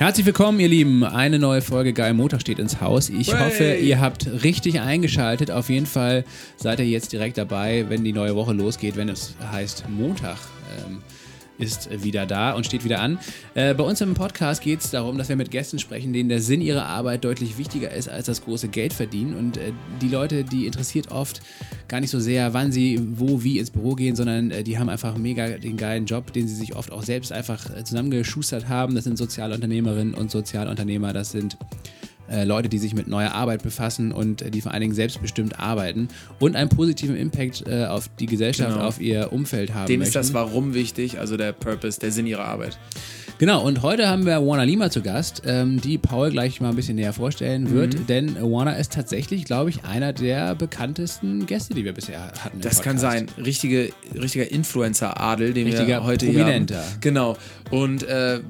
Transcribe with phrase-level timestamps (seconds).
[0.00, 1.04] Herzlich willkommen, ihr Lieben.
[1.04, 3.10] Eine neue Folge Geil Montag steht ins Haus.
[3.10, 3.44] Ich Hey.
[3.44, 5.50] hoffe, ihr habt richtig eingeschaltet.
[5.50, 6.24] Auf jeden Fall
[6.56, 10.38] seid ihr jetzt direkt dabei, wenn die neue Woche losgeht, wenn es heißt Montag.
[10.88, 11.02] Ähm,
[11.62, 13.18] ist wieder da und steht wieder an.
[13.54, 16.40] Äh, bei uns im Podcast geht es darum, dass wir mit Gästen sprechen, denen der
[16.40, 19.34] Sinn ihrer Arbeit deutlich wichtiger ist als das große Geld verdienen.
[19.34, 21.40] Und äh, die Leute, die interessiert oft
[21.88, 24.88] gar nicht so sehr, wann sie wo, wie ins Büro gehen, sondern äh, die haben
[24.88, 28.94] einfach mega den geilen Job, den sie sich oft auch selbst einfach äh, zusammengeschustert haben.
[28.94, 31.56] Das sind Sozialunternehmerinnen und Sozialunternehmer, das sind
[32.30, 35.58] äh, Leute, die sich mit neuer Arbeit befassen und äh, die vor allen Dingen selbstbestimmt
[35.60, 36.08] arbeiten
[36.38, 38.84] und einen positiven Impact äh, auf die Gesellschaft, Genau.
[38.86, 40.02] auf ihr Umfeld haben möchten.
[40.02, 42.78] ist das Warum wichtig, also der Purpose, der Sinn ihrer Arbeit.
[43.38, 46.76] Genau, und heute haben wir Warner Lima zu Gast, ähm, die Paul gleich mal ein
[46.76, 48.06] bisschen näher vorstellen wird, Mhm.
[48.06, 52.60] denn Warner ist tatsächlich, glaube ich, einer der bekanntesten Gäste, die wir bisher hatten.
[52.60, 53.28] Das kann sein.
[53.42, 56.66] Richtige, richtiger Influencer-Adel, den Richtiger wir heute hier haben.
[56.66, 56.84] Prominenter.
[57.00, 57.38] Genau.
[57.70, 58.40] Und äh,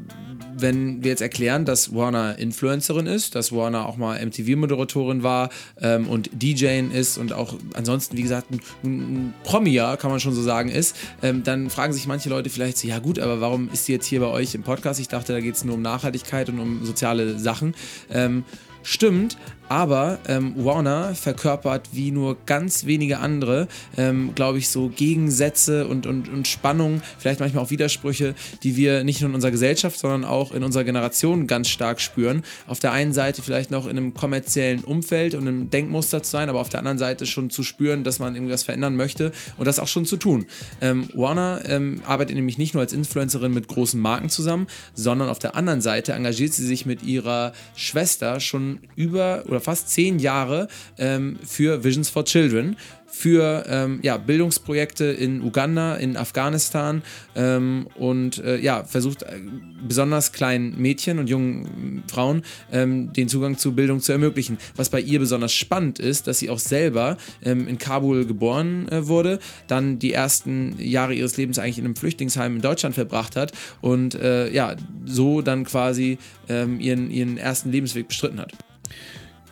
[0.62, 6.08] wenn wir jetzt erklären, dass Warner Influencerin ist, dass Warner auch mal MTV-Moderatorin war ähm,
[6.08, 10.34] und DJing ist und auch ansonsten, wie gesagt, ein, ein Promi, ja, kann man schon
[10.34, 13.70] so sagen, ist, ähm, dann fragen sich manche Leute vielleicht so, ja gut, aber warum
[13.72, 15.00] ist die jetzt hier bei euch im Podcast?
[15.00, 17.74] Ich dachte, da geht es nur um Nachhaltigkeit und um soziale Sachen.
[18.10, 18.44] Ähm,
[18.82, 19.36] Stimmt,
[19.70, 26.08] aber ähm, Warner verkörpert wie nur ganz wenige andere, ähm, glaube ich, so Gegensätze und,
[26.08, 30.24] und, und Spannungen, vielleicht manchmal auch Widersprüche, die wir nicht nur in unserer Gesellschaft, sondern
[30.24, 32.42] auch in unserer Generation ganz stark spüren.
[32.66, 36.48] Auf der einen Seite vielleicht noch in einem kommerziellen Umfeld und einem Denkmuster zu sein,
[36.48, 39.78] aber auf der anderen Seite schon zu spüren, dass man irgendwas verändern möchte und das
[39.78, 40.46] auch schon zu tun.
[40.80, 45.38] Ähm, Warner ähm, arbeitet nämlich nicht nur als Influencerin mit großen Marken zusammen, sondern auf
[45.38, 50.68] der anderen Seite engagiert sie sich mit ihrer Schwester schon über oder fast zehn Jahre
[50.98, 52.76] ähm, für Visions for Children,
[53.10, 57.02] für ähm, ja, Bildungsprojekte in Uganda, in Afghanistan
[57.34, 59.40] ähm, und äh, ja, versucht äh,
[59.86, 64.58] besonders kleinen Mädchen und jungen Frauen ähm, den Zugang zu Bildung zu ermöglichen.
[64.76, 69.06] Was bei ihr besonders spannend ist, dass sie auch selber ähm, in Kabul geboren äh,
[69.06, 73.52] wurde, dann die ersten Jahre ihres Lebens eigentlich in einem Flüchtlingsheim in Deutschland verbracht hat
[73.80, 78.52] und äh, ja, so dann quasi ähm, ihren, ihren ersten Lebensweg bestritten hat.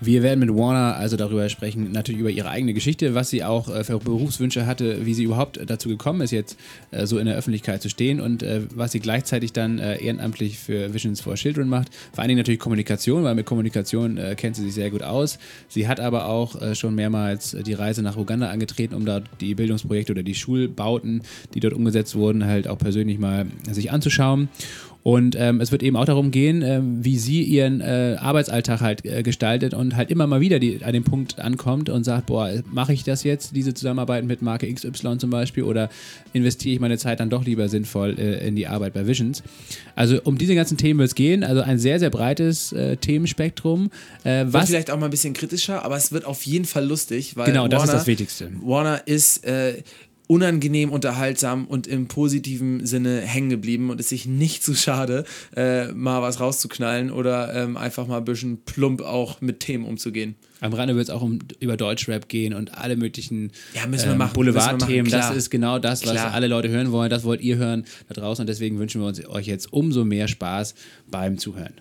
[0.00, 3.68] Wir werden mit Warner also darüber sprechen, natürlich über ihre eigene Geschichte, was sie auch
[3.68, 6.56] äh, für Berufswünsche hatte, wie sie überhaupt dazu gekommen ist, jetzt
[6.92, 10.94] äh, so in der Öffentlichkeit zu stehen und äh, was sie gleichzeitig dann ehrenamtlich für
[10.94, 11.88] Visions for Children macht.
[12.12, 15.38] Vor allen Dingen natürlich Kommunikation, weil mit Kommunikation kennt sie sich sehr gut aus.
[15.68, 20.12] Sie hat aber auch schon mehrmals die Reise nach Uganda angetreten, um dort die Bildungsprojekte
[20.12, 21.22] oder die Schulbauten,
[21.54, 24.48] die dort umgesetzt wurden, halt auch persönlich mal sich anzuschauen.
[25.02, 29.04] Und ähm, es wird eben auch darum gehen, ähm, wie sie ihren äh, Arbeitsalltag halt
[29.04, 32.50] äh, gestaltet und halt immer mal wieder die, an den Punkt ankommt und sagt, boah,
[32.70, 35.88] mache ich das jetzt, diese Zusammenarbeit mit Marke XY zum Beispiel, oder
[36.32, 39.42] investiere ich meine Zeit dann doch lieber sinnvoll äh, in die Arbeit bei Visions?
[39.94, 43.90] Also um diese ganzen Themen wird es gehen, also ein sehr, sehr breites äh, Themenspektrum.
[44.24, 46.84] Äh, Wird was vielleicht auch mal ein bisschen kritischer, aber es wird auf jeden Fall
[46.84, 48.50] lustig, weil Genau, das ist Warner, das Wichtigste.
[48.60, 49.74] Warner ist äh,
[50.28, 55.24] unangenehm unterhaltsam und im positiven Sinne hängen geblieben und ist sich nicht zu schade,
[55.56, 60.36] äh, mal was rauszuknallen oder ähm, einfach mal ein bisschen plump auch mit Themen umzugehen.
[60.60, 65.10] Am Rande wird es auch um, über Deutschrap gehen und alle möglichen Ja, ähm, Boulevardthemen.
[65.10, 66.34] Das ist genau das, was Klar.
[66.34, 67.10] alle Leute hören wollen.
[67.10, 70.28] Das wollt ihr hören da draußen und deswegen wünschen wir uns euch jetzt umso mehr
[70.28, 70.74] Spaß
[71.10, 71.74] beim Zuhören.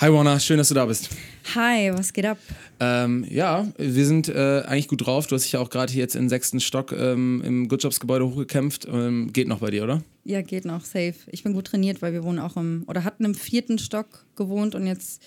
[0.00, 1.10] Hi Warner, schön, dass du da bist.
[1.54, 2.38] Hi, was geht ab?
[2.80, 5.26] Ähm, ja, wir sind äh, eigentlich gut drauf.
[5.26, 8.00] Du hast dich ja auch gerade hier jetzt den sechsten Stock ähm, im Good Jobs
[8.00, 8.88] Gebäude hochgekämpft.
[8.90, 10.02] Ähm, geht noch bei dir, oder?
[10.24, 11.16] Ja, geht noch, safe.
[11.26, 14.74] Ich bin gut trainiert, weil wir wohnen auch im, oder hatten im vierten Stock gewohnt
[14.74, 15.22] und jetzt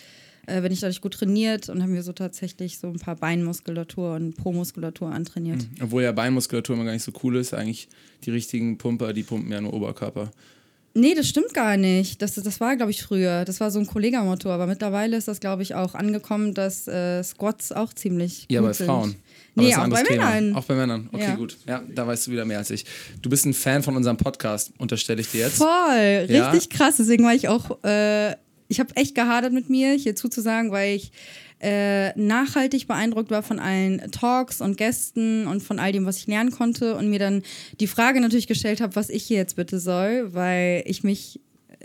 [0.47, 4.15] äh, bin ich dadurch gut trainiert und haben wir so tatsächlich so ein paar Beinmuskulatur
[4.15, 5.67] und Po-Muskulatur antrainiert.
[5.83, 7.53] Obwohl ja Beinmuskulatur immer gar nicht so cool ist.
[7.53, 7.89] Eigentlich
[8.23, 10.31] die richtigen Pumper, die pumpen ja nur Oberkörper.
[10.95, 12.21] Nee, das stimmt gar nicht.
[12.21, 13.45] Das, das war, glaube ich, früher.
[13.45, 17.23] Das war so ein Kollegamotto, aber mittlerweile ist das, glaube ich, auch angekommen, dass äh,
[17.23, 18.85] Squats auch ziemlich Ja, gut bei sind.
[18.85, 19.15] Frauen.
[19.55, 20.55] Nee, ist ein auch bei Männern.
[20.55, 21.09] Auch bei Männern.
[21.11, 21.35] Okay, Ja.
[21.35, 21.57] gut.
[21.67, 22.85] Ja, da weißt du wieder mehr als ich.
[23.23, 25.57] Du bist ein Fan von unserem Podcast, unterstelle ich dir jetzt.
[25.57, 26.51] Voll, Ja?
[26.51, 26.97] richtig krass.
[26.97, 28.31] Deswegen war ich auch, äh,
[28.67, 31.11] ich habe echt gehadert mit mir, hier zuzusagen, weil ich
[31.63, 36.27] äh, nachhaltig beeindruckt war von allen Talks und Gästen und von all dem, was ich
[36.27, 37.41] lernen konnte und mir dann
[37.79, 41.39] die Frage natürlich gestellt habe, was ich hier jetzt bitte soll, weil ich mich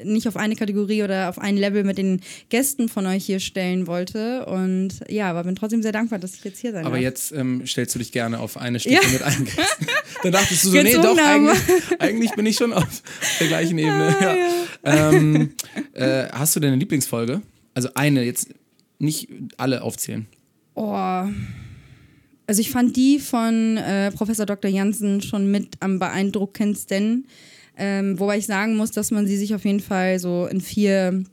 [0.04, 2.20] nicht auf eine Kategorie oder auf ein Level mit den
[2.50, 4.46] Gästen von euch hier stellen wollte.
[4.46, 7.02] Und ja, aber bin trotzdem sehr dankbar, dass ich jetzt hier sein Aber darf.
[7.02, 9.08] jetzt ähm, stellst du dich gerne auf eine Stufe Ja.
[9.12, 9.48] mit ein.
[10.22, 11.58] Dann dachtest du so, nee, Gezwungen doch, eigentlich,
[12.00, 13.02] eigentlich bin ich schon auf
[13.40, 14.14] der gleichen Ebene.
[14.20, 14.36] Ja.
[14.84, 15.52] Ähm,
[15.94, 17.42] äh, hast du denn eine Lieblingsfolge?
[17.74, 18.48] Also eine, jetzt
[18.98, 20.26] nicht alle aufzählen.
[20.74, 20.92] Oh.
[20.92, 24.70] also ich fand die von äh, Professor Dr.
[24.70, 27.26] Jansen schon mit am beeindruckendsten.
[27.76, 31.24] Ähm, wobei ich sagen muss, dass man sie sich auf jeden Fall so in vier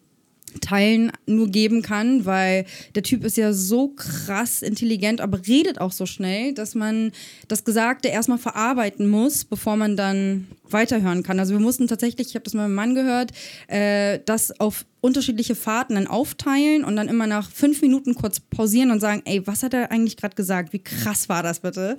[0.62, 2.66] Teilen nur geben kann, weil
[2.96, 7.12] der Typ ist ja so krass intelligent, aber redet auch so schnell, dass man
[7.48, 11.40] das Gesagte erstmal verarbeiten muss, bevor man dann weiterhören kann.
[11.40, 13.32] Also wir mussten tatsächlich, ich habe das mit meinem Mann gehört,
[13.68, 18.90] äh, das auf unterschiedliche Fahrten dann aufteilen und dann immer nach fünf Minuten kurz pausieren
[18.90, 20.74] und sagen, ey, was hat er eigentlich gerade gesagt?
[20.74, 21.96] Wie krass war das bitte?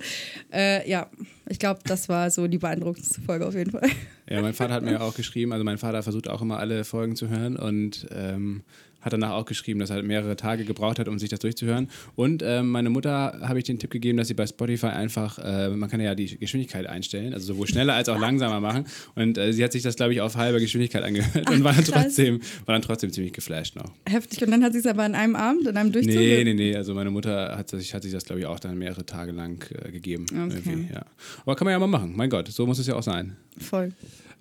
[0.51, 1.09] Äh, ja,
[1.47, 3.89] ich glaube, das war so die beeindruckendste Folge auf jeden Fall.
[4.29, 7.15] Ja, mein Vater hat mir auch geschrieben, also mein Vater versucht auch immer alle Folgen
[7.15, 8.63] zu hören und ähm,
[9.07, 11.89] hat danach auch geschrieben, dass er mehrere Tage gebraucht hat, um sich das durchzuhören.
[12.15, 15.69] Und ähm, meine Mutter habe ich den Tipp gegeben, dass sie bei Spotify einfach, äh,
[15.69, 18.85] man kann ja die Geschwindigkeit einstellen, also sowohl schneller als auch langsamer machen.
[19.15, 21.85] Und äh, sie hat sich das, glaube ich, auf halber Geschwindigkeit angehört und war dann,
[21.85, 23.91] trotzdem, war dann trotzdem ziemlich geflasht noch.
[24.07, 24.43] Heftig.
[24.43, 26.15] Und dann hat sie es aber an einem Abend, in einem Durchzug?
[26.15, 26.75] Nee, nee, nee.
[26.75, 29.65] Also meine Mutter hat, sich, hat sich das, glaube ich, auch dann mehrere Tage lang
[29.71, 30.25] äh, gegeben.
[30.31, 30.87] Okay.
[30.93, 31.05] Ja.
[31.43, 32.13] Aber kann man ja mal machen.
[32.15, 33.37] Mein Gott, so muss es ja auch sein.
[33.57, 33.93] Voll.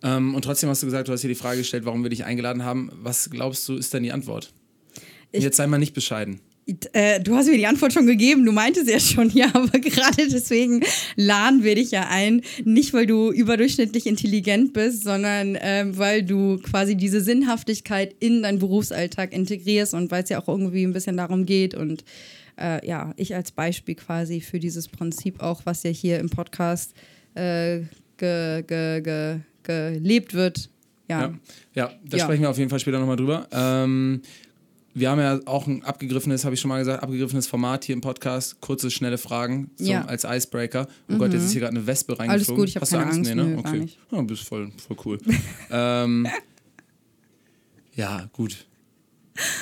[0.03, 2.25] Ähm, und trotzdem hast du gesagt, du hast hier die Frage gestellt, warum wir dich
[2.25, 2.91] eingeladen haben.
[2.93, 4.53] Was glaubst du, ist denn die Antwort?
[5.37, 6.41] Ich- Jetzt sei mal nicht bescheiden.
[6.95, 10.27] Äh, du hast mir die Antwort schon gegeben, du meintest ja schon, ja, aber gerade
[10.29, 10.83] deswegen
[11.15, 12.43] laden wir dich ja ein.
[12.65, 18.59] Nicht, weil du überdurchschnittlich intelligent bist, sondern ähm, weil du quasi diese Sinnhaftigkeit in deinen
[18.59, 22.03] Berufsalltag integrierst und weil es ja auch irgendwie ein bisschen darum geht und
[22.61, 26.95] äh, ja, ich als Beispiel quasi für dieses Prinzip auch, was ja hier im Podcast
[27.35, 27.83] äh,
[28.17, 30.69] ge, ge, ge, gelebt wird.
[31.09, 31.21] Ja.
[31.21, 31.35] Ja,
[31.75, 32.25] ja da Ja.
[32.25, 33.47] sprechen wir auf jeden Fall später nochmal drüber.
[33.53, 34.23] Ähm,
[34.99, 38.01] wir haben ja auch ein abgegriffenes, habe ich schon mal gesagt, abgegriffenes Format hier im
[38.01, 38.61] Podcast.
[38.63, 40.05] Kurze, schnelle Fragen zum, Ja.
[40.07, 40.89] als Icebreaker.
[41.13, 42.57] Oh Gott, jetzt ist hier gerade eine Wespe reingeflogen.
[42.63, 43.19] gut, ich hab Hast du keine Angst?
[43.19, 43.49] Angst, Nee, ne?
[43.51, 43.79] nö, okay.
[43.81, 43.99] nicht.
[44.11, 45.19] Ja, bist voll, voll cool.
[45.71, 46.27] ähm,
[47.95, 48.67] ja, gut.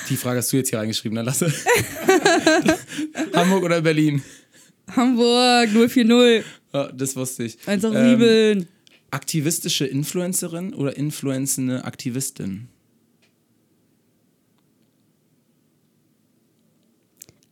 [0.09, 1.51] Die Frage hast du jetzt hier reingeschrieben, dann lasse.
[3.33, 4.21] Hamburg oder Berlin?
[4.95, 7.57] Hamburg 040, Ja, das wusste ich.
[7.67, 8.61] 187.
[8.61, 8.67] Ähm,
[9.11, 12.69] aktivistische Influencerin oder influenzende Aktivistin?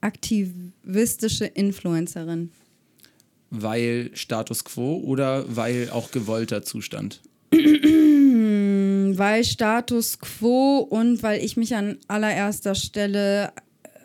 [0.04, 2.52] Aktivistische Influencerin.
[3.50, 7.22] Weil Status quo oder weil auch gewollter Zustand?
[7.52, 13.54] Weil Status quo und weil ich mich an allererster Stelle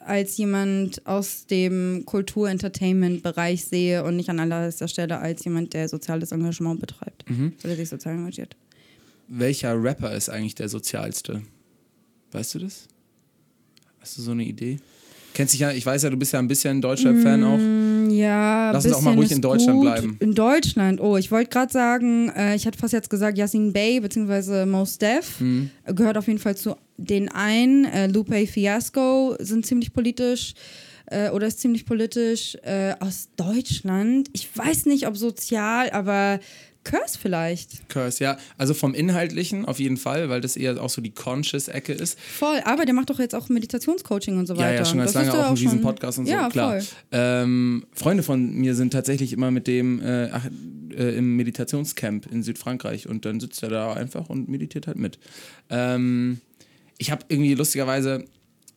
[0.04, 6.32] als jemand aus dem Kultur-Entertainment-Bereich sehe und nicht an allererster Stelle als jemand, der soziales
[6.32, 7.24] Engagement betreibt
[7.64, 8.56] oder sich sozial engagiert.
[9.28, 11.42] Welcher Rapper ist eigentlich der sozialste?
[12.32, 12.88] Weißt du das?
[14.00, 14.78] Hast du so eine Idee?
[15.38, 18.12] Kennst dich ja, ich weiß ja, du bist ja ein bisschen Deutschrap-Fan auch.
[18.12, 19.82] Ja, Lass uns auch mal ruhig in Deutschland gut.
[19.87, 20.17] bleiben.
[20.19, 24.00] In Deutschland, oh, ich wollte gerade sagen, äh, ich hatte fast jetzt gesagt, Yasin Bey
[24.00, 24.67] bzw.
[24.67, 25.70] Mos Def Mhm.
[25.94, 27.85] gehört auf jeden Fall zu den einen.
[27.85, 30.55] Äh, Lupe Fiasco sind ziemlich politisch
[31.06, 32.56] äh, oder ist ziemlich politisch.
[32.64, 36.41] Äh, aus Deutschland, ich weiß nicht, ob sozial, aber
[36.88, 37.88] Curse vielleicht.
[37.88, 38.38] Curse, ja.
[38.56, 42.19] Also vom Inhaltlichen auf jeden Fall, weil das eher auch so die Conscious-Ecke ist.
[42.19, 44.70] Voll, aber der macht doch jetzt auch Meditationscoaching und so weiter.
[44.70, 46.81] Ja, ja, schon ganz Das lange auch in diesem Podcast und so, ja, klar.
[46.81, 46.88] Voll.
[47.12, 50.46] Ähm, Freunde von mir sind tatsächlich immer mit dem äh, ach,
[50.96, 55.19] äh, im Meditationscamp in Südfrankreich und dann sitzt er da einfach und meditiert halt mit.
[55.69, 56.41] Ähm,
[56.96, 58.25] ich habe irgendwie lustigerweise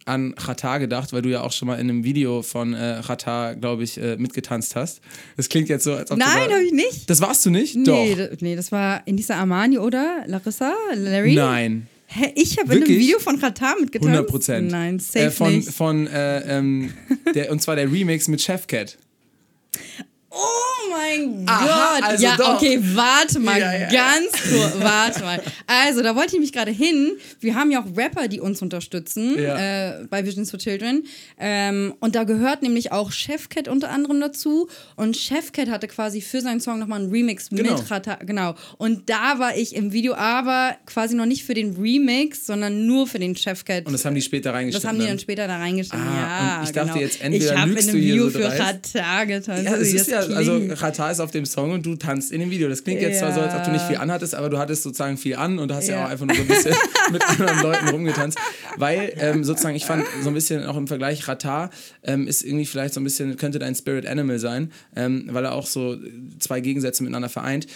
[0.06, 3.53] an Chata gedacht, weil du ja auch schon mal in einem Video von äh, Chata,
[3.53, 5.01] glaube ich, äh, mitgetanzt hast.
[5.38, 7.09] Das klingt jetzt so, als ob Nein, habe ich nicht.
[7.09, 7.76] Das warst du nicht?
[7.76, 8.16] Nee, Doch.
[8.16, 10.23] d- nee, das war Indisa Armani, oder?
[10.26, 10.73] Larissa?
[10.95, 11.35] Larry?
[11.35, 11.87] Nein.
[12.07, 12.90] Hä, ich habe in einem?
[12.90, 14.09] Video von Qatar mitgetanzt?
[14.09, 14.71] 100 Prozent.
[14.71, 15.69] Nein, safe äh, von, nicht.
[15.71, 16.92] Von, äh, ähm,
[17.33, 18.97] der, und zwar der Remix mit Chefcat.
[20.30, 20.37] Oh
[20.90, 22.04] mein Aha, Gott.
[22.09, 22.56] also ja, doch.
[22.56, 25.42] okay, warte mal, Ja, ja, ganz kurz, warte mal.
[25.68, 27.11] Also, da wollte ich mich gerade hin.
[27.40, 30.00] Wir haben ja auch Rapper, die uns unterstützen Ja.
[30.02, 31.04] äh, bei Visions for Children.
[31.40, 34.68] Ähm, und da gehört nämlich auch Chefcat unter anderem dazu.
[34.95, 37.73] Und Chefcat hatte quasi für seinen Song nochmal einen Remix Genau.
[37.78, 38.16] mit Rata.
[38.26, 38.56] Genau.
[38.78, 43.07] Und da war ich im Video, aber quasi noch nicht für den Remix, sondern nur
[43.07, 43.85] für den Chefcat.
[43.85, 44.81] Und das haben die später reingeschnitten.
[44.83, 46.07] Das haben die dann später da reingeschnitten.
[46.07, 47.02] Ah, ja, ich dachte genau.
[47.02, 48.59] jetzt, entweder ich habe in lügst einem du hier Video so für.
[48.59, 49.64] Rata getanzt.
[49.66, 52.40] Ja, wie ist das ja, also Rata ist auf dem Song und du tanzt in
[52.40, 52.69] dem Video.
[52.69, 55.18] Das klingt jetzt zwar so, als ob du nicht viel anhattest, aber du hattest sozusagen
[55.18, 56.06] viel an und du hast ja, Ja.
[56.06, 56.75] auch einfach nur so ein bisschen
[57.11, 58.37] mit anderen Leuten rumgetanzt.
[58.78, 61.69] Weil ähm, sozusagen, ich fand so ein bisschen auch im Vergleich, Rata
[62.04, 65.54] ähm, ist irgendwie vielleicht so ein bisschen, könnte dein Spirit Animal sein, ähm, weil er
[65.54, 65.97] auch so
[66.40, 67.68] zwei Gegensätze miteinander vereint.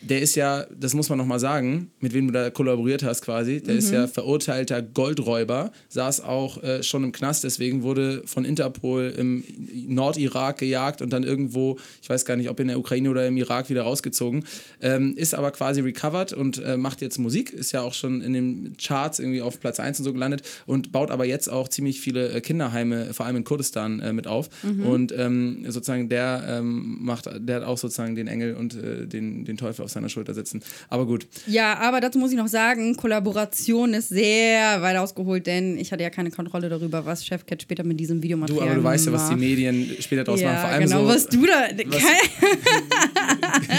[0.00, 3.60] Der ist ja, das muss man nochmal sagen, mit wem du da kollaboriert hast quasi,
[3.60, 9.12] der ist ja verurteilter Goldräuber, saß auch äh, schon im Knast, deswegen wurde von Interpol
[9.16, 9.44] im
[9.88, 13.36] Nordirak gejagt und dann irgendwo, ich weiß gar nicht, ob in der Ukraine oder im
[13.36, 14.44] Irak wieder rausgezogen,
[14.80, 18.32] ähm, ist aber quasi recovered und äh, macht jetzt Musik, ist ja auch schon in
[18.32, 22.00] den Charts irgendwie auf Platz 1 und so gelandet und baut aber jetzt auch ziemlich
[22.00, 24.48] viele äh, Kinderheime, vor allem in Kurdistan, äh, mit auf.
[24.86, 29.44] Und ähm, sozusagen der ähm, macht, der hat auch sozusagen den Engel und äh, den,
[29.44, 30.62] den Teufel auf seiner Schulter sitzen.
[30.88, 35.78] Aber gut, Ja, aber dazu muss ich noch sagen, Kollaboration ist sehr weit ausgeholt, denn
[35.78, 38.84] ich hatte ja keine Kontrolle darüber, was Chefcat später mit diesem du, Videomaterial aber du
[38.84, 39.40] weißt ja, was die macht.
[39.40, 40.60] Medien später draus ja, machen.
[40.60, 41.68] Vor allem genau, so, was du da...
[41.86, 42.02] was-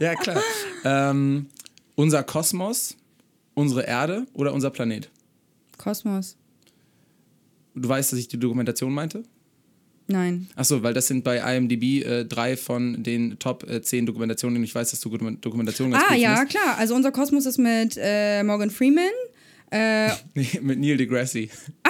[0.00, 0.40] Ja, klar.
[0.84, 1.46] ähm,
[1.94, 2.96] unser Kosmos,
[3.54, 5.10] unsere Erde oder unser Planet?
[5.76, 6.36] Kosmos.
[7.74, 9.22] Du weißt, dass ich die Dokumentation meinte?
[10.10, 10.48] Nein.
[10.56, 14.64] Achso, weil das sind bei IMDb äh, drei von den Top äh, 10 Dokumentationen, und
[14.64, 16.58] ich weiß, dass du Dokument- Dokumentationen ganz Ah, ja, findest.
[16.58, 16.76] klar.
[16.78, 19.04] Also unser Kosmos ist mit äh, Morgan Freeman.
[19.70, 21.48] Äh, Nee, mit Neil deGrasse.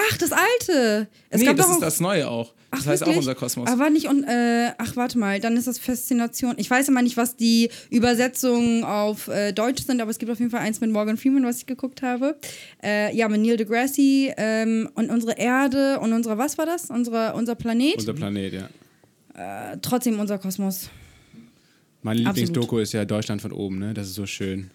[0.08, 1.08] Ach, das alte.
[1.28, 2.52] Es nee, gab das doch ist auch, das Neue auch.
[2.70, 3.18] Das Ach, heißt auch wirklich?
[3.18, 3.68] unser Kosmos.
[3.68, 6.54] Aber nicht und äh, ach warte mal, dann ist das Faszination.
[6.56, 10.38] Ich weiß immer nicht, was die Übersetzungen auf äh, Deutsch sind, aber es gibt auf
[10.38, 12.36] jeden Fall eins mit Morgan Freeman, was ich geguckt habe.
[12.82, 16.90] Äh, ja, mit Neil deGrasse ähm, und unsere Erde und unsere was war das?
[16.90, 17.96] Unsere, unser Planet.
[17.98, 19.72] Unser Planet, ja.
[19.72, 20.90] äh, trotzdem unser Kosmos.
[22.02, 22.36] Meine Absolut.
[22.48, 23.94] Lieblingsdoku ist ja Deutschland von oben, ne?
[23.94, 24.70] Das ist so schön.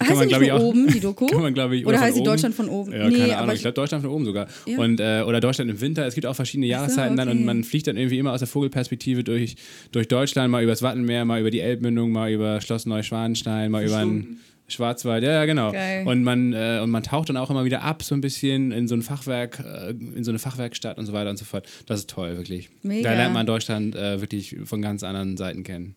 [0.00, 1.26] Heißt die nicht glaub ich, von oben, die Doku?
[1.30, 2.30] Kann man, glaube ich, Oder von heißt die oben.
[2.30, 2.92] Deutschland von oben?
[2.92, 3.50] Ja, Nee, keine Ahnung.
[3.50, 4.46] Ich ich- glaube Deutschland von oben sogar.
[4.66, 4.78] Ja.
[4.78, 6.06] Und, äh, oder Deutschland im Winter.
[6.06, 7.38] Es gibt auch verschiedene Jahreszeiten dann okay.
[7.38, 9.56] und man fliegt dann irgendwie immer aus der Vogelperspektive durch,
[9.92, 14.00] durch Deutschland, mal übers Wattenmeer, mal über die Elbmündung, mal über Schloss Neuschwanstein, mal über
[14.00, 15.22] den Schwarzwald.
[15.22, 15.72] Ja, ja, genau.
[15.72, 16.06] Geil.
[16.06, 18.88] Und man, äh, und man taucht dann auch immer wieder ab, so ein bisschen in
[18.88, 21.68] so ein Fachwerk, äh, in so eine Fachwerkstatt und so weiter und so fort.
[21.86, 22.70] Das ist toll, wirklich.
[22.82, 23.10] Mega.
[23.10, 25.94] Da lernt man Deutschland äh, wirklich von ganz anderen Seiten kennen.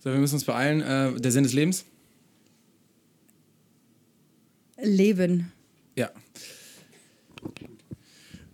[0.00, 0.80] So, wir müssen uns beeilen.
[0.80, 1.86] Äh, der Sinn des Lebens?
[4.82, 5.52] Leben.
[5.96, 6.10] Ja.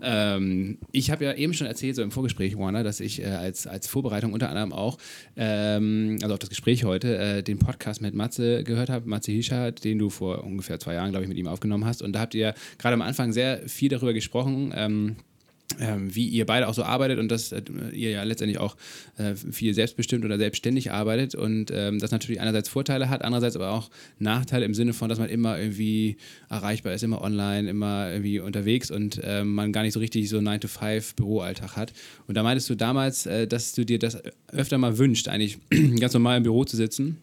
[0.04, 3.66] Ähm, ich habe ja eben schon erzählt, so im Vorgespräch, Warner, dass ich äh, als,
[3.66, 4.98] als Vorbereitung unter anderem auch,
[5.36, 9.82] ähm, also auf das Gespräch heute, äh, den Podcast mit Matze gehört habe, Matze Hischardt,
[9.82, 12.02] den du vor ungefähr zwei Jahren, glaube ich, mit ihm aufgenommen hast.
[12.02, 14.72] Und da habt ihr gerade am Anfang sehr viel darüber gesprochen.
[14.76, 15.16] Ähm,
[15.80, 18.76] ähm, wie ihr beide auch so arbeitet und dass äh, ihr ja letztendlich auch
[19.16, 23.70] äh, viel selbstbestimmt oder selbstständig arbeitet und ähm, das natürlich einerseits Vorteile hat, andererseits aber
[23.70, 26.16] auch Nachteile im Sinne von, dass man immer irgendwie
[26.48, 30.38] erreichbar ist, immer online, immer irgendwie unterwegs und ähm, man gar nicht so richtig so
[30.38, 31.92] 9-to-5 Büroalltag hat.
[32.26, 34.18] Und da meintest du damals, äh, dass du dir das
[34.52, 35.58] öfter mal wünscht, eigentlich
[36.00, 37.18] ganz normal im Büro zu sitzen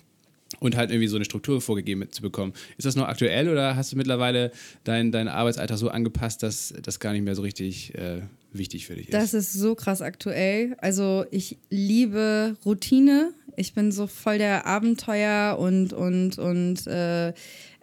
[0.60, 2.54] und halt irgendwie so eine Struktur vorgegeben zu bekommen.
[2.78, 4.52] Ist das noch aktuell oder hast du mittlerweile
[4.84, 8.96] deinen dein Arbeitsalltag so angepasst, dass das gar nicht mehr so richtig äh, wichtig für
[8.96, 9.14] dich ist?
[9.14, 10.76] Das ist so krass aktuell.
[10.80, 13.34] Also ich liebe Routine.
[13.58, 17.34] Ich bin so voll der Abenteuer und und und äh,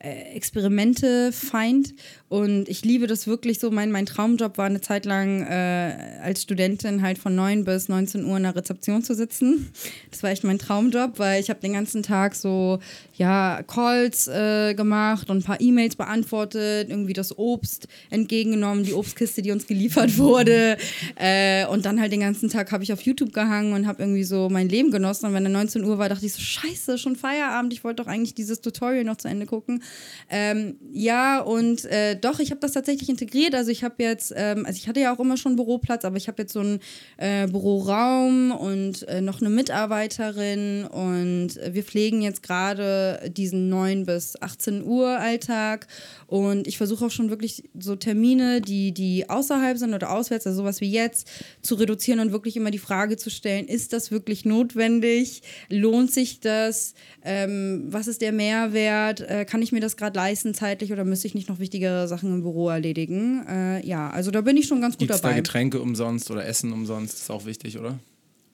[0.00, 1.94] äh, Experimente-Feind.
[2.28, 3.70] Und ich liebe das wirklich so.
[3.70, 8.24] Mein, mein Traumjob war eine Zeit lang äh, als Studentin halt von 9 bis 19
[8.26, 9.72] Uhr in der Rezeption zu sitzen.
[10.10, 12.80] Das war echt mein Traumjob, weil ich habe den ganzen Tag so
[13.14, 19.40] ja Calls äh, gemacht und ein paar E-Mails beantwortet, irgendwie das Obst entgegengenommen, die Obstkiste,
[19.40, 20.76] die uns geliefert wurde.
[21.16, 24.24] Äh, und dann halt den ganzen Tag habe ich auf YouTube gehangen und habe irgendwie
[24.24, 25.26] so mein Leben genossen.
[25.26, 27.72] Und wenn dann 19 Uhr war, dachte ich so, scheiße, schon Feierabend.
[27.72, 29.82] Ich wollte doch eigentlich dieses Tutorial noch zu Ende gucken.
[30.28, 33.54] Ähm, ja, und äh, doch, ich habe das tatsächlich integriert.
[33.54, 36.16] Also ich habe jetzt, ähm, also ich hatte ja auch immer schon einen Büroplatz, aber
[36.16, 36.80] ich habe jetzt so einen
[37.16, 44.40] äh, Büroraum und äh, noch eine Mitarbeiterin und wir pflegen jetzt gerade diesen 9 bis
[44.40, 45.86] 18 Uhr Alltag
[46.26, 50.58] und ich versuche auch schon wirklich so Termine, die, die außerhalb sind oder auswärts, also
[50.58, 51.28] sowas wie jetzt,
[51.62, 55.42] zu reduzieren und wirklich immer die Frage zu stellen, ist das wirklich notwendig?
[55.70, 56.94] Lohnt sich das?
[57.24, 59.20] Ähm, was ist der Mehrwert?
[59.20, 62.34] Äh, kann ich mir das gerade leisten zeitlich oder müsste ich nicht noch wichtigere Sachen
[62.34, 63.46] im Büro erledigen?
[63.46, 65.40] Äh, ja, also da bin ich schon ganz gut Gibt es da dabei.
[65.40, 67.18] Getränke umsonst oder Essen umsonst?
[67.18, 67.98] Ist auch wichtig, oder?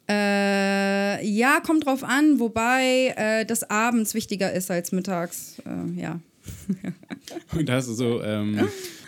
[0.08, 5.62] Äh, ja, kommt drauf an, wobei äh, das abends wichtiger ist als mittags.
[5.66, 6.20] Äh, ja.
[7.56, 8.60] Und hast du so, ähm,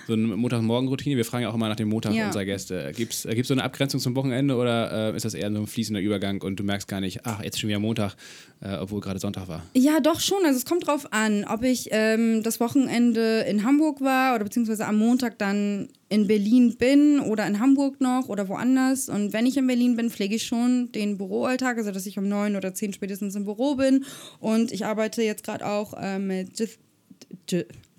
[0.07, 1.17] so eine Montagsmorgen-Routine?
[1.17, 2.27] Wir fragen ja auch immer nach dem Montag Ja.
[2.27, 2.93] unserer Gäste.
[2.95, 6.01] Gibt es so eine Abgrenzung zum Wochenende oder äh, ist das eher so ein fließender
[6.01, 8.15] Übergang und du merkst gar nicht, ach, jetzt ist schon wieder Montag,
[8.61, 9.63] äh, obwohl gerade Sonntag war?
[9.75, 10.39] Ja, doch schon.
[10.45, 14.87] Also es kommt drauf an, ob ich ähm, das Wochenende in Hamburg war oder beziehungsweise
[14.87, 19.09] am Montag dann in Berlin bin oder in Hamburg noch oder woanders.
[19.09, 22.29] Und wenn ich in Berlin bin, pflege ich schon den Büroalltag, also dass ich um
[22.29, 24.05] neun oder zehn spätestens im Büro bin.
[24.39, 26.57] Und ich arbeite jetzt gerade auch äh, mit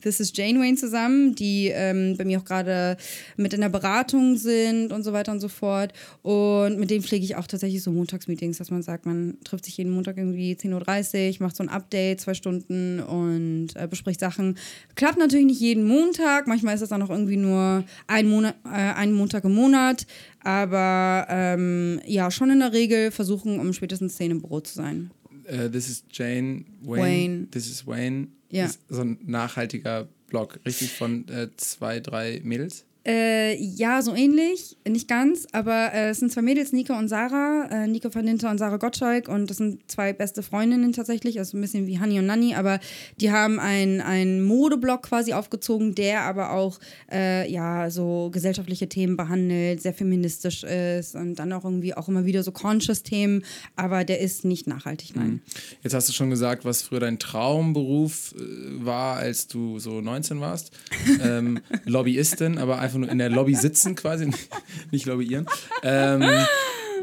[0.01, 2.97] This is Janeway zusammen, die ähm, bei mir auch gerade
[3.35, 5.91] mit in der Beratung sind und so weiter und so fort.
[6.21, 9.75] Und mit denen pflege ich auch tatsächlich so Montagsmeetings, dass man sagt, man trifft sich
[9.77, 14.57] jeden Montag irgendwie 10.30 Uhr, macht so ein Update, zwei Stunden und äh, bespricht Sachen.
[14.95, 18.69] Klappt natürlich nicht jeden Montag, manchmal ist das dann auch irgendwie nur ein, Monat, äh,
[18.69, 20.05] ein Montag im Monat.
[20.43, 25.09] Aber ähm, ja, schon in der Regel versuchen, um spätestens 10 im Büro zu sein.
[25.45, 27.47] Äh, this is Jane, Wayne, Wayne.
[27.51, 28.27] This is Wayne.
[28.49, 28.65] Ja.
[28.65, 32.85] Ist so ein nachhaltiger Blog, richtig von äh, zwei, drei Mädels.
[33.07, 37.69] Äh, ja, so ähnlich, nicht ganz, aber äh, es sind zwei Mädels, Nika und Sarah,
[37.71, 39.29] äh, Nika van Dinter und Sarah Gottschalk.
[39.29, 42.81] Und das sind zwei beste Freundinnen tatsächlich, also ein bisschen wie Honey und Nanny, aber
[43.21, 49.81] die haben einen Modeblog quasi aufgezogen, der aber auch äh, ja so gesellschaftliche Themen behandelt,
[49.81, 53.45] sehr feministisch ist und dann auch irgendwie auch immer wieder so conscious Themen,
[53.77, 55.41] aber der ist nicht nachhaltig, nein.
[55.81, 60.41] Jetzt hast du schon gesagt, was früher dein Traumberuf äh, war, als du so 19
[60.41, 60.71] warst.
[61.19, 64.29] Ähm, Lobbyistin, aber einfach nur in der Lobby sitzen quasi,
[64.91, 65.47] nicht lobbyieren.
[65.83, 66.23] Ähm,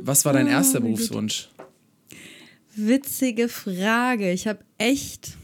[0.02, 1.48] was war dein erster Berufswunsch?
[2.76, 4.32] Witzige Frage.
[4.32, 5.36] Ich habe echt.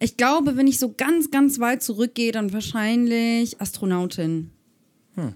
[0.00, 4.50] Ich glaube, wenn ich so ganz, ganz weit zurückgehe, dann wahrscheinlich Astronautin.
[5.14, 5.34] Hm.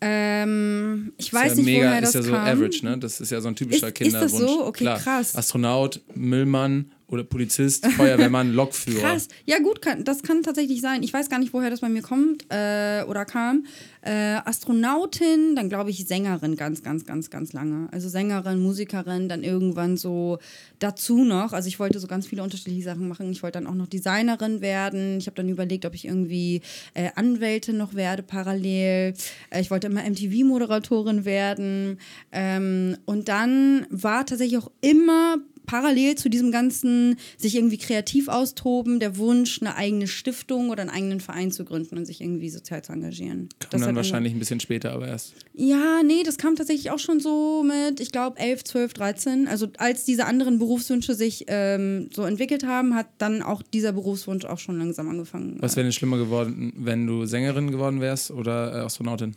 [0.00, 2.46] Ähm, ich weiß ja nicht, mega, woher das ist ja so kam.
[2.46, 2.98] average, ne?
[2.98, 4.50] Das ist ja so ein typischer Ist- ist das Kinderwunsch.
[4.52, 4.64] so?
[4.66, 4.98] Okay, Klar.
[5.00, 5.34] krass.
[5.34, 9.00] Astronaut, Müllmann oder Polizist, Feuerwehrmann, Lokführer.
[9.00, 9.28] Krass.
[9.46, 11.02] Ja, gut, kann, das kann tatsächlich sein.
[11.02, 13.64] Ich weiß gar nicht, woher das bei mir kommt äh, oder kam.
[14.02, 17.88] Äh, Astronautin, dann glaube ich Sängerin ganz, ganz, ganz, ganz lange.
[17.92, 20.38] Also Sängerin, Musikerin, dann irgendwann so
[20.78, 21.54] dazu noch.
[21.54, 23.30] Also ich wollte so ganz viele unterschiedliche Sachen machen.
[23.32, 25.18] Ich wollte dann auch noch Designerin werden.
[25.18, 26.60] Ich habe dann überlegt, ob ich irgendwie
[26.92, 29.14] äh, Anwältin noch werde parallel.
[29.50, 31.98] Äh, ich wollte immer MTV-Moderatorin werden.
[32.32, 38.98] Ähm, und dann war tatsächlich auch immer parallel zu diesem ganzen sich irgendwie kreativ austoben,
[38.98, 42.82] der Wunsch, eine eigene Stiftung oder einen eigenen Verein zu gründen und sich irgendwie sozial
[42.82, 43.50] zu engagieren.
[43.60, 45.34] Kam Das dann wahrscheinlich ein bisschen später, aber erst.
[45.54, 49.46] ja, nee, das kam tatsächlich auch schon so mit, ich glaube, 11, 12, 13.
[49.46, 54.46] Also als diese anderen Berufswünsche sich ähm, so entwickelt haben, hat dann auch dieser Berufswunsch
[54.46, 55.58] auch schon langsam angefangen.
[55.60, 59.34] Was wäre denn schlimmer geworden, wenn du Sängerin geworden wärst oder äh, Astronautin?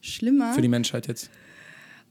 [0.00, 0.54] Schlimmer?
[0.54, 1.28] Für die Menschheit jetzt.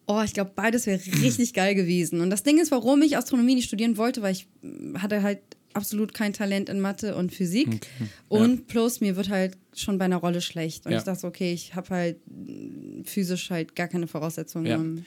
[0.08, 2.22] Oh, ich glaube, beides wäre richtig geil gewesen.
[2.22, 4.48] Und das Ding ist, warum ich Astronomie nicht studieren wollte, weil ich
[4.96, 5.40] hatte halt
[5.74, 7.86] absolut kein Talent in Mathe und Physik.
[8.30, 10.86] Und plus, mir wird halt schon bei einer Rolle schlecht.
[10.86, 10.98] Und Ja.
[11.00, 12.18] ich dachte, okay, ich habe halt
[13.04, 14.66] physisch halt gar keine Voraussetzungen.
[14.98, 15.04] Ja.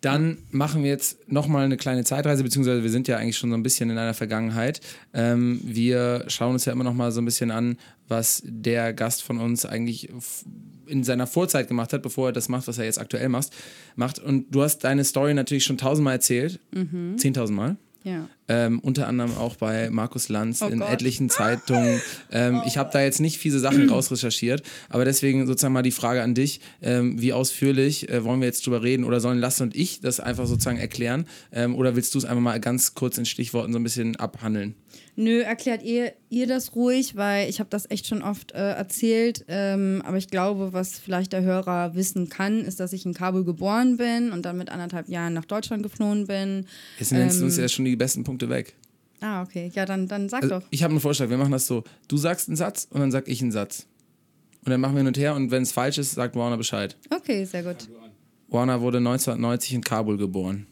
[0.00, 3.56] Dann machen wir jetzt nochmal eine kleine Zeitreise, beziehungsweise wir sind ja eigentlich schon so
[3.56, 4.80] ein bisschen in einer Vergangenheit.
[5.14, 7.78] Ähm, wir schauen uns ja immer noch mal so ein bisschen an,
[8.08, 10.10] was der Gast von uns eigentlich
[10.86, 13.50] in seiner Vorzeit gemacht hat, bevor er das macht, was er jetzt aktuell macht.
[13.96, 14.18] macht.
[14.18, 16.60] Und du hast deine Story natürlich schon tausendmal erzählt,
[17.16, 17.76] zehntausendmal.
[18.06, 18.28] Ja.
[18.46, 20.90] Ähm, unter anderem auch bei Markus Lanz Oh in Gott.
[20.92, 22.00] etlichen Zeitungen.
[22.30, 26.22] Ähm, ich habe da jetzt nicht fiese Sachen rausrecherchiert, aber deswegen sozusagen mal die Frage
[26.22, 29.74] an dich: ähm, Wie ausführlich äh, wollen wir jetzt drüber reden oder sollen Lasse und
[29.74, 31.26] ich das einfach sozusagen erklären?
[31.50, 34.76] Ähm, oder willst du es einfach mal ganz kurz in Stichworten so ein bisschen abhandeln?
[35.18, 39.44] Nö, erklärt ihr, ihr das ruhig, weil ich habe das echt schon oft äh, erzählt.
[39.48, 43.42] Ähm, aber ich glaube, was vielleicht der Hörer wissen kann, ist, dass ich in Kabul
[43.44, 46.66] geboren bin und dann mit anderthalb Jahren nach Deutschland geflohen bin.
[46.98, 48.74] Jetzt nennst du uns Ähm, ja schon die besten Punkte weg.
[49.20, 49.72] Ah, okay.
[49.74, 50.66] Ja, dann, dann sag Also, doch.
[50.70, 53.26] ich habe einen Vorschlag, wir machen das so: Du sagst einen Satz und dann sag
[53.26, 53.86] ich einen Satz.
[54.66, 56.96] Und dann machen wir hin und her und wenn es falsch ist, sagt Warner Bescheid.
[57.08, 57.88] Okay, sehr gut.
[58.48, 60.66] Warner wurde 1990 in Kabul geboren.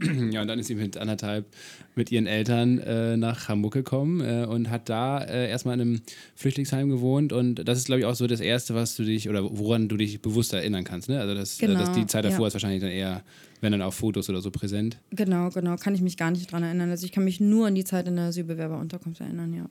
[0.30, 1.46] Ja, und dann ist sie mit anderthalb
[1.94, 6.00] mit ihren Eltern äh, nach Hamburg gekommen äh, und hat da äh, erstmal in einem
[6.34, 7.32] Flüchtlingsheim gewohnt.
[7.32, 9.96] Und das ist, glaube ich, auch so das Erste, was du dich oder woran du
[9.96, 11.08] dich bewusst erinnern kannst.
[11.08, 11.20] Ne?
[11.20, 12.48] Also, das, äh, Genau, das, die Zeit davor ja.
[12.48, 13.22] ist wahrscheinlich dann eher,
[13.60, 14.98] wenn dann auf Fotos oder so präsent.
[15.10, 15.76] Genau, genau.
[15.76, 16.90] Kann ich mich gar nicht dran erinnern.
[16.90, 19.66] Also ich kann mich nur an die Zeit in der Asylbewerberunterkunft erinnern, ja.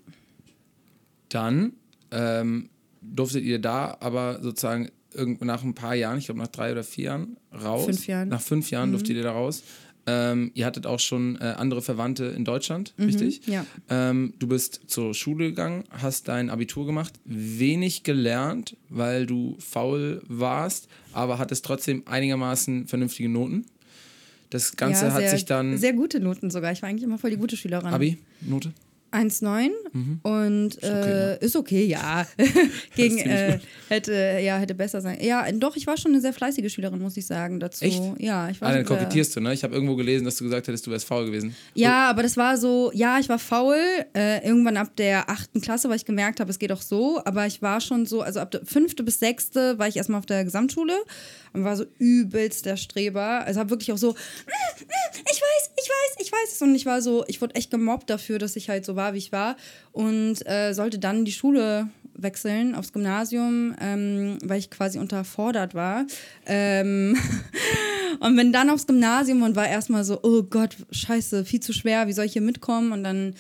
[1.30, 1.74] Dann
[2.12, 2.70] ähm,
[3.02, 6.84] durftet ihr da aber sozusagen irgend nach ein paar Jahren, ich glaube nach drei oder
[6.84, 7.86] vier Jahren, raus.
[7.86, 8.30] Fünf Jahren.
[8.30, 9.64] Nach fünf Jahren durftet ihr da raus.
[10.08, 13.42] Ähm, ihr hattet auch schon äh, andere Verwandte in Deutschland, richtig?
[13.48, 13.66] ja.
[13.90, 20.22] Ähm, du bist zur Schule gegangen, hast dein Abitur gemacht, wenig gelernt, weil du faul
[20.28, 23.66] warst, aber hattest trotzdem einigermaßen vernünftige Noten.
[24.52, 25.78] Das Ganze ja, hat sehr, sich dann.
[25.78, 26.72] Sehr gute Noten sogar.
[26.72, 27.88] Ich war eigentlich immer voll die gute Schülerin.
[27.88, 28.74] Abi, Note?
[29.16, 29.70] 1,9
[30.24, 31.38] und okay, ne?
[31.42, 32.28] äh, ist okay, ja.
[32.96, 35.18] Gegen äh, hätte ja hätte besser sein.
[35.22, 37.86] Ja, doch, ich war schon eine sehr fleißige Schülerin, muss ich sagen dazu.
[37.86, 38.02] Echt?
[38.20, 39.54] Ja, ich war Ah, dann kokettierst du, ne?
[39.54, 41.56] Ich habe irgendwo gelesen, dass du gesagt hättest, du wärst faul gewesen.
[41.74, 43.78] Ja, aber das war so, ja, ich war faul.
[44.14, 47.22] Äh, irgendwann ab der achten Klasse, weil ich gemerkt habe, es geht auch so.
[47.24, 50.26] Aber ich war schon so, also ab der fünfte bis sechste war ich erstmal auf
[50.26, 50.94] der Gesamtschule
[51.54, 53.46] und war so übelst der Streber.
[53.46, 54.86] Also habe wirklich auch so, "Mm, mm,
[55.32, 56.62] ich weiß, ich ich weiß, ich weiß es.
[56.64, 59.20] Und ich war so, ich wurde echt gemobbt dafür, dass ich halt so war, wie
[59.20, 59.56] ich war.
[59.92, 66.06] Und äh, sollte dann die Schule wechseln aufs Gymnasium, ähm, weil ich quasi unterfordert war.
[66.46, 67.18] Ähm
[68.20, 72.08] und bin dann aufs Gymnasium und war erstmal so, oh Gott, scheiße, viel zu schwer,
[72.08, 72.92] wie soll ich hier mitkommen?
[72.92, 73.36] Und dann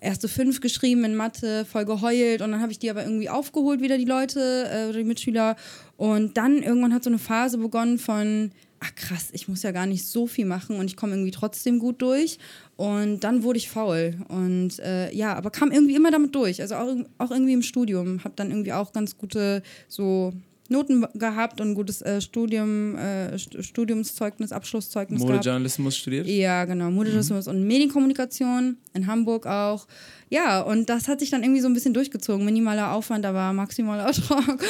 [0.00, 3.80] erste fünf geschrieben in Mathe, voll geheult und dann habe ich die aber irgendwie aufgeholt,
[3.80, 5.56] wieder die Leute äh, oder die Mitschüler.
[5.96, 9.86] Und dann irgendwann hat so eine Phase begonnen von, ach krass, ich muss ja gar
[9.86, 12.38] nicht so viel machen und ich komme irgendwie trotzdem gut durch.
[12.80, 14.14] Und dann wurde ich faul.
[14.28, 16.62] Und äh, ja, aber kam irgendwie immer damit durch.
[16.62, 18.24] Also auch, auch irgendwie im Studium.
[18.24, 20.32] Habe dann irgendwie auch ganz gute so
[20.70, 26.26] Noten gehabt und gutes äh, Studium, äh, Studiumszeugnis, Abschlusszeugnis Modejournalismus studiert?
[26.26, 26.90] Ja, genau.
[26.90, 27.52] Modejournalismus mhm.
[27.52, 29.86] und Medienkommunikation in Hamburg auch.
[30.30, 32.46] Ja, und das hat sich dann irgendwie so ein bisschen durchgezogen.
[32.46, 34.64] Minimaler Aufwand, aber maximaler Ertrag.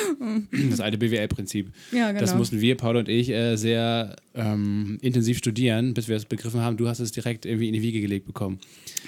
[0.70, 1.70] Das alte BWL-Prinzip.
[1.92, 2.20] Ja, genau.
[2.20, 6.61] Das mussten wir, Paul und ich, äh, sehr ähm, intensiv studieren, bis wir es begriffen
[6.61, 6.76] haben.
[6.76, 8.59] Du hast es direkt irgendwie in die Wiege gelegt bekommen.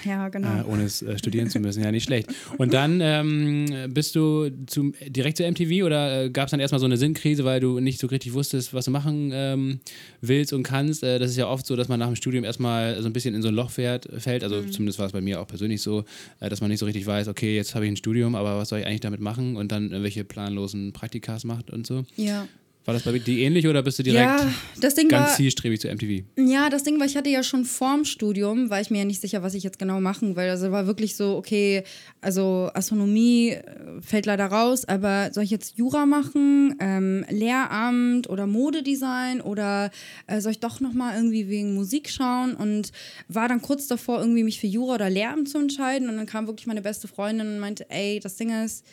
[0.05, 0.61] Ja, genau.
[0.61, 1.83] Äh, ohne es äh, studieren zu müssen.
[1.83, 2.29] Ja, nicht schlecht.
[2.57, 6.79] Und dann ähm, bist du zum, direkt zu MTV oder äh, gab es dann erstmal
[6.79, 9.79] so eine Sinnkrise, weil du nicht so richtig wusstest, was du machen ähm,
[10.21, 11.03] willst und kannst?
[11.03, 13.35] Äh, das ist ja oft so, dass man nach dem Studium erstmal so ein bisschen
[13.35, 14.43] in so ein Loch fährt, fällt.
[14.43, 14.71] Also mhm.
[14.71, 16.05] zumindest war es bei mir auch persönlich so
[16.39, 18.69] äh, dass man nicht so richtig weiß, okay, jetzt habe ich ein Studium, aber was
[18.69, 22.05] soll ich eigentlich damit machen und dann irgendwelche planlosen Praktikas macht und so.
[22.15, 22.47] Ja.
[22.85, 25.79] War das bei dir ähnlich oder bist du direkt ja, das Ding ganz war, zielstrebig
[25.79, 26.25] zu MTV?
[26.37, 29.21] Ja, das Ding war, ich hatte ja schon vorm Studium, war ich mir ja nicht
[29.21, 30.49] sicher, was ich jetzt genau machen will.
[30.49, 31.83] Also war wirklich so, okay,
[32.19, 33.63] also Astronomie äh,
[34.01, 39.89] fällt leider raus, aber soll ich jetzt Jura machen, ähm, Lehramt oder Modedesign oder
[40.27, 42.91] äh, soll ich doch nochmal irgendwie wegen Musik schauen und
[43.29, 46.47] war dann kurz davor, irgendwie mich für Jura oder Lehramt zu entscheiden und dann kam
[46.47, 48.83] wirklich meine beste Freundin und meinte, ey, das Ding ist,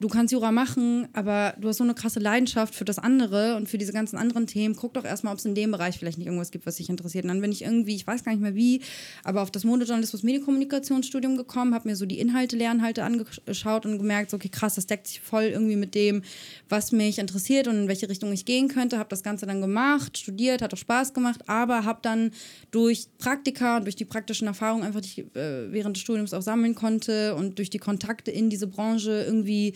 [0.00, 3.68] du kannst Jura machen, aber du hast so eine krasse Leidenschaft für das andere und
[3.68, 4.74] für diese ganzen anderen Themen.
[4.74, 7.24] Guck doch erstmal, ob es in dem Bereich vielleicht nicht irgendwas gibt, was dich interessiert.
[7.24, 8.80] Und dann bin ich irgendwie, ich weiß gar nicht mehr wie,
[9.24, 14.30] aber auf das Modejournalismus Medienkommunikationsstudium gekommen, habe mir so die Inhalte, Lernhalte angeschaut und gemerkt,
[14.30, 16.22] so, okay, krass, das deckt sich voll irgendwie mit dem,
[16.68, 18.98] was mich interessiert und in welche Richtung ich gehen könnte.
[18.98, 22.30] Habe das Ganze dann gemacht, studiert, hat auch Spaß gemacht, aber habe dann
[22.70, 26.42] durch Praktika und durch die praktischen Erfahrungen einfach, die ich äh, während des Studiums auch
[26.42, 29.74] sammeln konnte und durch die Kontakte in diese Branche irgendwie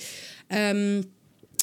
[0.51, 1.07] ähm,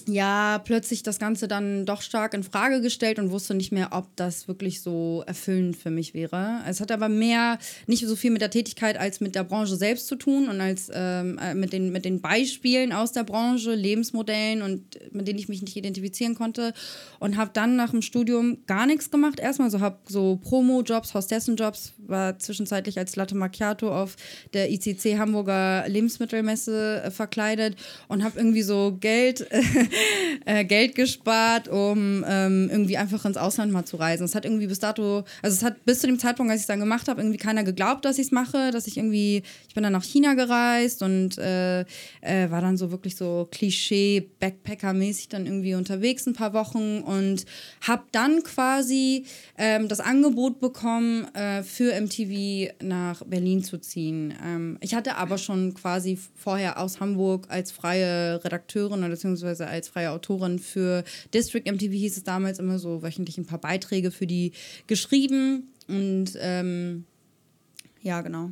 [0.07, 4.15] ja, plötzlich das Ganze dann doch stark in Frage gestellt und wusste nicht mehr, ob
[4.15, 6.59] das wirklich so erfüllend für mich wäre.
[6.67, 10.07] Es hat aber mehr, nicht so viel mit der Tätigkeit als mit der Branche selbst
[10.07, 14.61] zu tun und als ähm, äh, mit, den, mit den Beispielen aus der Branche, Lebensmodellen
[14.61, 16.73] und mit denen ich mich nicht identifizieren konnte.
[17.19, 19.39] Und habe dann nach dem Studium gar nichts gemacht.
[19.39, 24.15] Erstmal so habe so Promo-Jobs, Hostessenjobs, war zwischenzeitlich als Latte Macchiato auf
[24.53, 27.75] der ICC Hamburger Lebensmittelmesse äh, verkleidet
[28.07, 29.47] und habe irgendwie so Geld
[30.45, 34.23] äh, Geld gespart, um ähm, irgendwie einfach ins Ausland mal zu reisen.
[34.23, 36.67] Es hat irgendwie bis dato, also es hat bis zu dem Zeitpunkt, als ich es
[36.67, 39.83] dann gemacht habe, irgendwie keiner geglaubt, dass ich es mache, dass ich irgendwie, ich bin
[39.83, 41.85] dann nach China gereist und äh,
[42.19, 47.45] äh, war dann so wirklich so Klischee-Backpacker-mäßig dann irgendwie unterwegs ein paar Wochen und
[47.79, 49.23] habe dann quasi
[49.57, 54.33] ähm, das Angebot bekommen, äh, für MTV nach Berlin zu ziehen.
[54.45, 59.87] Ähm, ich hatte aber schon quasi vorher aus Hamburg als freie Redakteurin oder beziehungsweise als
[59.87, 64.27] freie Autorin für District MTV hieß es damals immer so wöchentlich ein paar Beiträge für
[64.27, 64.51] die
[64.87, 65.69] geschrieben.
[65.87, 67.05] Und ähm,
[68.01, 68.51] ja, genau.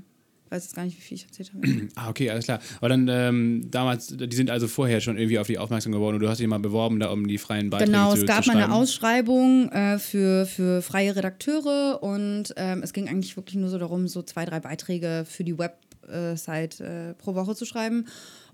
[0.50, 1.90] Ich weiß jetzt gar nicht, wie viel ich erzählt habe.
[1.96, 2.60] ah, okay, alles klar.
[2.80, 6.22] Aber dann ähm, damals, die sind also vorher schon irgendwie auf die aufmerksam geworden und
[6.22, 8.48] du hast dich mal beworben, da um die freien Beiträge genau, zu Genau, es gab
[8.48, 13.70] mal eine Ausschreibung äh, für, für freie Redakteure und ähm, es ging eigentlich wirklich nur
[13.70, 18.08] so darum, so zwei, drei Beiträge für die Website äh, pro Woche zu schreiben.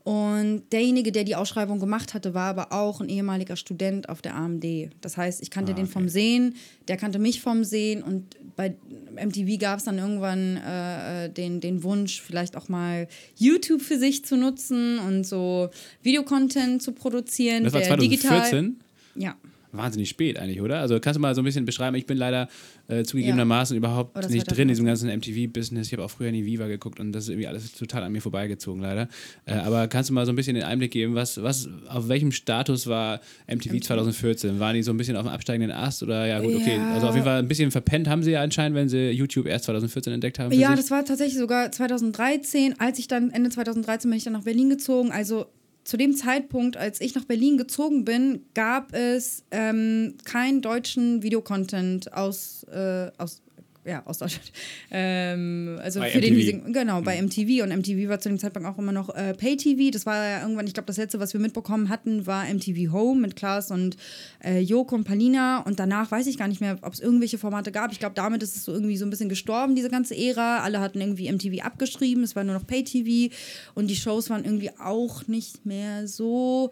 [0.05, 4.35] Und derjenige, der die Ausschreibung gemacht hatte, war aber auch ein ehemaliger Student auf der
[4.35, 4.91] AMD.
[5.01, 5.81] Das heißt, ich kannte ah, okay.
[5.81, 6.55] den vom Sehen,
[6.87, 8.75] der kannte mich vom Sehen und bei
[9.15, 14.25] MTV gab es dann irgendwann äh, den, den Wunsch, vielleicht auch mal YouTube für sich
[14.25, 15.69] zu nutzen und so
[16.03, 17.63] Videocontent zu produzieren.
[17.63, 18.09] Das war 2014?
[18.09, 18.71] Digital,
[19.15, 19.35] ja
[19.77, 20.79] wahnsinnig spät eigentlich, oder?
[20.79, 22.47] Also kannst du mal so ein bisschen beschreiben, ich bin leider
[22.87, 23.77] äh, zugegebenermaßen ja.
[23.77, 25.87] überhaupt oh, nicht drin in diesem ganzen MTV-Business.
[25.87, 28.21] Ich habe auch früher nie Viva geguckt und das ist irgendwie alles total an mir
[28.21, 29.07] vorbeigezogen, leider.
[29.45, 32.31] Äh, aber kannst du mal so ein bisschen den Einblick geben, was, was, auf welchem
[32.31, 34.59] Status war MTV, MTV 2014?
[34.59, 36.77] Waren die so ein bisschen auf dem absteigenden Ast oder ja gut, okay.
[36.77, 36.93] Ja.
[36.93, 39.65] Also auf jeden Fall ein bisschen verpennt haben sie ja anscheinend, wenn sie YouTube erst
[39.65, 40.51] 2014 entdeckt haben.
[40.53, 40.77] Ja, sich.
[40.77, 42.79] das war tatsächlich sogar 2013.
[42.79, 45.11] Als ich dann, Ende 2013 bin ich dann nach Berlin gezogen.
[45.11, 45.47] Also
[45.85, 52.11] zu dem Zeitpunkt, als ich nach Berlin gezogen bin, gab es ähm, keinen deutschen Videocontent
[52.11, 53.43] aus, äh, aus
[53.85, 54.51] ja, aus Deutschland.
[54.91, 56.53] Ähm, also Bei für den MTV.
[56.53, 57.63] Music, genau, bei MTV.
[57.63, 59.91] Und MTV war zu dem Zeitpunkt auch immer noch äh, Pay-TV.
[59.91, 63.21] Das war ja irgendwann, ich glaube, das letzte, was wir mitbekommen hatten, war MTV Home
[63.21, 63.95] mit Klaas und
[64.43, 65.59] äh, Joko und Palina.
[65.59, 67.91] Und danach weiß ich gar nicht mehr, ob es irgendwelche Formate gab.
[67.91, 70.59] Ich glaube, damit ist es so irgendwie so ein bisschen gestorben, diese ganze Ära.
[70.59, 72.23] Alle hatten irgendwie MTV abgeschrieben.
[72.23, 73.33] Es war nur noch Pay-TV.
[73.75, 76.71] Und die Shows waren irgendwie auch nicht mehr so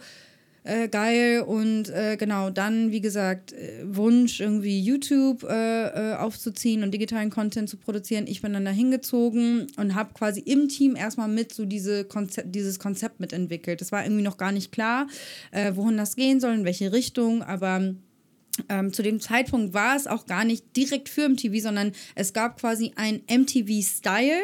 [0.63, 6.83] äh, geil und äh, genau dann wie gesagt äh, Wunsch irgendwie YouTube äh, äh, aufzuziehen
[6.83, 8.27] und digitalen Content zu produzieren.
[8.27, 12.55] Ich bin dann da hingezogen und habe quasi im Team erstmal mit so diese Konzept,
[12.55, 13.81] dieses Konzept mitentwickelt.
[13.81, 15.07] Das war irgendwie noch gar nicht klar,
[15.51, 17.93] äh, wohin das gehen soll, in welche Richtung, aber
[18.69, 22.59] ähm, zu dem Zeitpunkt war es auch gar nicht direkt für MTV, sondern es gab
[22.59, 24.41] quasi ein MTV Style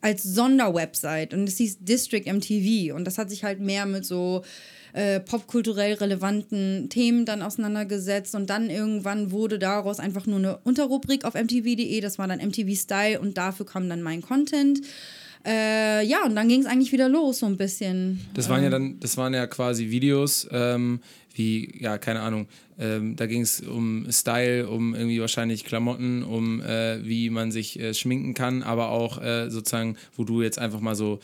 [0.00, 4.42] als Sonderwebsite und es hieß District MTV und das hat sich halt mehr mit so
[4.94, 11.24] äh, popkulturell relevanten Themen dann auseinandergesetzt und dann irgendwann wurde daraus einfach nur eine Unterrubrik
[11.24, 14.80] auf mtv.de, das war dann MTV Style und dafür kam dann mein Content.
[15.44, 18.20] Äh, ja, und dann ging es eigentlich wieder los, so ein bisschen.
[18.32, 21.00] Das waren ja dann, das waren ja quasi Videos, ähm,
[21.34, 22.46] wie, ja, keine Ahnung,
[22.78, 27.78] ähm, da ging es um Style, um irgendwie wahrscheinlich Klamotten, um äh, wie man sich
[27.78, 31.18] äh, schminken kann, aber auch äh, sozusagen, wo du jetzt einfach mal so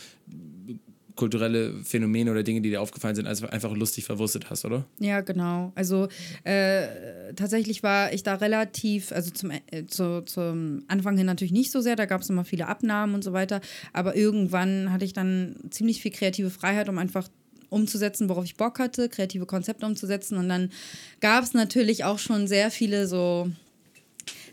[1.21, 4.87] kulturelle Phänomene oder Dinge, die dir aufgefallen sind, also einfach lustig verwurstet hast, oder?
[5.01, 5.71] Ja, genau.
[5.75, 6.09] Also
[6.45, 11.73] äh, tatsächlich war ich da relativ, also zum, äh, zu, zum Anfang hin natürlich nicht
[11.73, 13.61] so sehr, da gab es immer viele Abnahmen und so weiter,
[13.93, 17.29] aber irgendwann hatte ich dann ziemlich viel kreative Freiheit, um einfach
[17.69, 20.71] umzusetzen, worauf ich Bock hatte, kreative Konzepte umzusetzen und dann
[21.21, 23.51] gab es natürlich auch schon sehr viele so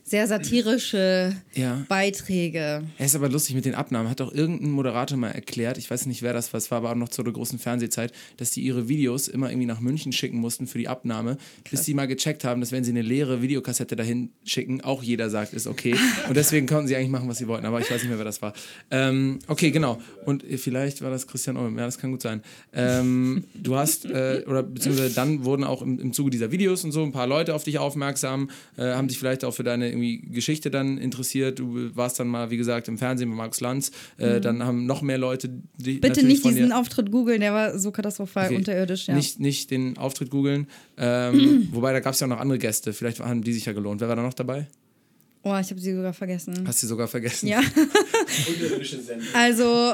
[0.07, 1.85] sehr satirische Ja.
[1.89, 2.83] Beiträge.
[2.97, 4.09] Es ist aber lustig mit den Abnahmen.
[4.09, 6.91] Hat doch irgendein Moderator mal erklärt, ich weiß nicht, wer das war, es war aber
[6.91, 10.37] auch noch zu der großen Fernsehzeit, dass die ihre Videos immer irgendwie nach München schicken
[10.37, 11.37] mussten für die Abnahme,
[11.69, 15.29] bis sie mal gecheckt haben, dass wenn sie eine leere Videokassette dahin schicken, auch jeder
[15.29, 15.95] sagt, ist okay.
[16.29, 17.65] Und deswegen konnten sie eigentlich machen, was sie wollten.
[17.65, 18.53] Aber ich weiß nicht mehr, wer das war.
[18.91, 20.01] Ähm, okay, genau.
[20.25, 21.77] Und vielleicht war das Christian Olm.
[21.77, 22.41] Ja, das kann gut sein.
[22.73, 26.93] Ähm, du hast, äh, oder beziehungsweise dann wurden auch im, im Zuge dieser Videos und
[26.93, 30.21] so ein paar Leute auf dich aufmerksam, äh, haben sich vielleicht auch für deine irgendwie
[30.31, 31.59] Geschichte dann interessiert.
[31.59, 33.91] Du warst dann mal, wie gesagt, im Fernsehen bei Markus Lanz.
[34.17, 35.99] Äh, Dann haben noch mehr Leute die Mhm.
[36.01, 38.55] Bitte nicht diesen Auftritt googeln, der war so katastrophal Okay.
[38.55, 39.15] unterirdisch, ja.
[39.15, 40.67] nicht, nicht den Auftritt googeln.
[40.97, 42.93] Ähm, wobei, da gab es ja auch noch andere Gäste.
[42.93, 44.01] Vielleicht haben die sich ja gelohnt.
[44.01, 44.67] Wer war da noch dabei?
[45.43, 46.67] oh, ich habe sie sogar vergessen.
[46.67, 47.47] Hast du sogar vergessen.
[47.47, 47.61] Ja.
[49.33, 49.93] Also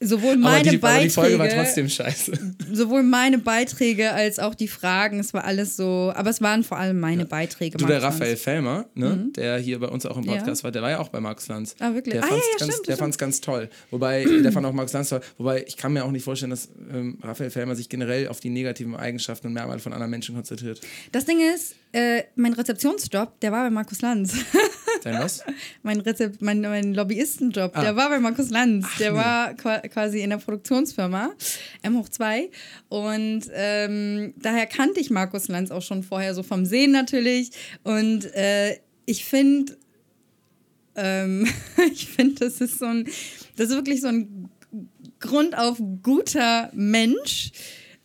[0.00, 2.32] sowohl meine aber, die, aber die Folge war Beiträge, trotzdem scheiße.
[2.72, 6.78] sowohl meine Beiträge als auch die Fragen, es war alles so, aber es waren vor
[6.78, 7.78] allem meine Beiträge.
[7.78, 8.36] Du, der Raphael.
[8.36, 10.64] Fellmer, ne, der hier bei uns auch im Podcast Ja.
[10.64, 11.74] war, der war ja auch bei Markus Lanz.
[11.78, 12.14] Ah, wirklich?
[12.14, 13.68] Der Ah, fand's ja, ja, ganz, der fand's ganz toll.
[13.90, 15.20] Wobei, der fand auch Markus Lanz toll.
[15.38, 18.50] Wobei, ich kann mir auch nicht vorstellen, dass ähm, Raphael Fellmer sich generell auf die
[18.50, 20.80] negativen Eigenschaften und Merkmale von anderen Menschen konzentriert.
[21.12, 24.34] Das Ding ist, äh, mein Rezeptionsjob, der war bei Markus Lanz.
[25.02, 25.42] Dein was?
[25.82, 27.80] mein, Rezep mein, mein Lobbyistenjob, Ah.
[27.80, 28.86] der war bei Markus Lanz.
[28.98, 31.30] der war qua- quasi in der Produktionsfirma
[31.82, 32.50] M hoch 2.
[32.88, 37.50] Und ähm, daher kannte ich Markus Lanz auch schon vorher, so vom Sehen natürlich.
[37.82, 38.76] Und äh,
[39.06, 39.76] ich finde,
[40.96, 41.46] ähm,
[41.92, 43.04] ich finde, das ist so ein,
[43.56, 44.50] das ist wirklich so ein
[45.18, 47.52] grundauf guter Mensch.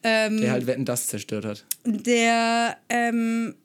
[0.03, 1.65] Ähm, Der halt Wetten, das zerstört hat.
[1.83, 3.55] der ähm,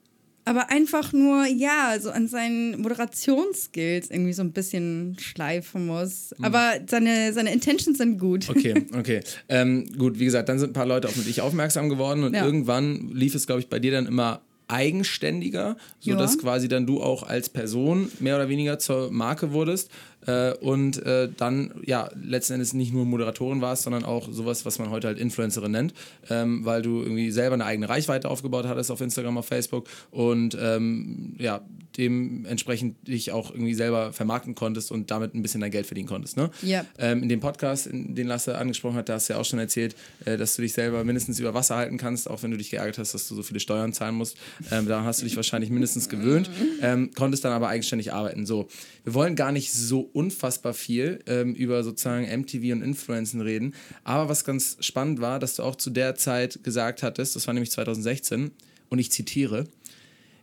[0.51, 6.33] aber einfach nur, ja, so an seinen Moderationsskills irgendwie so ein bisschen schleifen muss.
[6.41, 8.49] Aber seine, seine Intentions sind gut.
[8.49, 9.21] Okay, okay.
[9.49, 12.45] ähm, gut, wie gesagt, dann sind ein paar Leute auf dich aufmerksam geworden und Ja.
[12.45, 16.39] irgendwann lief es, glaube ich, bei dir dann immer eigenständiger, sodass Ja.
[16.41, 19.89] quasi dann du auch als Person mehr oder weniger zur Marke wurdest
[20.27, 24.79] äh, und äh, dann ja letzten Endes nicht nur Moderatorin warst, sondern auch sowas, was
[24.79, 25.93] man heute halt Influencerin nennt,
[26.29, 30.57] ähm, weil du irgendwie selber eine eigene Reichweite aufgebaut hattest auf Instagram, auf Facebook und
[30.59, 31.61] ähm, ja,
[31.97, 36.37] dementsprechend dich auch irgendwie selber vermarkten konntest und damit ein bisschen dein Geld verdienen konntest.
[36.37, 36.49] Ne?
[36.61, 36.85] Ja.
[36.97, 39.59] Ähm, in dem Podcast, in, den Lasse angesprochen hat, da hast du ja auch schon
[39.59, 42.69] erzählt, äh, dass du dich selber mindestens über Wasser halten kannst, auch wenn du dich
[42.69, 44.37] geärgert hast, dass du so viele Steuern zahlen musst.
[44.71, 46.49] Ähm, daran hast du dich wahrscheinlich mindestens gewöhnt,
[46.81, 48.45] ähm, konntest dann aber eigenständig arbeiten.
[48.45, 48.67] So,
[49.03, 54.29] wir wollen gar nicht so unfassbar viel ähm, über sozusagen MTV und Influencen reden, aber
[54.29, 57.71] was ganz spannend war, dass du auch zu der Zeit gesagt hattest, das war nämlich
[57.71, 58.51] 2016,
[58.89, 59.65] und ich zitiere,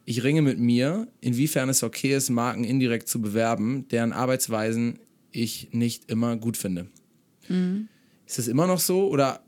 [0.05, 4.99] ich ringe mit mir, inwiefern es okay ist, Marken indirekt zu bewerben, deren Arbeitsweisen
[5.33, 6.87] ich nicht immer gut finde.
[8.27, 9.43] Ist das immer noch so oder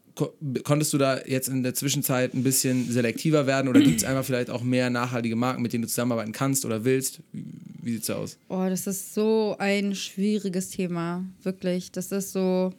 [0.65, 4.25] konntest du da jetzt in der Zwischenzeit ein bisschen selektiver werden oder gibt es einfach
[4.25, 7.21] vielleicht auch mehr nachhaltige Marken, mit denen du zusammenarbeiten kannst oder willst?
[7.33, 8.39] Wie, sieht's aus?
[8.49, 11.93] Oh, das ist so ein schwieriges Thema, wirklich.
[11.93, 12.73] Das ist so,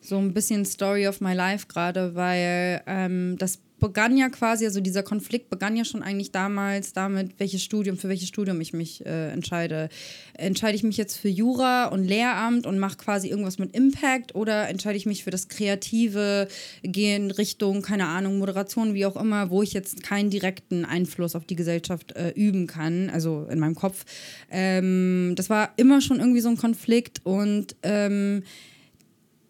[0.00, 4.80] so ein bisschen Story of my life gerade, weil ähm, das begann ja quasi, also
[4.80, 9.04] dieser Konflikt begann ja schon eigentlich damals damit, welches Studium, für welches Studium ich mich
[9.04, 9.88] äh, entscheide.
[10.34, 14.68] Entscheide ich mich jetzt für Jura und Lehramt und mache quasi irgendwas mit Impact oder
[14.68, 16.48] entscheide ich mich für das Kreative,
[16.82, 21.36] gehe in Richtung, keine Ahnung, Moderation, wie auch immer, wo ich jetzt keinen direkten Einfluss
[21.36, 24.04] auf die Gesellschaft äh, üben kann, also in meinem Kopf.
[24.50, 28.42] Ähm, das war immer schon irgendwie so ein Konflikt und ähm,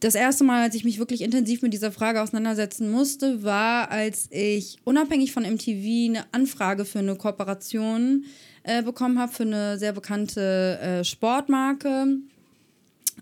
[0.01, 4.29] das erste Mal, als ich mich wirklich intensiv mit dieser Frage auseinandersetzen musste, war, als
[4.31, 8.25] ich unabhängig von MTV eine Anfrage für eine Kooperation
[8.63, 12.19] äh, bekommen habe für eine sehr bekannte äh, Sportmarke.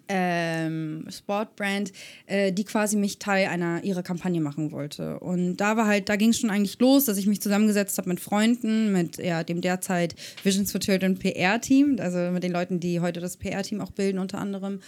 [0.06, 1.92] Ähm, Sportbrand,
[2.26, 5.18] äh, die quasi mich Teil einer ihrer Kampagne machen wollte.
[5.20, 8.10] Und da war halt, da ging es schon eigentlich los, dass ich mich zusammengesetzt habe
[8.10, 13.00] mit Freunden, mit ja, dem derzeit Visions for Children PR-Team, also mit den Leuten, die
[13.00, 14.80] heute das PR-Team auch bilden, unter anderem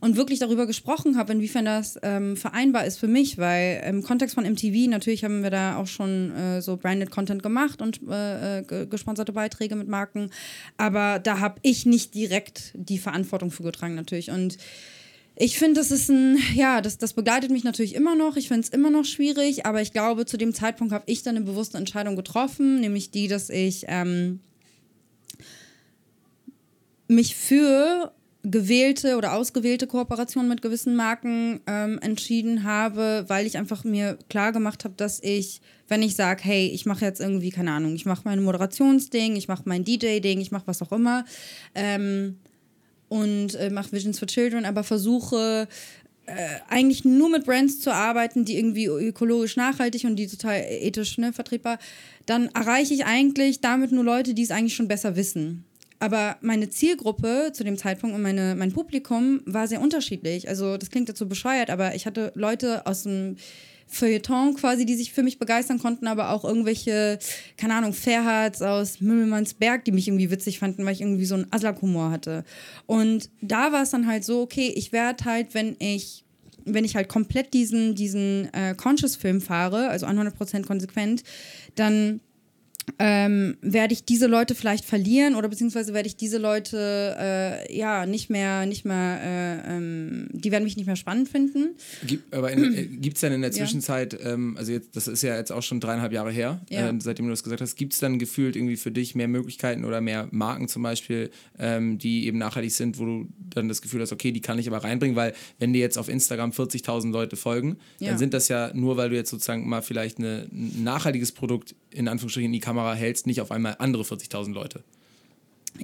[0.00, 4.34] und wirklich darüber gesprochen habe, inwiefern das ähm, vereinbar ist für mich, weil im Kontext
[4.34, 8.58] von MTV natürlich haben wir da auch schon äh, so branded Content gemacht und äh,
[8.60, 10.30] äh gesponserte Beiträge mit Marken,
[10.76, 14.30] aber da habe ich nicht direkt die Verantwortung für getragen natürlich.
[14.30, 14.58] Und
[15.40, 18.36] ich finde, das ist ein, ja, das, das begleitet mich natürlich immer noch.
[18.36, 21.36] Ich finde es immer noch schwierig, aber ich glaube, zu dem Zeitpunkt habe ich dann
[21.36, 24.40] eine bewusste Entscheidung getroffen, nämlich die, dass ich ähm,
[27.06, 28.12] mich für
[28.50, 34.52] gewählte oder ausgewählte Kooperationen mit gewissen Marken ähm, entschieden habe, weil ich einfach mir klar
[34.52, 38.06] gemacht habe, dass ich, wenn ich sage, hey, ich mache jetzt irgendwie, keine Ahnung, ich
[38.06, 41.24] mache mein Moderationsding, ich mache mein DJ-Ding, ich mache was auch immer
[41.74, 42.38] ähm,
[43.08, 45.68] und äh, mache Visions for Children, aber versuche
[46.26, 51.18] äh, eigentlich nur mit Brands zu arbeiten, die irgendwie ökologisch nachhaltig und die total ethisch
[51.18, 51.78] ne, vertretbar,
[52.26, 55.64] dann erreiche ich eigentlich damit nur Leute, die es eigentlich schon besser wissen.
[56.00, 60.48] Aber meine Zielgruppe zu dem Zeitpunkt und meine, mein Publikum war sehr unterschiedlich.
[60.48, 63.36] Also das klingt so bescheuert, aber ich hatte Leute aus dem
[63.88, 67.18] Feuilleton quasi, die sich für mich begeistern konnten, aber auch irgendwelche,
[67.56, 71.46] keine Ahnung, Fairhards aus Mümmelmannsberg, die mich irgendwie witzig fanden, weil ich irgendwie so einen
[71.50, 72.44] Aslak-Humor hatte.
[72.86, 76.24] Und da war es dann halt so, okay, ich werde halt, wenn ich
[76.70, 81.22] wenn ich halt komplett diesen, diesen äh, Conscious-Film fahre, also 100% konsequent,
[81.76, 82.20] dann
[82.98, 88.06] ähm, werde ich diese Leute vielleicht verlieren oder beziehungsweise werde ich diese Leute äh, ja
[88.06, 91.76] nicht mehr, nicht mehr, äh, ähm, die werden mich nicht mehr spannend finden.
[92.06, 94.32] Gibt, aber äh, gibt es denn in der Zwischenzeit, ja.
[94.32, 96.90] ähm, also jetzt, das ist ja jetzt auch schon dreieinhalb Jahre her, ja.
[96.90, 99.84] äh, seitdem du das gesagt hast, gibt es dann gefühlt irgendwie für dich mehr Möglichkeiten
[99.84, 104.00] oder mehr Marken zum Beispiel, ähm, die eben nachhaltig sind, wo du dann das Gefühl
[104.00, 107.36] hast, okay, die kann ich aber reinbringen, weil wenn dir jetzt auf Instagram 40.000 Leute
[107.36, 108.10] folgen, ja.
[108.10, 111.74] dann sind das ja nur, weil du jetzt sozusagen mal vielleicht eine, ein nachhaltiges Produkt
[111.90, 114.82] in Anführungsstrichen in die Kamera hältst, nicht auf einmal andere 40.000 Leute.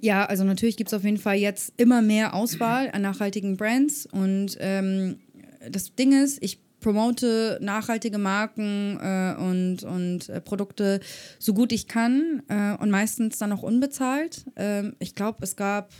[0.00, 4.06] Ja, also natürlich gibt es auf jeden Fall jetzt immer mehr Auswahl an nachhaltigen Brands
[4.06, 5.18] und ähm,
[5.70, 11.00] das Ding ist, ich promote nachhaltige Marken äh, und, und äh, Produkte
[11.38, 14.44] so gut ich kann äh, und meistens dann auch unbezahlt.
[14.56, 15.90] Ähm, ich glaube, es gab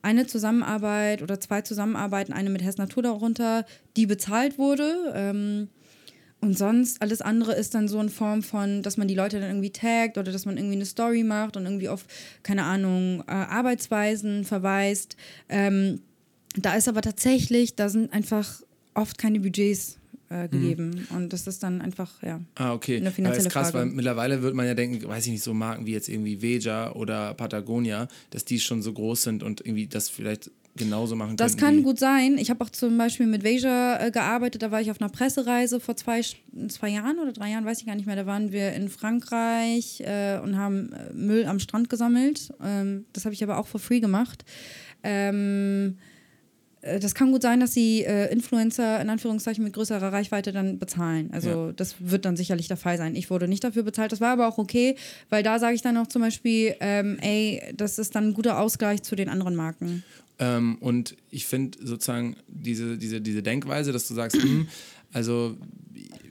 [0.00, 3.66] eine Zusammenarbeit oder zwei Zusammenarbeiten, eine mit Hess Natur darunter,
[3.98, 5.12] die bezahlt wurde.
[5.14, 5.68] Ähm,
[6.40, 9.50] und sonst, alles andere ist dann so in Form von, dass man die Leute dann
[9.50, 12.06] irgendwie taggt oder dass man irgendwie eine Story macht und irgendwie auf,
[12.42, 15.16] keine Ahnung, äh, Arbeitsweisen verweist.
[15.50, 16.00] Ähm,
[16.56, 18.62] da ist aber tatsächlich, da sind einfach
[18.94, 19.98] oft keine Budgets
[20.30, 20.50] äh, mhm.
[20.50, 21.06] gegeben.
[21.10, 21.16] Mhm.
[21.16, 22.96] Und das ist dann einfach, ja, ah, okay.
[22.96, 23.88] eine finanzielle das ist krass, Frage.
[23.88, 26.92] weil mittlerweile würde man ja denken, weiß ich nicht, so Marken wie jetzt irgendwie Veja
[26.92, 30.50] oder Patagonia, dass die schon so groß sind und irgendwie das vielleicht
[30.80, 32.36] genauso machen Das kann gut sein.
[32.38, 34.62] Ich habe auch zum Beispiel mit Veja äh, gearbeitet.
[34.62, 36.20] Da war ich auf einer Pressereise vor zwei,
[36.68, 38.16] zwei Jahren oder drei Jahren, weiß ich gar nicht mehr.
[38.16, 42.52] Da waren wir in Frankreich äh, und haben äh, Müll am Strand gesammelt.
[42.64, 44.44] Ähm, das habe ich aber auch for free gemacht.
[45.04, 45.96] Ähm,
[46.82, 50.78] äh, das kann gut sein, dass sie äh, Influencer in Anführungszeichen mit größerer Reichweite dann
[50.78, 51.30] bezahlen.
[51.32, 51.72] Also ja.
[51.72, 53.14] das wird dann sicherlich der Fall sein.
[53.14, 54.12] Ich wurde nicht dafür bezahlt.
[54.12, 54.96] Das war aber auch okay,
[55.28, 58.58] weil da sage ich dann auch zum Beispiel, ähm, ey, das ist dann ein guter
[58.58, 60.04] Ausgleich zu den anderen Marken.
[60.40, 64.68] Ähm, und ich finde sozusagen diese, diese, diese Denkweise, dass du sagst, hm,
[65.12, 65.56] also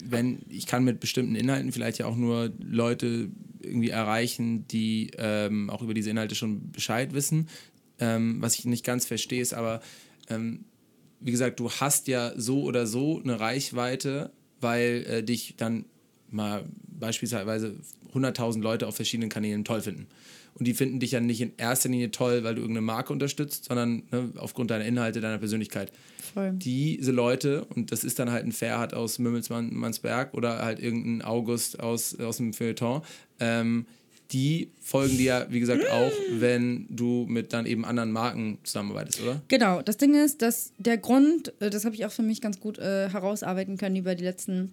[0.04, 3.30] wenn ich kann mit bestimmten Inhalten vielleicht ja auch nur Leute
[3.62, 7.48] irgendwie erreichen, die ähm, auch über diese Inhalte schon Bescheid wissen.
[8.00, 9.80] Ähm, was ich nicht ganz verstehe, ist aber,
[10.28, 10.64] ähm,
[11.20, 15.84] wie gesagt, du hast ja so oder so eine Reichweite, weil äh, dich dann
[16.30, 17.76] mal beispielsweise
[18.12, 20.06] 100.000 Leute auf verschiedenen Kanälen toll finden.
[20.54, 23.66] Und die finden dich ja nicht in erster Linie toll, weil du irgendeine Marke unterstützt,
[23.66, 25.92] sondern ne, aufgrund deiner Inhalte, deiner Persönlichkeit.
[26.34, 26.52] Voll.
[26.52, 31.80] Diese Leute, und das ist dann halt ein Ferhat aus Mümmelsmannsberg oder halt irgendein August
[31.80, 33.02] aus, aus dem Feuilleton,
[33.40, 33.86] ähm,
[34.32, 39.22] die folgen dir ja, wie gesagt, auch, wenn du mit dann eben anderen Marken zusammenarbeitest,
[39.22, 39.42] oder?
[39.48, 42.60] Genau, das Ding ist, dass der Grund, äh, das habe ich auch für mich ganz
[42.60, 44.72] gut äh, herausarbeiten können über die letzten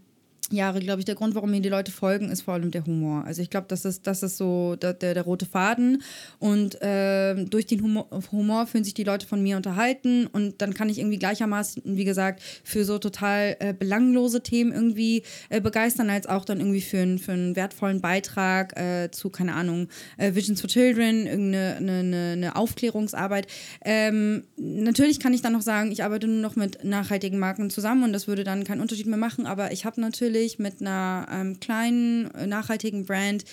[0.56, 3.24] Jahre, glaube ich, der Grund, warum mir die Leute folgen, ist vor allem der Humor.
[3.26, 6.02] Also ich glaube, das ist, das ist so der, der, der rote Faden.
[6.40, 10.28] Und äh, durch den Humor, Humor fühlen sich die Leute von mir unterhalten.
[10.28, 15.24] Und dann kann ich irgendwie gleichermaßen, wie gesagt, für so total äh, belanglose Themen irgendwie
[15.50, 19.90] äh, begeistern, als auch dann irgendwie für, für einen wertvollen Beitrag äh, zu, keine Ahnung,
[20.18, 23.48] äh, Visions for Children, irgendeine eine, eine, eine Aufklärungsarbeit.
[23.84, 28.04] Ähm, natürlich kann ich dann noch sagen, ich arbeite nur noch mit nachhaltigen Marken zusammen
[28.04, 29.46] und das würde dann keinen Unterschied mehr machen.
[29.46, 33.44] Aber ich habe natürlich natürlich mit einer ähm, kleinen, äh, nachhaltigen Brand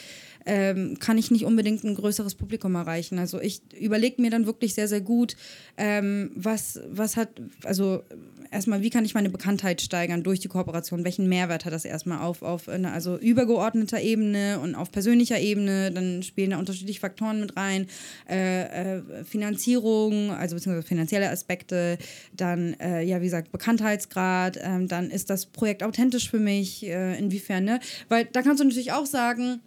[0.47, 3.19] ähm, kann ich nicht unbedingt ein größeres Publikum erreichen.
[3.19, 5.37] Also ich überlege mir dann wirklich sehr, sehr gut,
[5.77, 7.29] ähm, was, was hat,
[7.65, 8.03] also
[8.51, 11.05] erstmal, wie kann ich meine Bekanntheit steigern durch die Kooperation?
[11.05, 15.91] Welchen Mehrwert hat das erstmal auf, auf eine, also übergeordneter Ebene und auf persönlicher Ebene?
[15.91, 17.87] Dann spielen da unterschiedliche Faktoren mit rein.
[18.29, 21.99] Äh, äh, Finanzierung, also beziehungsweise finanzielle Aspekte,
[22.33, 27.19] dann, äh, ja, wie gesagt, Bekanntheitsgrad, ähm, dann ist das Projekt authentisch für mich, äh,
[27.19, 27.81] inwiefern, ne?
[28.09, 29.61] Weil da kannst du natürlich auch sagen,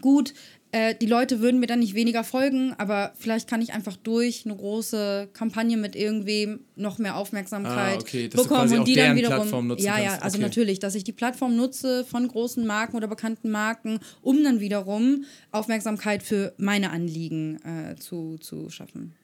[0.00, 0.34] gut,
[0.74, 4.46] äh, die Leute würden mir dann nicht weniger folgen, aber vielleicht kann ich einfach durch
[4.46, 8.28] eine große Kampagne mit irgendwem noch mehr Aufmerksamkeit ah, okay.
[8.28, 9.36] bekommen und die dann wiederum.
[9.36, 10.44] Plattform nutzen ja, ja, also okay.
[10.44, 15.26] natürlich, dass ich die Plattform nutze von großen Marken oder bekannten Marken, um dann wiederum
[15.50, 19.14] Aufmerksamkeit für meine Anliegen äh, zu, zu schaffen.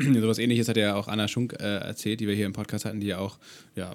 [0.00, 3.00] Sowas ähnliches hat ja auch Anna Schunk äh, erzählt, die wir hier im Podcast hatten,
[3.00, 3.38] die ja auch
[3.74, 3.94] ja,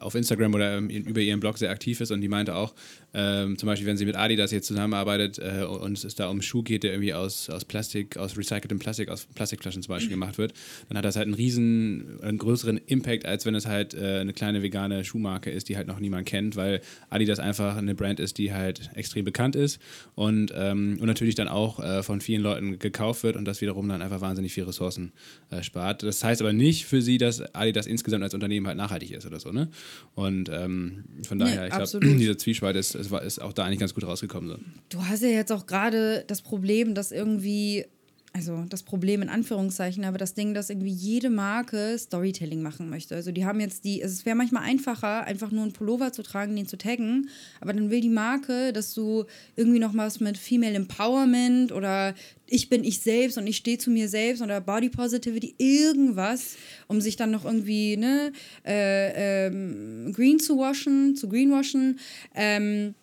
[0.00, 2.74] auf Instagram oder ähm, über ihren Blog sehr aktiv ist und die meinte auch,
[3.12, 6.62] ähm, zum Beispiel, wenn sie mit Adidas jetzt zusammenarbeitet äh, und es da um Schuh
[6.62, 10.52] geht, der irgendwie aus, aus Plastik, aus recyceltem Plastik, aus Plastikflaschen zum Beispiel gemacht wird,
[10.88, 14.32] dann hat das halt einen riesen, einen größeren Impact, als wenn es halt äh, eine
[14.32, 18.38] kleine vegane Schuhmarke ist, die halt noch niemand kennt, weil Adidas einfach eine Brand ist,
[18.38, 19.80] die halt extrem bekannt ist
[20.14, 23.88] und, ähm, und natürlich dann auch äh, von vielen Leuten gekauft wird und das wiederum
[23.88, 25.12] dann einfach wahnsinnig viel Ressourcen
[25.50, 26.02] äh, spart.
[26.02, 29.40] Das heißt aber nicht für sie, dass Adidas insgesamt als Unternehmen halt nachhaltig ist oder
[29.40, 29.68] so, ne?
[30.14, 33.80] Und ähm, von Nee, daher, ich glaube, dieser Zwiespalt ist, ist, ist auch da eigentlich
[33.80, 34.50] ganz gut rausgekommen.
[34.50, 34.56] So.
[34.90, 37.86] Du hast ja jetzt auch gerade das Problem, dass irgendwie,
[38.32, 43.16] also das Problem in Anführungszeichen, aber das Ding, dass irgendwie jede Marke Storytelling machen möchte.
[43.16, 46.54] Also die haben jetzt die, es wäre manchmal einfacher, einfach nur einen Pullover zu tragen,
[46.54, 47.28] den zu taggen,
[47.60, 49.24] aber dann will die Marke, dass du
[49.56, 52.14] irgendwie noch was mit Female Empowerment oder
[52.46, 56.56] ich bin ich selbst und ich stehe zu mir selbst oder Body Positivity, irgendwas,
[56.86, 58.32] um sich dann noch irgendwie ne,
[58.64, 61.98] äh, ähm, green zu waschen, zu greenwashen.
[62.34, 62.94] Ähm,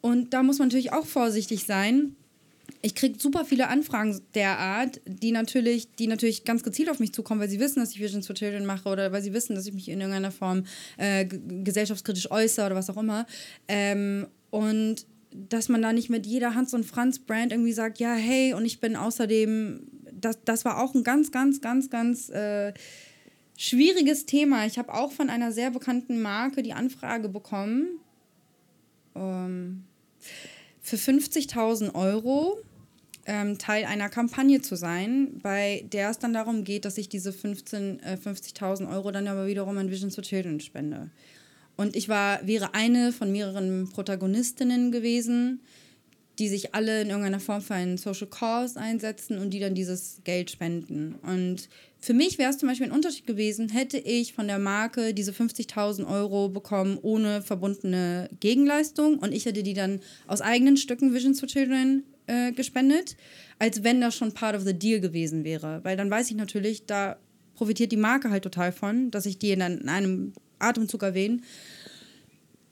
[0.00, 2.16] und da muss man natürlich auch vorsichtig sein.
[2.84, 7.14] Ich kriege super viele Anfragen der Art, die natürlich, die natürlich ganz gezielt auf mich
[7.14, 9.66] zukommen, weil sie wissen, dass ich Visions for Children mache oder weil sie wissen, dass
[9.66, 10.64] ich mich in irgendeiner Form
[10.96, 13.26] äh, gesellschaftskritisch äußere oder was auch immer.
[13.68, 18.14] Ähm, und dass man da nicht mit jeder Hans und Franz Brand irgendwie sagt, ja,
[18.14, 22.74] hey, und ich bin außerdem, das, das war auch ein ganz, ganz, ganz, ganz äh,
[23.56, 24.66] schwieriges Thema.
[24.66, 28.00] Ich habe auch von einer sehr bekannten Marke die Anfrage bekommen,
[29.14, 29.84] ähm,
[30.80, 32.58] für 50.000 Euro
[33.26, 37.32] ähm, Teil einer Kampagne zu sein, bei der es dann darum geht, dass ich diese
[37.32, 41.10] 15, äh, 50.000 Euro dann aber wiederum an Visions for Children spende.
[41.76, 45.60] Und ich war, wäre eine von mehreren Protagonistinnen gewesen,
[46.38, 50.20] die sich alle in irgendeiner Form für einen Social Cause einsetzen und die dann dieses
[50.24, 51.14] Geld spenden.
[51.22, 51.68] Und
[52.00, 55.32] für mich wäre es zum Beispiel ein Unterschied gewesen, hätte ich von der Marke diese
[55.32, 61.38] 50.000 Euro bekommen ohne verbundene Gegenleistung und ich hätte die dann aus eigenen Stücken Visions
[61.38, 63.16] for Children äh, gespendet,
[63.58, 65.80] als wenn das schon part of the deal gewesen wäre.
[65.82, 67.16] Weil dann weiß ich natürlich, da
[67.54, 71.38] profitiert die Marke halt total von, dass ich die dann in einem Atemzug erwähne.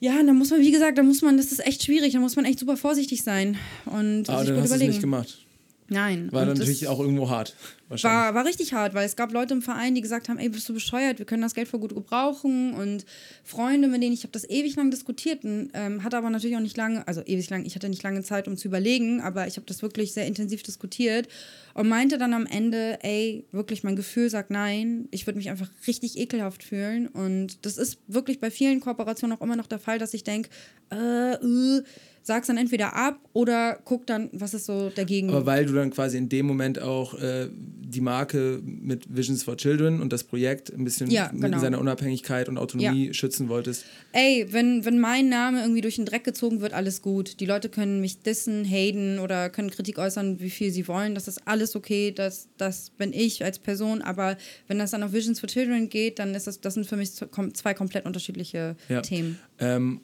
[0.00, 2.36] Ja, da muss man, wie gesagt, da muss man, das ist echt schwierig, da muss
[2.36, 4.90] man echt super vorsichtig sein und Aber sich dann gut hast überlegen.
[4.92, 5.46] nicht gemacht.
[5.88, 6.32] Nein.
[6.32, 7.54] War dann natürlich auch irgendwo hart.
[7.90, 10.68] War, war richtig hart, weil es gab Leute im Verein, die gesagt haben, ey, bist
[10.68, 12.72] du bescheuert, wir können das Geld voll gut gebrauchen.
[12.74, 13.04] Und
[13.42, 15.44] Freunde, mit denen ich habe das ewig lang diskutiert.
[15.44, 18.22] Und ähm, hatte aber natürlich auch nicht lange, also ewig lang, ich hatte nicht lange
[18.22, 21.28] Zeit, um zu überlegen, aber ich habe das wirklich sehr intensiv diskutiert
[21.74, 25.68] und meinte dann am Ende, ey, wirklich mein Gefühl sagt nein, ich würde mich einfach
[25.86, 27.08] richtig ekelhaft fühlen.
[27.08, 30.48] Und das ist wirklich bei vielen Kooperationen auch immer noch der Fall, dass ich denke,
[30.92, 31.82] äh, äh,
[32.30, 35.30] sag's dann entweder ab oder guck dann, was ist so dagegen.
[35.30, 39.56] Aber weil du dann quasi in dem Moment auch äh, die Marke mit Visions for
[39.56, 41.58] Children und das Projekt ein bisschen Ja, mit genau.
[41.58, 43.84] seiner Unabhängigkeit und Autonomie schützen wolltest.
[44.12, 47.40] Ey, wenn, wenn mein Name irgendwie durch den Dreck gezogen wird, alles gut.
[47.40, 51.16] Die Leute können mich dissen, haten oder können Kritik äußern, wie viel sie wollen.
[51.16, 52.12] Das ist alles okay.
[52.12, 54.02] Das, das bin ich als Person.
[54.02, 54.36] Aber
[54.68, 57.10] wenn das dann auf Visions for Children geht, dann ist das, das sind für mich
[57.12, 59.00] zwei komplett unterschiedliche Ja.
[59.00, 59.36] Themen.
[59.58, 60.00] Ähm,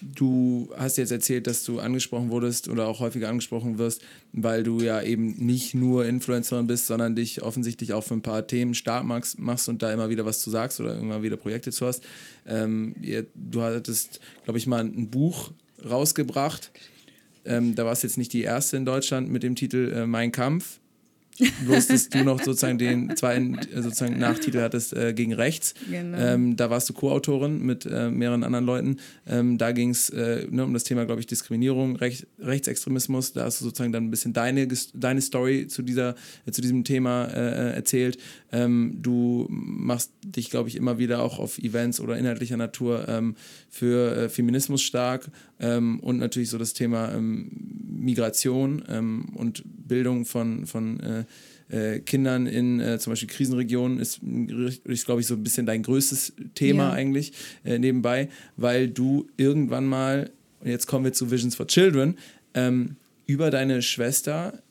[0.00, 4.02] du hast jetzt erzählt, dass du angesprochen wurdest oder auch häufiger angesprochen wirst,
[4.32, 8.46] weil du ja eben nicht nur Influencerin bist, sondern dich offensichtlich auch für ein paar
[8.46, 11.86] Themen stark machst, und da immer wieder was zu sagst oder immer wieder Projekte zu
[11.86, 12.04] hast.
[12.46, 12.94] Ähm,
[13.34, 15.52] du hattest, glaube ich, mal ein Buch
[15.88, 16.70] rausgebracht.
[17.44, 20.78] Ähm, da warst jetzt nicht die erste in Deutschland mit dem Titel äh, Mein Kampf.
[21.64, 25.74] Bloß, dass du noch sozusagen den zweiten äh, sozusagen Nachtitel hattest äh, gegen rechts.
[25.90, 26.18] Genau.
[26.18, 28.96] Ähm, da warst du Co-Autorin mit äh, mehreren anderen Leuten.
[29.26, 33.32] Ähm, da ging es äh, ne, um das Thema, glaube ich, Diskriminierung, Rech Rechtsextremismus.
[33.32, 36.14] Da hast du sozusagen dann ein bisschen deine, deine Story zu, dieser,
[36.46, 38.18] äh, zu diesem Thema äh, erzählt.
[38.52, 43.34] Ähm, du machst dich, glaube ich, immer wieder auch auf Events oder inhaltlicher Natur ähm,
[43.70, 47.50] für Feminismus stark ähm, und natürlich so das Thema ähm,
[47.88, 48.82] Migration
[49.34, 51.24] und Bildung von, von äh,
[51.72, 54.20] äh, Kindern in äh, zum Beispiel Krisenregionen ist,
[54.84, 56.92] ist glaube ich, so ein bisschen dein größtes Thema Ja.
[56.92, 57.32] eigentlich
[57.64, 60.30] äh, nebenbei, weil du irgendwann mal,
[60.60, 62.18] und jetzt kommen wir zu Visions for Children,
[62.54, 62.96] ähm,
[63.26, 64.62] über deine Schwester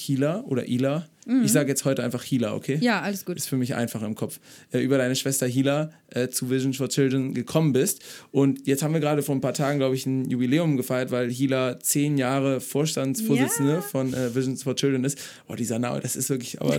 [0.00, 1.06] Hila oder Ila,
[1.44, 2.78] ich sage jetzt heute einfach Hila, okay?
[2.78, 2.82] Mhm.
[2.82, 3.36] Ja, alles gut.
[3.36, 4.40] Ist für mich einfacher im Kopf.
[4.72, 8.00] Äh, über deine Schwester Hila äh, zu Vision for Children gekommen bist.
[8.32, 11.30] Und jetzt haben wir gerade vor ein paar Tagen, glaube ich, ein Jubiläum gefeiert, weil
[11.30, 13.80] Hila zehn Jahre Vorstandsvorsitzende Ja.
[13.80, 15.18] von äh, Visions for Children ist.
[15.46, 16.76] Oh, dieser Name, das ist wirklich, aber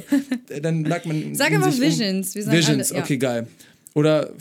[0.49, 1.33] äh, dann lag man.
[1.33, 3.03] Sag einfach um- Visions, wir sagen Visions, alle, ja.
[3.05, 3.47] okay, geil.
[3.93, 4.31] Oder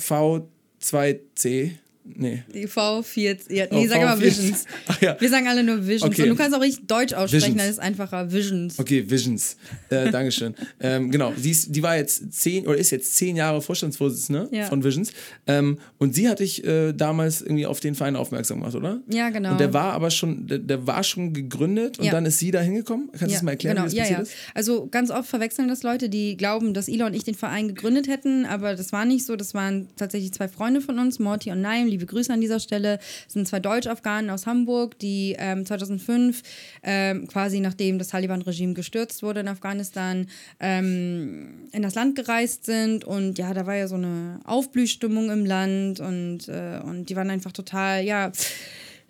[0.81, 1.70] V2C.
[2.03, 2.43] Nee.
[2.55, 4.21] Die V4, ja, nee, Oh, sag mal V4.
[4.21, 4.65] Visions.
[4.89, 5.17] Ach ja.
[5.21, 6.05] Wir sagen alle nur Visions.
[6.05, 6.23] Okay.
[6.23, 7.57] Und du kannst auch richtig Deutsch aussprechen, Visions.
[7.59, 8.33] dann ist es einfacher.
[8.33, 8.79] Visions.
[8.79, 9.57] Okay, Visions.
[9.91, 10.55] Äh, Dankeschön.
[10.81, 14.65] ähm, genau, sie ist, die war jetzt zehn oder ist jetzt zehn Jahre Vorstandsvorsitzende Ja.
[14.67, 15.13] von Visions.
[15.47, 19.01] Ähm, und sie hat dich äh, damals irgendwie auf den Verein aufmerksam gemacht, oder?
[19.09, 19.53] Ja, genau.
[19.53, 22.13] Und der war aber schon, der, der war schon gegründet und Ja.
[22.13, 23.09] dann ist sie da hingekommen.
[23.13, 23.91] Kannst du das mal erklären, genau.
[23.93, 24.23] wie das ja, passiert ja.
[24.25, 24.33] ist?
[24.55, 28.09] Also ganz oft verwechseln das Leute, die glauben, dass Ila und ich den Verein gegründet
[28.09, 29.37] hätten, aber das war nicht so.
[29.37, 31.89] Das waren tatsächlich zwei Freunde von uns, Morty und Naim.
[31.91, 32.99] Liebe Grüße an dieser Stelle.
[33.25, 36.43] Das sind zwei Deutsch-Afghanen aus Hamburg, die ähm, 2005
[36.83, 40.27] ähm, quasi nachdem das Taliban-Regime gestürzt wurde in Afghanistan
[40.59, 45.45] ähm, in das Land gereist sind und ja, da war ja so eine Aufblühstimmung im
[45.45, 48.33] Land und, äh, und die waren einfach total, ja, äh,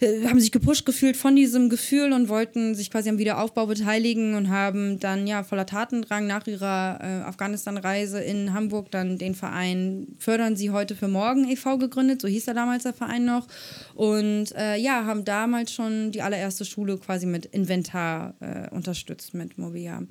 [0.01, 4.49] haben sich gepusht gefühlt von diesem Gefühl und wollten sich quasi am Wiederaufbau beteiligen und
[4.49, 10.57] haben dann ja voller Tatendrang nach ihrer äh, Afghanistan-Reise in Hamburg dann den Verein Fördern
[10.57, 11.79] Sie heute für morgen e.V.
[11.79, 13.47] gegründet, so hieß er damals der Verein noch
[13.95, 19.59] und äh, ja, haben damals schon die allererste Schule quasi mit Inventar äh, unterstützt, mit
[19.59, 20.03] Mobiliar.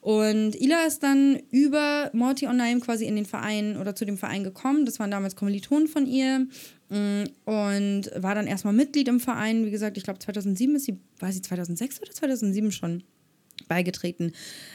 [0.00, 4.44] Und Ila ist dann über Morty Naim quasi in den Verein oder zu dem Verein
[4.44, 6.46] gekommen, das waren damals Kommilitonen von ihr
[6.90, 9.66] und war dann erstmal Mitglied im Verein.
[9.66, 13.02] Wie gesagt, ich glaube 2007 ist sie, war sie 2006 oder 2007 schon
[13.66, 14.32] beigetreten.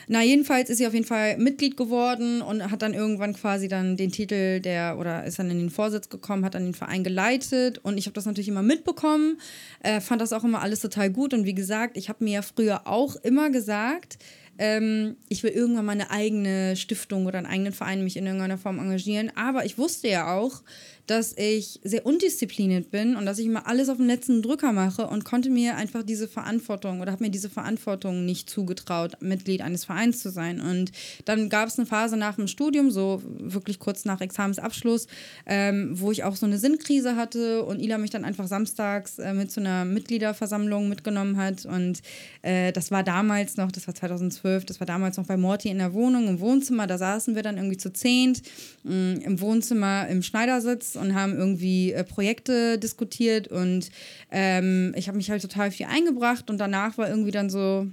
[0.08, 3.98] Na, jedenfalls ist sie auf jeden Fall Mitglied geworden und hat dann irgendwann quasi dann
[3.98, 7.80] den Titel der, oder ist dann in den Vorsitz gekommen, hat dann den Verein geleitet
[7.80, 9.40] und ich habe das natürlich immer mitbekommen,
[9.82, 12.42] äh, fand das auch immer alles total gut und wie gesagt, ich habe mir ja
[12.42, 14.18] früher auch immer gesagt,
[14.58, 18.58] ähm, ich will irgendwann mal eine eigene Stiftung oder einen eigenen Verein mich in irgendeiner
[18.58, 19.32] Form engagieren.
[19.36, 20.62] Aber ich wusste ja auch,
[21.08, 25.08] dass ich sehr undiszipliniert bin und dass ich immer alles auf den letzten Drücker mache
[25.08, 29.84] und konnte mir einfach diese Verantwortung oder habe mir diese Verantwortung nicht zugetraut, Mitglied eines
[29.84, 30.62] Vereins zu sein.
[30.62, 30.92] Und
[31.26, 35.08] dann gab es eine Phase nach dem Studium, so wirklich kurz nach Examensabschluss,
[35.46, 39.34] ähm, wo ich auch so eine Sinnkrise hatte und Ila mich dann einfach samstags äh,
[39.34, 41.66] mit zu einer Mitgliederversammlung mitgenommen hat.
[41.66, 42.02] Und
[42.44, 45.80] äh, das war damals noch, das war 2012, das war damals noch bei Morty in
[45.80, 46.88] der Wohnung, im Wohnzimmer.
[46.88, 48.42] Da saßen wir dann irgendwie zu zehnt
[48.84, 53.48] mh, im Wohnzimmer im Schneidersitz und haben irgendwie äh, Projekte diskutiert.
[53.48, 53.90] Und
[54.32, 57.88] ähm, ich habe mich halt total viel eingebracht und danach war irgendwie dann so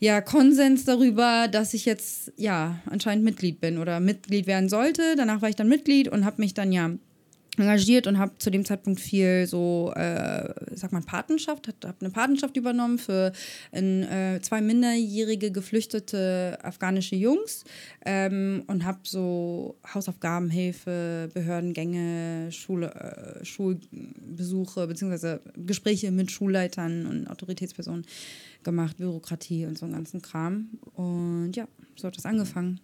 [0.00, 5.14] ja, Konsens darüber, dass ich jetzt ja anscheinend Mitglied bin oder Mitglied werden sollte.
[5.16, 6.90] Danach war ich dann Mitglied und habe mich dann ja
[7.60, 12.56] engagiert und habe zu dem Zeitpunkt viel so, äh, sag mal, Patenschaft, habe eine Patenschaft
[12.56, 13.32] übernommen für
[13.72, 17.64] ein, äh, zwei minderjährige geflüchtete afghanische Jungs
[18.04, 28.04] ähm, und habe so Hausaufgabenhilfe, Behördengänge, Schule, äh, Schulbesuche beziehungsweise Gespräche mit Schulleitern und Autoritätspersonen
[28.62, 30.68] gemacht, Bürokratie und so einen ganzen Kram.
[30.94, 32.80] Und ja, so hat das angefangen.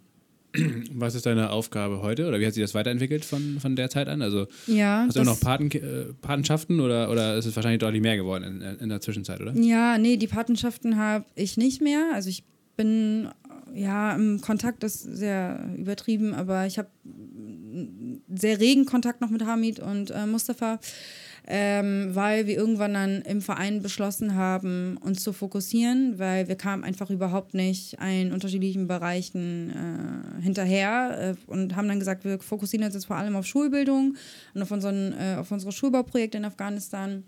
[0.93, 4.07] Was ist deine Aufgabe heute oder wie hat sich das weiterentwickelt von, von der Zeit
[4.07, 4.21] an?
[4.21, 8.01] Also Ja, hast du immer noch Paten, äh, Patenschaften oder, oder ist es wahrscheinlich deutlich
[8.01, 9.53] mehr geworden in, in der Zwischenzeit, oder?
[9.55, 12.11] Ja, nee, die Patenschaften habe ich nicht mehr.
[12.13, 12.43] Also ich
[12.75, 13.29] bin,
[13.73, 16.89] ja, im Kontakt ist sehr übertrieben, aber ich habe
[18.33, 20.79] sehr regen Kontakt noch mit Hamid und äh, Mustafa,
[21.49, 26.83] ähm, weil wir irgendwann dann im Verein beschlossen haben, uns zu fokussieren, weil wir kamen
[26.83, 32.85] einfach überhaupt nicht in unterschiedlichen Bereichen äh, hinterher äh, und haben dann gesagt, wir fokussieren
[32.85, 34.17] uns jetzt vor allem auf Schulbildung
[34.53, 37.23] und auf, unseren, äh, auf unsere Schulbauprojekte in Afghanistan.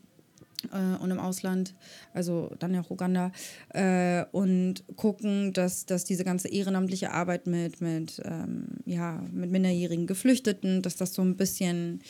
[0.72, 1.74] Äh, und im Ausland,
[2.14, 3.32] also dann ja auch Uganda,
[3.70, 10.08] äh, und gucken, dass, dass diese ganze ehrenamtliche Arbeit mit, mit, ähm, ja, mit minderjährigen
[10.08, 12.02] Geflüchteten, dass das so ein bisschen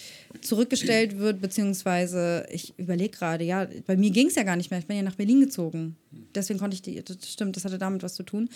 [0.41, 4.79] zurückgestellt wird, beziehungsweise ich überlege gerade, ja, bei mir ging es ja gar nicht mehr,
[4.79, 5.95] ich bin ja nach Berlin gezogen.
[6.12, 8.49] Deswegen konnte ich die, das stimmt, das hatte damit was zu tun.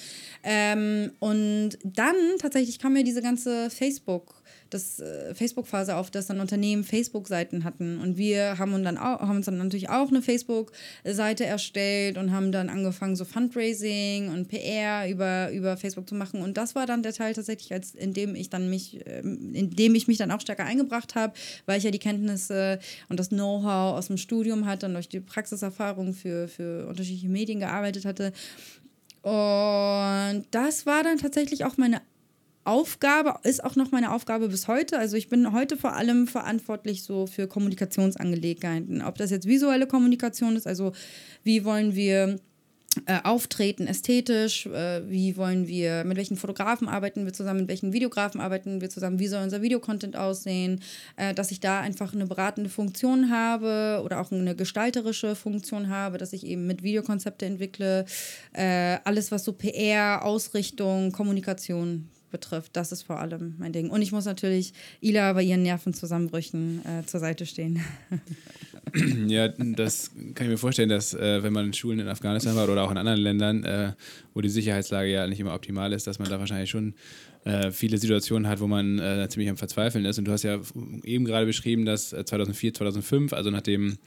[0.44, 4.44] Ähm, und dann tatsächlich kam mir diese ganze Facebook-
[4.74, 8.00] das äh, Facebook-Phase auf, dass dann Unternehmen Facebook-Seiten hatten.
[8.00, 12.32] Und wir haben, uns dann auch, haben uns dann natürlich auch eine Facebook-Seite erstellt und
[12.32, 16.42] haben dann angefangen, so Fundraising und PR über, über Facebook zu machen.
[16.42, 19.70] Und das war dann der Teil tatsächlich, als in dem ich dann mich, ähm, in
[19.72, 21.34] dem ich mich dann auch stärker eingebracht habe,
[21.66, 22.80] weil ich ja die Kenntnisse
[23.10, 27.43] und das Know-how aus dem Studium hatte und durch die Praxiserfahrung für, für unterschiedliche Medien
[27.46, 28.34] gearbeitet hatte.
[29.22, 32.02] Und das war dann tatsächlich auch meine
[32.66, 34.98] Aufgabe, ist auch noch meine Aufgabe bis heute.
[34.98, 39.02] Also ich bin heute vor allem verantwortlich so für Kommunikationsangelegenheiten.
[39.02, 40.94] Ob das jetzt visuelle Kommunikation ist, also
[41.44, 42.40] wie wollen wir
[43.06, 47.94] äh, auftreten ästhetisch, äh, wie wollen wir, mit welchen Fotografen arbeiten wir zusammen, mit welchen
[47.94, 50.82] Videografen arbeiten wir zusammen, wie soll unser Videocontent aussehen,
[51.16, 56.18] äh, dass ich da einfach eine beratende Funktion habe oder auch eine gestalterische Funktion habe,
[56.18, 58.06] dass ich eben mit Videokonzepte entwickle,
[58.54, 62.76] äh, alles was so PR, Ausrichtung, Kommunikation betrifft.
[62.76, 63.90] Das ist vor allem mein Ding.
[63.90, 67.82] Und ich muss natürlich Ila bei ihren Nervenzusammenbrüchen äh, zur Seite stehen.
[69.28, 72.68] ja, das kann ich mir vorstellen, dass äh, wenn man in Schulen in Afghanistan war
[72.70, 73.94] oder auch in anderen Ländern, äh,
[74.34, 76.94] wo die Sicherheitslage ja nicht immer optimal ist, dass man da wahrscheinlich schon
[77.46, 80.20] äh, viele Situationen hat, wo man äh, ziemlich am Verzweifeln ist.
[80.20, 80.60] Und du hast ja
[81.04, 83.98] eben gerade beschrieben, dass 2004, äh, 2005, also nachdem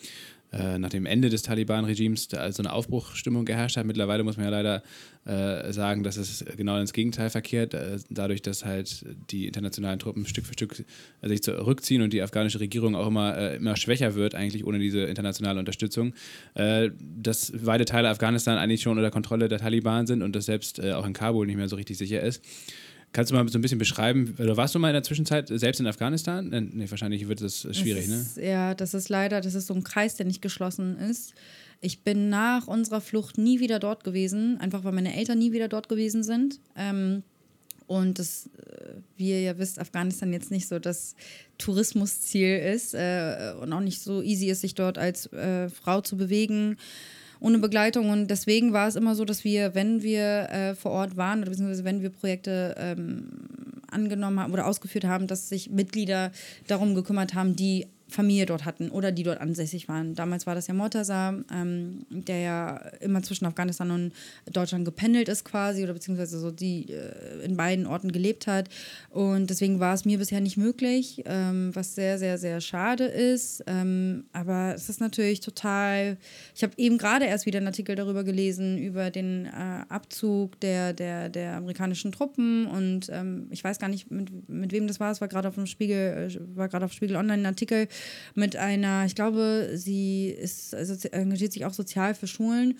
[0.52, 3.86] äh, nach dem Ende des Taliban-Regimes so eine Aufbruchstimmung geherrscht hat.
[3.86, 4.82] Mittlerweile muss man ja leider
[5.26, 10.24] äh, sagen, dass es genau ins Gegenteil verkehrt, äh, dadurch, dass halt die internationalen Truppen
[10.24, 10.84] Stück für Stück
[11.20, 14.78] äh, sich zurückziehen und die afghanische Regierung auch immer, äh, immer schwächer wird, eigentlich ohne
[14.78, 16.14] diese internationale Unterstützung,
[16.54, 21.06] dass weite Teile Afghanistan eigentlich schon unter Kontrolle der Taliban sind und das selbst auch
[21.06, 22.42] in Kabul nicht mehr so richtig sicher ist.
[23.16, 25.80] Kannst du mal so ein bisschen beschreiben, oder warst du mal in der Zwischenzeit selbst
[25.80, 26.50] in Afghanistan?
[26.74, 28.46] Nee, wahrscheinlich wird das schwierig, das ist, ne?
[28.46, 31.32] Ja, das ist leider, das ist so ein Kreis, der nicht geschlossen ist.
[31.80, 35.68] Ich bin nach unserer Flucht nie wieder dort gewesen, einfach weil meine Eltern nie wieder
[35.68, 36.60] dort gewesen sind.
[36.76, 37.22] Ähm,
[37.86, 41.14] und das, äh, wie ihr ja wisst, Afghanistan jetzt nicht so das
[41.56, 46.18] Tourismusziel ist äh, und auch nicht so easy ist, sich dort als äh, Frau zu
[46.18, 46.76] bewegen
[47.40, 48.10] ohne Begleitung.
[48.10, 51.50] Und deswegen war es immer so, dass wir, wenn wir äh, vor Ort waren oder
[51.50, 53.28] beziehungsweise wenn wir Projekte ähm,
[53.90, 56.32] angenommen haben oder ausgeführt haben, dass sich Mitglieder
[56.66, 60.14] darum gekümmert haben, die Familie dort hatten oder die dort ansässig waren.
[60.14, 64.12] Damals war das ja Mortaza, ähm, der ja immer zwischen Afghanistan und
[64.52, 68.68] Deutschland gependelt ist quasi oder beziehungsweise so die äh, in beiden Orten gelebt hat.
[69.10, 73.64] Und deswegen war es mir bisher nicht möglich, ähm, was sehr, sehr, sehr schade ist.
[73.66, 76.16] Ähm, aber es ist natürlich total.
[76.54, 80.92] Ich habe eben gerade erst wieder einen Artikel darüber gelesen, über den äh, Abzug der,
[80.92, 85.10] der, der amerikanischen Truppen und ähm, ich weiß gar nicht, mit, mit wem das war.
[85.10, 87.88] Es war gerade auf dem Spiegel, äh, war gerade auf Spiegel Online ein Artikel
[88.34, 92.78] mit einer, ich glaube, sie ist, also engagiert sich auch sozial für Schulen,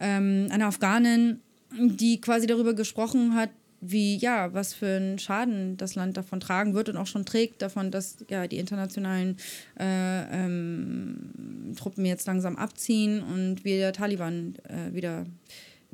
[0.00, 1.40] ähm, einer Afghanin,
[1.72, 3.50] die quasi darüber gesprochen hat,
[3.84, 7.62] wie, ja, was für einen Schaden das Land davon tragen wird und auch schon trägt,
[7.62, 9.36] davon, dass ja, die internationalen
[9.78, 15.26] äh, ähm, Truppen jetzt langsam abziehen und wir der Taliban äh, wieder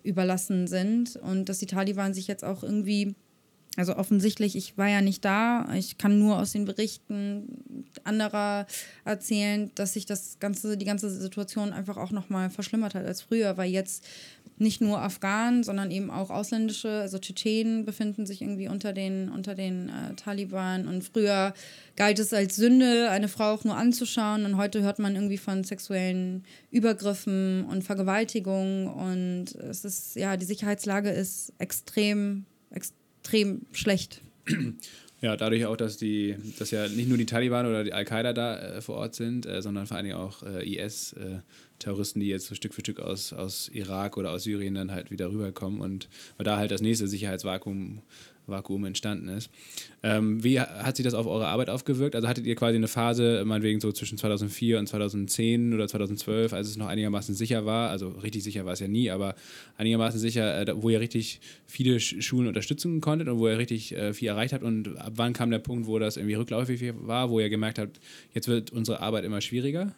[0.02, 3.14] überlassen sind und dass die Taliban sich jetzt auch irgendwie
[3.78, 5.68] also offensichtlich, ich war ja nicht da.
[5.76, 8.66] Ich kann nur aus den Berichten anderer
[9.04, 13.56] erzählen, dass sich das ganze, die ganze Situation einfach auch nochmal verschlimmert hat als früher,
[13.56, 14.04] weil jetzt
[14.56, 19.54] nicht nur Afghanen, sondern eben auch ausländische, also Tschetschenen befinden sich irgendwie unter den, unter
[19.54, 20.88] den äh, Taliban.
[20.88, 21.54] Und früher
[21.94, 24.44] galt es als Sünde, eine Frau auch nur anzuschauen.
[24.44, 28.88] Und heute hört man irgendwie von sexuellen Übergriffen und Vergewaltigungen.
[28.88, 32.98] Und es ist, ja, die Sicherheitslage ist extrem, extrem
[33.28, 34.22] extrem schlecht.
[35.20, 38.56] Ja, dadurch auch, dass die, dass ja nicht nur die Taliban oder die Al-Qaida da
[38.56, 42.46] äh, vor Ort sind, äh, sondern vor allen Dingen auch äh, IS-Terroristen, äh, die jetzt
[42.46, 46.08] so Stück für Stück aus, aus Irak oder aus Syrien dann halt wieder rüberkommen und
[46.36, 48.00] weil da halt das nächste Sicherheitsvakuum
[48.48, 49.50] Vakuum entstanden ist.
[50.02, 52.14] Ähm, wie hat sich das auf eure Arbeit aufgewirkt?
[52.14, 56.68] Also hattet ihr quasi eine Phase, meinetwegen so zwischen 2004 und 2010 oder 2012, als
[56.68, 59.34] es noch einigermaßen sicher war, also richtig sicher war es ja nie, aber
[59.76, 64.12] einigermaßen sicher, äh, wo ihr richtig viele Schulen unterstützen konntet und wo ihr richtig äh,
[64.12, 67.40] viel erreicht habt und ab wann kam der Punkt, wo das irgendwie rückläufig war, wo
[67.40, 68.00] ihr gemerkt habt,
[68.34, 69.94] jetzt wird unsere Arbeit immer schwieriger?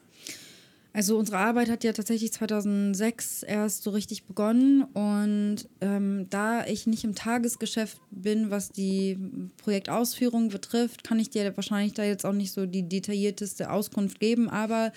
[0.92, 6.88] Also unsere Arbeit hat ja tatsächlich 2006 erst so richtig begonnen und ähm, da ich
[6.88, 9.16] nicht im Tagesgeschäft bin, was die
[9.58, 14.50] Projektausführung betrifft, kann ich dir wahrscheinlich da jetzt auch nicht so die detaillierteste Auskunft geben,
[14.50, 14.92] aber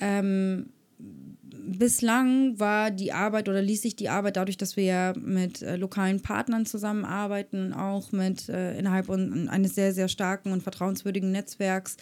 [0.00, 5.62] ähm, bislang war die Arbeit oder ließ sich die Arbeit dadurch, dass wir ja mit
[5.62, 11.30] äh, lokalen Partnern zusammenarbeiten, auch mit äh, innerhalb un eines sehr, sehr starken und vertrauenswürdigen
[11.30, 11.96] Netzwerks,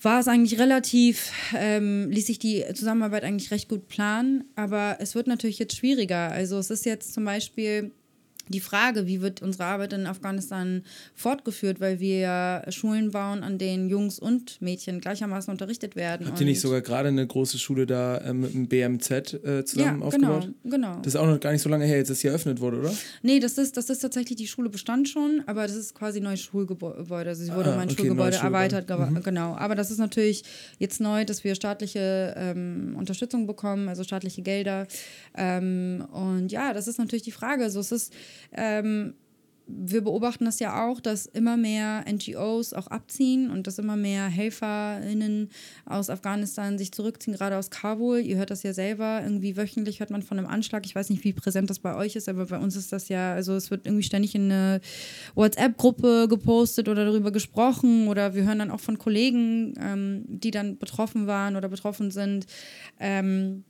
[0.00, 5.14] war es eigentlich relativ, ähm, ließ sich die Zusammenarbeit eigentlich recht gut planen, aber es
[5.14, 6.30] wird natürlich jetzt schwieriger.
[6.30, 7.90] Also es ist jetzt zum Beispiel
[8.48, 10.82] die Frage, wie wird unsere Arbeit in Afghanistan
[11.14, 16.26] fortgeführt, weil wir ja Schulen bauen, an denen Jungs und Mädchen gleichermaßen unterrichtet werden.
[16.26, 20.00] Habt ihr nicht sogar gerade eine große Schule da äh, mit dem BMZ äh, zusammen
[20.00, 20.50] ja, aufgebaut?
[20.64, 20.96] Genau, genau.
[21.02, 22.92] Das ist auch noch gar nicht so lange her, jetzt dass sie eröffnet wurde, oder?
[23.22, 26.24] Nee, das ist, das ist tatsächlich, die Schule bestand schon, aber das ist quasi ein
[26.24, 27.30] neues Schulgebäude.
[27.30, 29.54] Also sie wurde Ah, um ein okay, Schulgebäude erweitert, ge- genau.
[29.56, 30.42] Aber das ist natürlich
[30.78, 34.86] jetzt neu, dass wir staatliche ähm, Unterstützung bekommen, also staatliche Gelder.
[35.36, 37.64] Ähm, und ja, das ist natürlich die Frage.
[37.64, 38.12] Also es ist,
[38.52, 39.14] ähm,
[39.68, 44.26] wir beobachten das ja auch, dass immer mehr NGOs auch abziehen und dass immer mehr
[44.26, 45.50] HelferInnen
[45.84, 48.20] aus Afghanistan sich zurückziehen, gerade aus Kabul.
[48.20, 49.20] Ihr hört das ja selber.
[49.22, 50.86] Irgendwie wöchentlich hört man von einem Anschlag.
[50.86, 53.34] Ich weiß nicht, wie präsent das bei euch ist, aber bei uns ist das ja,
[53.34, 54.80] also es wird irgendwie ständig in eine
[55.34, 60.78] WhatsApp-Gruppe gepostet oder darüber gesprochen oder wir hören dann auch von Kollegen, ähm, die dann
[60.78, 62.46] betroffen waren oder betroffen sind.
[62.98, 63.64] Ähm,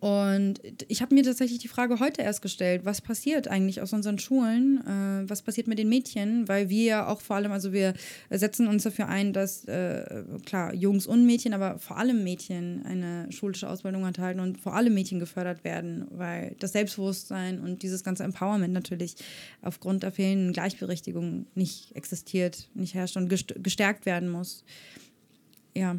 [0.00, 4.18] und ich habe mir tatsächlich die Frage heute erst gestellt, was passiert eigentlich aus unseren
[4.18, 7.94] Schulen, äh, was passiert mit den Mädchen, weil wir ja auch vor allem, also wir
[8.30, 13.30] setzen uns dafür ein, dass äh, klar Jungs und Mädchen, aber vor allem Mädchen eine
[13.32, 18.24] schulische Ausbildung erhalten und vor allem Mädchen gefördert werden, weil das Selbstbewusstsein und dieses ganze
[18.24, 19.16] Empowerment natürlich
[19.62, 24.64] aufgrund der fehlenden Gleichberechtigung nicht existiert, nicht herrscht und gest- gestärkt werden muss.
[25.74, 25.96] Ja.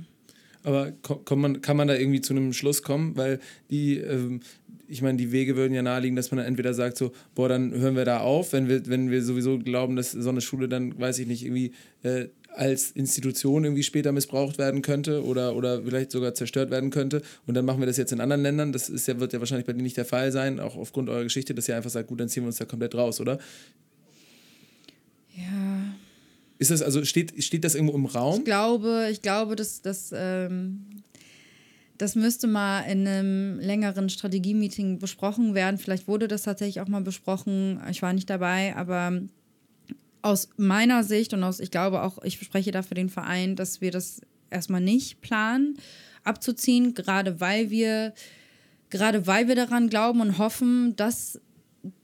[0.70, 3.18] Aber ko- kommt man, kann man da irgendwie zu einem Schluss kommen?
[3.18, 3.40] Weil
[3.72, 4.42] die, ähm,
[4.88, 7.74] ich meine, die Wege würden ja naheliegen, dass man dann entweder sagt so, boah, dann
[7.74, 11.00] hören wir da auf, wenn wir, wenn wir sowieso glauben, dass so eine Schule dann,
[11.00, 11.72] weiß ich nicht, irgendwie
[12.04, 17.24] äh, als Institution irgendwie später missbraucht werden könnte oder, oder vielleicht sogar zerstört werden könnte.
[17.48, 18.72] Und dann machen wir das jetzt in anderen Ländern.
[18.72, 21.24] Das ist ja, wird ja wahrscheinlich bei denen nicht der Fall sein, auch aufgrund eurer
[21.24, 23.40] Geschichte, dass ihr einfach sagt, gut, dann ziehen wir uns da komplett raus, oder?
[25.36, 25.96] Ja.
[26.60, 28.40] Ist das, also steht, steht das irgendwo im Raum?
[28.40, 30.86] Ich glaube, ich glaube, dass das, ähm,
[31.98, 35.78] das müsste mal in einem längeren Strategie-Meeting besprochen werden.
[35.78, 37.80] Vielleicht wurde das tatsächlich auch mal besprochen.
[37.90, 39.22] Ich war nicht dabei, aber
[40.22, 43.80] aus meiner Sicht und aus, ich glaube auch, ich spreche da für den Verein, dass
[43.80, 45.78] wir das erstmal nicht planen,
[46.26, 48.14] abzuziehen, gerade weil wir,
[48.90, 51.40] gerade weil wir daran glauben und hoffen, dass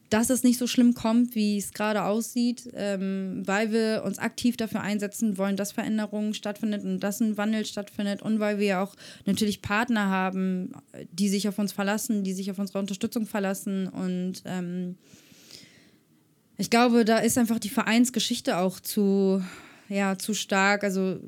[0.10, 4.56] dass es nicht so schlimm kommt, wie es gerade aussieht, ähm, weil wir uns aktiv
[4.58, 8.96] dafür einsetzen wollen, dass Veränderungen stattfindet und dass ein Wandel stattfindet und weil wir auch
[9.26, 10.74] natürlich Partner haben,
[11.12, 14.98] die sich auf uns verlassen, die sich auf unsere Unterstützung verlassen und ähm,
[16.58, 19.44] ich glaube, da ist einfach die Vereinsgeschichte auch zu,
[19.90, 20.84] ja, zu stark.
[20.84, 21.20] Also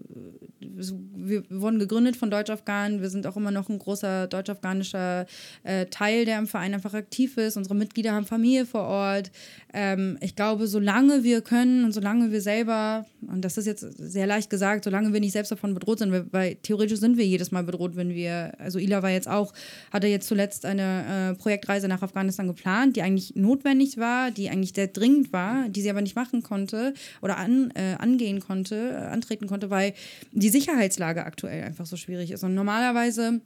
[0.80, 3.02] so- wir wurden gegründet von Deutsch-Afghanen.
[3.02, 5.26] Wir sind auch immer noch ein großer deutsch-afghanischer
[5.64, 7.58] äh, Teil, der im Verein einfach aktiv ist.
[7.58, 9.32] Unsere Mitglieder haben Familie vor Ort.
[9.74, 14.26] Ähm, ich glaube, solange wir können und solange wir selber, und das ist jetzt sehr
[14.26, 17.64] leicht gesagt, solange wir nicht selbst davon bedroht sind, weil, theoretisch sind wir jedes Mal
[17.64, 19.54] bedroht, wenn wir, also Ila war jetzt auch,
[19.92, 24.74] hatte jetzt zuletzt eine äh, Projektreise nach Afghanistan geplant, die eigentlich notwendig war, die eigentlich
[24.74, 29.06] sehr dringend war, die sie aber nicht machen konnte oder an, äh, angehen konnte, äh,
[29.08, 29.94] antreten konnte, weil
[30.32, 32.44] die Sicherheitslage aktuell einfach so schwierig ist.
[32.44, 33.42] Und normalerweise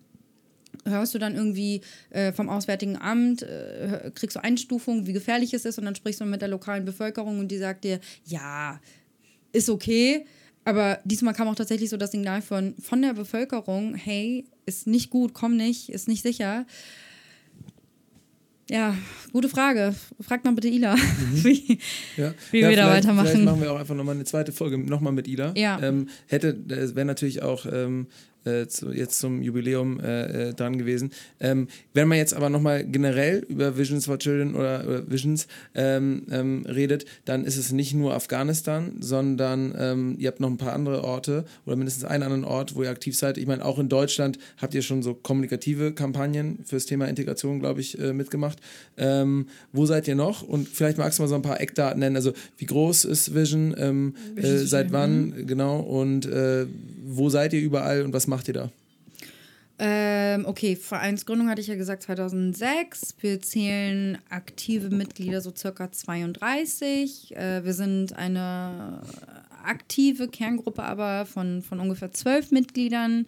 [0.85, 5.65] hörst du dann irgendwie äh, vom Auswärtigen Amt, äh, kriegst du Einstufungen, wie gefährlich es
[5.65, 8.79] ist und dann sprichst du mit der lokalen Bevölkerung und die sagt dir, ja,
[9.51, 10.25] ist okay.
[10.63, 15.09] Aber diesmal kam auch tatsächlich so das Signal von, von der Bevölkerung, hey, ist nicht
[15.09, 16.65] gut, komm nicht, ist nicht sicher.
[18.69, 18.95] Ja,
[19.33, 19.93] gute Frage.
[20.21, 20.95] Fragt mal bitte Ila,
[21.33, 21.77] wie,
[22.15, 22.33] Ja.
[22.51, 23.27] wie ja, wir da weitermachen.
[23.27, 25.53] Vielleicht machen wir auch einfach nochmal eine zweite Folge, nochmal mit Ila.
[25.57, 25.81] Ja.
[25.81, 26.57] Ähm, hätte,
[26.95, 28.07] wäre natürlich auch ähm,
[28.45, 31.11] äh, zu, jetzt zum Jubiläum äh, äh, dran gewesen.
[31.39, 36.23] Ähm, wenn man jetzt aber nochmal generell über Visions for Children oder, oder Visions ähm,
[36.31, 40.73] ähm, redet, dann ist es nicht nur Afghanistan, sondern ähm, ihr habt noch ein paar
[40.73, 43.37] andere Orte oder mindestens einen anderen Ort, wo ihr aktiv seid.
[43.37, 47.81] Ich meine, auch in Deutschland habt ihr schon so kommunikative Kampagnen fürs Thema Integration, glaube
[47.81, 48.59] ich, äh, mitgemacht.
[48.97, 50.41] Ähm, wo seid ihr noch?
[50.41, 52.15] Und vielleicht magst du mal so ein paar Eckdaten nennen.
[52.15, 53.75] Also wie groß ist Vision?
[53.77, 55.45] Ähm, äh, Vision, seit wann?
[55.45, 55.79] Genau.
[55.79, 56.65] Und äh,
[57.03, 58.71] wo seid ihr überall und was macht ihr da?
[59.77, 63.15] Ähm, okay, Vereinsgründung hatte ich ja gesagt 2006.
[63.19, 67.35] Wir zählen aktive Mitglieder so circa 32.
[67.35, 69.01] Äh, wir sind eine
[69.65, 73.25] aktive Kerngruppe aber von, von ungefähr zwölf Mitgliedern,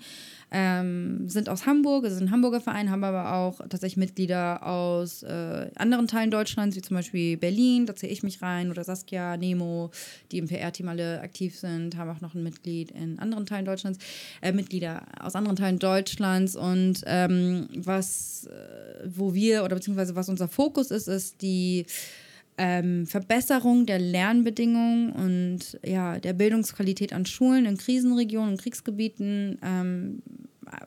[0.56, 5.72] ähm, sind aus Hamburg, ist ein Hamburger Verein, haben aber auch tatsächlich Mitglieder aus äh,
[5.76, 9.90] anderen Teilen Deutschlands, wie zum Beispiel Berlin, da zähle ich mich rein, oder Saskia, Nemo,
[10.32, 13.98] die im PR-Team alle aktiv sind, haben auch noch ein Mitglied in anderen Teilen Deutschlands,
[14.42, 16.56] äh, Mitglieder aus anderen Teilen Deutschlands.
[16.56, 21.88] Und ähm, was, äh, wo wir, oder beziehungsweise was unser Fokus ist, ist die
[22.58, 30.22] ähm, Verbesserung der Lernbedingungen und ja, der Bildungsqualität an Schulen in Krisenregionen und Kriegsgebieten, ähm,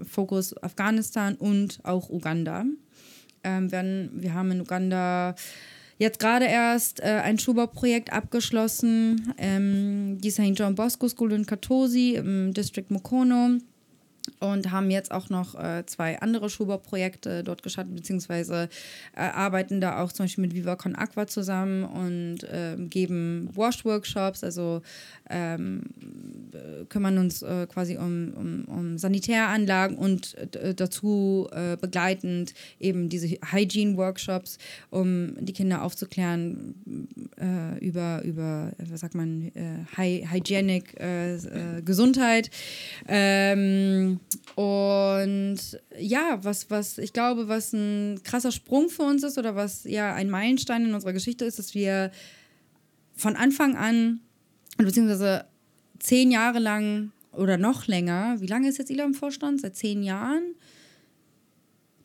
[0.04, 2.64] Fokus Afghanistan und auch Uganda.
[3.44, 5.34] Ähm, werden, wir haben in Uganda
[5.98, 10.52] jetzt gerade erst äh, ein Schulbauprojekt abgeschlossen, ähm, die St.
[10.54, 13.58] John Bosco School in Katosi im District Mukono
[14.40, 18.68] und haben jetzt auch noch äh, zwei andere Schulbauprojekte dort gestartet, beziehungsweise
[19.14, 24.44] äh, arbeiten da auch zum Beispiel mit Viva Con Aqua zusammen und äh, geben Wash-Workshops,
[24.44, 24.82] also
[25.30, 25.82] ähm,
[26.88, 33.28] kümmern uns äh, quasi um, um, um, Sanitäranlagen und äh, dazu äh, begleitend eben diese
[33.28, 34.58] Hygiene-Workshops,
[34.90, 36.74] um die Kinder aufzuklären
[37.80, 39.50] über, über, was sagt man,
[39.96, 40.96] Hygienic
[41.84, 42.50] Gesundheit.
[43.06, 44.15] Ähm,
[44.54, 45.58] und
[45.98, 50.14] ja, was, was ich glaube, was ein krasser Sprung für uns ist oder was ja
[50.14, 52.10] ein Meilenstein in unserer Geschichte ist, dass wir
[53.14, 54.20] von Anfang an,
[54.78, 55.46] beziehungsweise
[55.98, 59.60] zehn Jahre lang oder noch länger, wie lange ist jetzt Ila im Vorstand?
[59.60, 60.54] Seit zehn Jahren?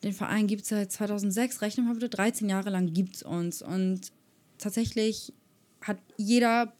[0.03, 3.61] Den Verein gibt es seit 2006, rechnen wir bitte, 13 Jahre lang gibt es uns.
[3.61, 4.11] Und
[4.57, 5.33] tatsächlich
[5.81, 6.73] hat jeder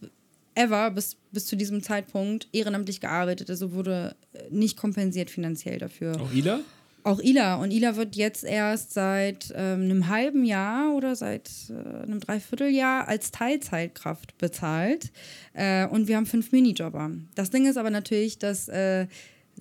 [0.55, 3.49] ever bis, bis zu diesem Zeitpunkt ehrenamtlich gearbeitet.
[3.49, 6.19] Also wurde äh, nicht kompensiert finanziell dafür.
[6.19, 6.61] Auch Ila?
[7.03, 7.55] Auch Ila.
[7.55, 13.07] Und Ila wird jetzt erst seit ähm, einem halben Jahr oder seit äh, einem Dreivierteljahr
[13.07, 15.11] als Teilzeitkraft bezahlt.
[15.53, 17.11] Äh, und wir haben fünf Minijobber.
[17.33, 19.07] Das Ding ist aber natürlich, dass äh,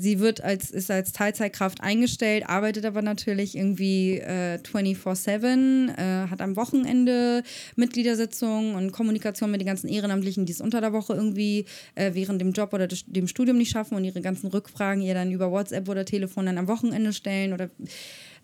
[0.00, 6.40] Sie wird als, ist als Teilzeitkraft eingestellt, arbeitet aber natürlich irgendwie äh, 24-7, äh, hat
[6.40, 7.42] am Wochenende
[7.76, 12.40] Mitgliedersitzungen und Kommunikation mit den ganzen Ehrenamtlichen, die es unter der Woche irgendwie äh, während
[12.40, 15.86] dem Job oder dem Studium nicht schaffen und ihre ganzen Rückfragen ihr dann über WhatsApp
[15.86, 17.68] oder Telefon dann am Wochenende stellen oder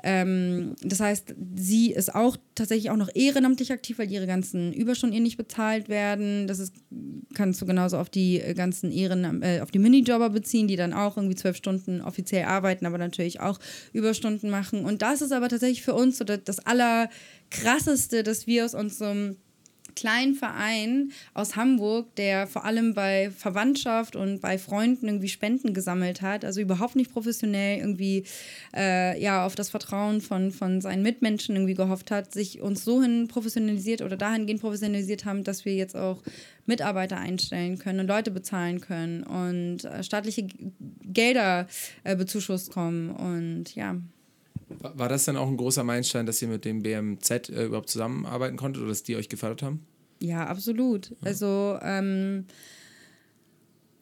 [0.03, 5.17] ähm, das heißt, sie ist auch tatsächlich auch noch ehrenamtlich aktiv, weil ihre ganzen Überstunden
[5.17, 6.47] ihr nicht bezahlt werden.
[6.47, 6.75] Das ist,
[7.35, 10.93] kannst du genauso auf die äh, ganzen Ehren, äh, auf die Minijobber beziehen, die dann
[10.93, 13.59] auch irgendwie zwölf Stunden offiziell arbeiten, aber natürlich auch
[13.93, 14.85] Überstunden machen.
[14.85, 19.37] Und das ist aber tatsächlich für uns so das, das Allerkrasseste, dass wir aus unserem
[19.97, 26.23] kleinen Verein aus Hamburg, der vor allem bei Verwandtschaft und bei Freunden irgendwie Spenden gesammelt
[26.23, 28.25] hat, also überhaupt nicht professionell irgendwie
[28.77, 33.03] äh, ja auf das Vertrauen von, von seinen Mitmenschen irgendwie gehofft hat, sich uns so
[33.03, 36.23] hin professionalisiert oder dahingehend professionalisiert haben, dass wir jetzt auch
[36.67, 40.47] Mitarbeiter einstellen können und Leute bezahlen können und äh, staatliche
[41.03, 41.67] Gelder
[42.05, 43.97] äh, bezuschusst kommen und ja.
[44.69, 48.57] War das dann auch ein großer Meilenstein, dass ihr mit dem BMZ äh, überhaupt zusammenarbeiten
[48.57, 49.87] konntet oder dass die euch gefördert haben?
[50.21, 51.11] Ja, absolut.
[51.11, 51.17] Ja.
[51.23, 52.47] Also ähm,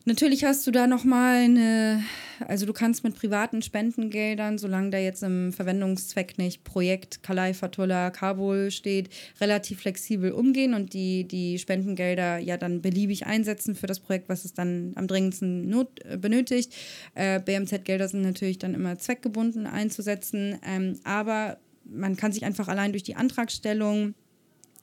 [0.04, 2.02] natürlich hast du da nochmal eine,
[2.46, 8.10] also du kannst mit privaten Spendengeldern, solange da jetzt im Verwendungszweck nicht Projekt Kalai Fatullah
[8.10, 9.08] Kabul steht,
[9.40, 14.44] relativ flexibel umgehen und die, die Spendengelder ja dann beliebig einsetzen für das Projekt, was
[14.44, 16.74] es dann am dringendsten not, äh, benötigt.
[17.14, 22.92] Äh, BMZ-Gelder sind natürlich dann immer zweckgebunden einzusetzen, ähm, aber man kann sich einfach allein
[22.92, 24.14] durch die Antragstellung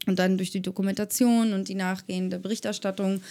[0.08, 3.22] und dann durch die Dokumentation und die nachgehende Berichterstattung.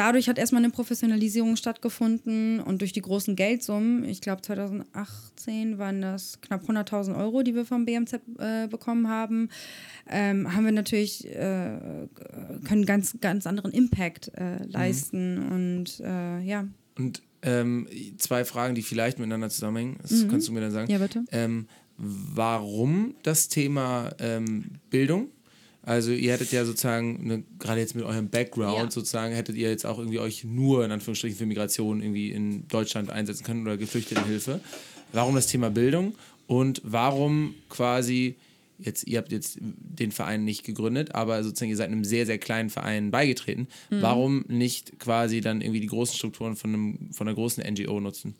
[0.00, 6.00] Dadurch hat erstmal eine Professionalisierung stattgefunden und durch die großen Geldsummen, ich glaube 2018 waren
[6.00, 9.50] das knapp 100.000 Euro, die wir vom BMZ äh, bekommen haben,
[10.08, 12.08] ähm, haben wir natürlich, äh,
[12.64, 15.52] können ganz, ganz anderen Impact äh, leisten mhm.
[15.52, 16.66] und äh, ja.
[16.96, 17.86] Und ähm,
[18.16, 20.28] zwei Fragen, die vielleicht miteinander zusammenhängen, das mhm.
[20.28, 20.90] kannst du mir dann sagen.
[20.90, 21.26] Ja, bitte.
[21.30, 21.66] Ähm,
[21.98, 25.28] warum das Thema ähm, Bildung?
[25.82, 28.90] Also ihr hättet ja sozusagen, ne, gerade jetzt mit eurem Background ja.
[28.90, 33.10] sozusagen, hättet ihr jetzt auch irgendwie euch nur in Anführungsstrichen für Migration irgendwie in Deutschland
[33.10, 34.60] einsetzen können oder Geflüchtetenhilfe.
[35.12, 36.14] Warum das Thema Bildung
[36.46, 38.36] und warum quasi
[38.78, 42.38] jetzt, ihr habt jetzt den Verein nicht gegründet, aber sozusagen ihr seid einem sehr, sehr
[42.38, 43.68] kleinen Verein beigetreten.
[43.90, 44.02] Mhm.
[44.02, 48.34] Warum nicht quasi dann irgendwie die großen Strukturen von, einem, von einer großen NGO nutzen?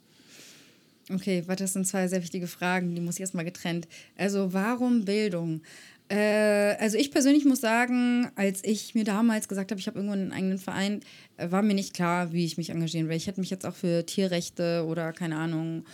[1.13, 3.89] Okay, warte, das sind zwei sehr wichtige Fragen, die muss ich erstmal getrennt.
[4.17, 5.63] Also, warum Bildung?
[6.11, 10.15] Äh, also ich persönlich muss sagen, als ich mir damals gesagt habe, ich habe irgendwo
[10.15, 11.01] einen eigenen Verein,
[11.37, 13.17] äh, war mir nicht klar, wie ich mich engagieren will.
[13.17, 15.85] Ich hätte mich jetzt auch für Tierrechte oder keine Ahnung,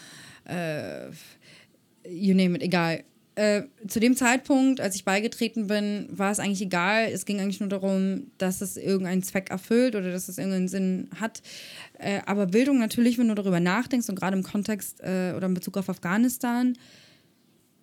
[0.44, 1.08] äh,
[2.08, 3.04] you name it, egal,
[3.34, 7.10] äh, zu dem Zeitpunkt, als ich beigetreten bin, war es eigentlich egal.
[7.12, 11.10] Es ging eigentlich nur darum, dass es irgendeinen Zweck erfüllt oder dass es irgendeinen Sinn
[11.20, 11.42] hat.
[11.98, 15.52] Äh, aber Bildung natürlich, wenn du darüber nachdenkst und gerade im Kontext äh, oder in
[15.52, 16.78] Bezug auf Afghanistan,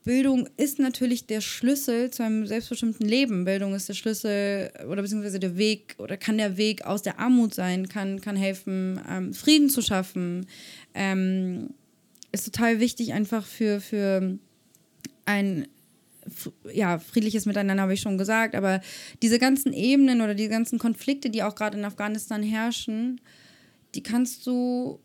[0.03, 3.45] Bildung ist natürlich der Schlüssel zu einem selbstbestimmten Leben.
[3.45, 7.53] Bildung ist der Schlüssel oder beziehungsweise der Weg oder kann der Weg aus der Armut
[7.53, 10.45] sein, kann, kann helfen, ähm, Frieden zu schaffen.
[10.93, 11.69] Ähm,
[12.31, 14.37] ist total wichtig einfach für, für
[15.25, 15.67] ein
[16.71, 18.81] ja, friedliches Miteinander habe ich schon gesagt, aber
[19.21, 23.21] diese ganzen Ebenen oder die ganzen Konflikte, die auch gerade in Afghanistan herrschen,
[23.95, 24.99] die kannst du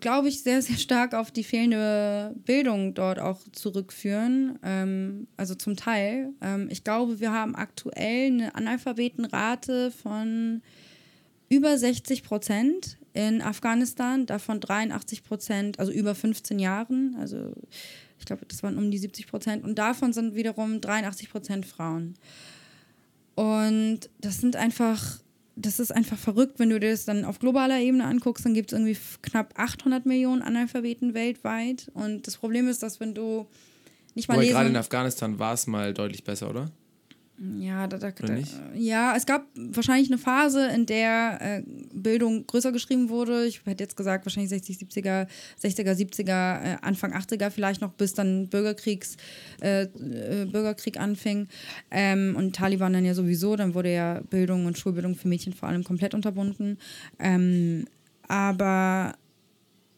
[0.00, 4.58] glaube ich, sehr, sehr stark auf die fehlende Bildung dort auch zurückführen.
[4.62, 6.30] Ähm, also zum Teil.
[6.40, 10.62] Ähm, ich glaube, wir haben aktuell eine Analphabetenrate von
[11.48, 17.14] über 60 Prozent in Afghanistan, davon 83 Prozent, also über 15 Jahren.
[17.18, 17.52] Also
[18.18, 19.64] ich glaube, das waren um die 70 Prozent.
[19.64, 22.14] Und davon sind wiederum 83 Prozent Frauen.
[23.34, 25.21] Und das sind einfach
[25.56, 28.72] das ist einfach verrückt, wenn du dir das dann auf globaler Ebene anguckst, dann gibt
[28.72, 31.90] es irgendwie knapp 800 Millionen Analphabeten weltweit.
[31.94, 33.46] Und das Problem ist, dass wenn du
[34.14, 36.70] nicht mal Aber gerade in Afghanistan war es mal deutlich besser, oder?
[37.58, 38.36] Ja, da, da, da,
[38.74, 41.62] ja, es gab wahrscheinlich eine Phase, in der äh,
[41.92, 43.46] Bildung größer geschrieben wurde.
[43.46, 45.26] Ich hätte jetzt gesagt, wahrscheinlich 60, 70er,
[45.60, 49.16] 60er, 70er, äh, Anfang 80er vielleicht noch, bis dann Bürgerkriegs,
[49.60, 51.48] äh, äh, Bürgerkrieg anfing.
[51.90, 55.68] Ähm, und Taliban dann ja sowieso, dann wurde ja Bildung und Schulbildung für Mädchen vor
[55.68, 56.78] allem komplett unterbunden.
[57.18, 57.86] Ähm,
[58.28, 59.14] aber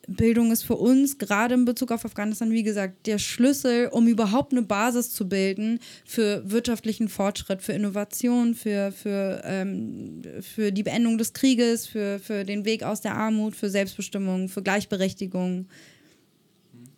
[0.07, 4.53] Bildung ist für uns gerade in Bezug auf Afghanistan, wie gesagt, der Schlüssel, um überhaupt
[4.53, 11.19] eine Basis zu bilden für wirtschaftlichen Fortschritt, für Innovation, für, für, ähm, für die Beendung
[11.19, 15.67] des Krieges, für, für den Weg aus der Armut, für Selbstbestimmung, für Gleichberechtigung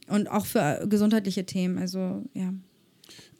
[0.08, 1.78] und auch für gesundheitliche Themen.
[1.78, 2.52] Also, ja.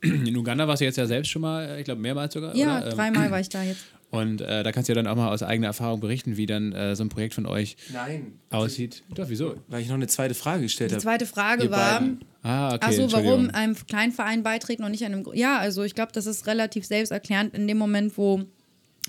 [0.02, 2.54] In Uganda warst du jetzt ja selbst schon mal, ich glaube, mehrmals sogar.
[2.54, 2.90] Ja, oder?
[2.90, 3.84] Ähm, dreimal war ich da jetzt.
[4.10, 6.72] Und äh, da kannst du ja dann auch mal aus eigener Erfahrung berichten, wie dann
[6.72, 8.38] äh, so ein Projekt von euch Nein.
[8.50, 9.02] aussieht.
[9.14, 9.56] Doch, wieso?
[9.68, 11.00] Weil ich noch eine zweite Frage gestellt habe.
[11.00, 12.02] Die zweite Frage war,
[12.42, 15.26] ah, okay, achso, warum einem Kleinverein beitreten und nicht einem...
[15.34, 18.42] Ja, also ich glaube, das ist relativ selbsterklärend in dem Moment, wo...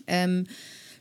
[0.07, 0.47] Ähm,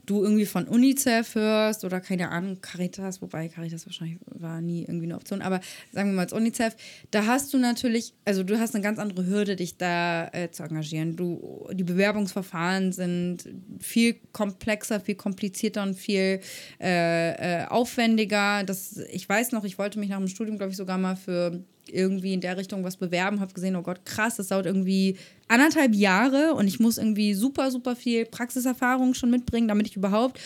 [0.06, 5.06] du irgendwie von UNICEF hörst oder keine Ahnung, Caritas, wobei Caritas wahrscheinlich war nie irgendwie
[5.06, 5.60] eine Option, aber
[5.92, 6.76] sagen wir mal als UNICEF,
[7.10, 10.62] da hast du natürlich, also du hast eine ganz andere Hürde, dich da äh, zu
[10.62, 11.16] engagieren.
[11.16, 13.48] Du, die Bewerbungsverfahren sind
[13.80, 16.40] viel komplexer, viel komplizierter und viel
[16.80, 18.64] äh, äh, aufwendiger.
[18.64, 21.62] Das, ich weiß noch, ich wollte mich nach dem Studium, glaube ich, sogar mal für
[21.88, 25.16] irgendwie in der Richtung was bewerben, habe gesehen, oh Gott, krass, das dauert irgendwie
[25.48, 30.40] anderthalb Jahre und ich muss irgendwie super, super viel Praxiserfahrung schon mitbringen, damit ich überhaupt.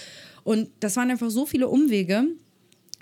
[0.45, 2.25] Und das waren einfach so viele Umwege,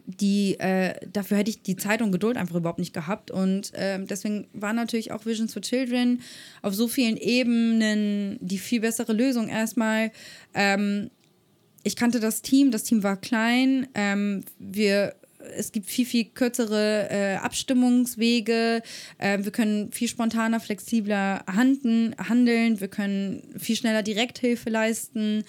[0.06, 3.30] die äh, dafür hätte ich die Zeit und Geduld einfach überhaupt nicht gehabt.
[3.30, 6.22] Und äh, deswegen war natürlich auch Visions for Children
[6.62, 9.48] auf so vielen Ebenen die viel bessere Lösung.
[9.48, 10.10] Erstmal,
[10.54, 11.10] ähm,
[11.82, 13.86] ich kannte das Team, das Team war klein.
[13.94, 15.14] Ähm, wir
[15.56, 18.82] es gibt viel, viel kürzere äh, Abstimmungswege.
[19.18, 22.80] Äh, wir können viel spontaner, flexibler handen, handeln.
[22.80, 25.44] Wir können viel schneller Direkthilfe leisten.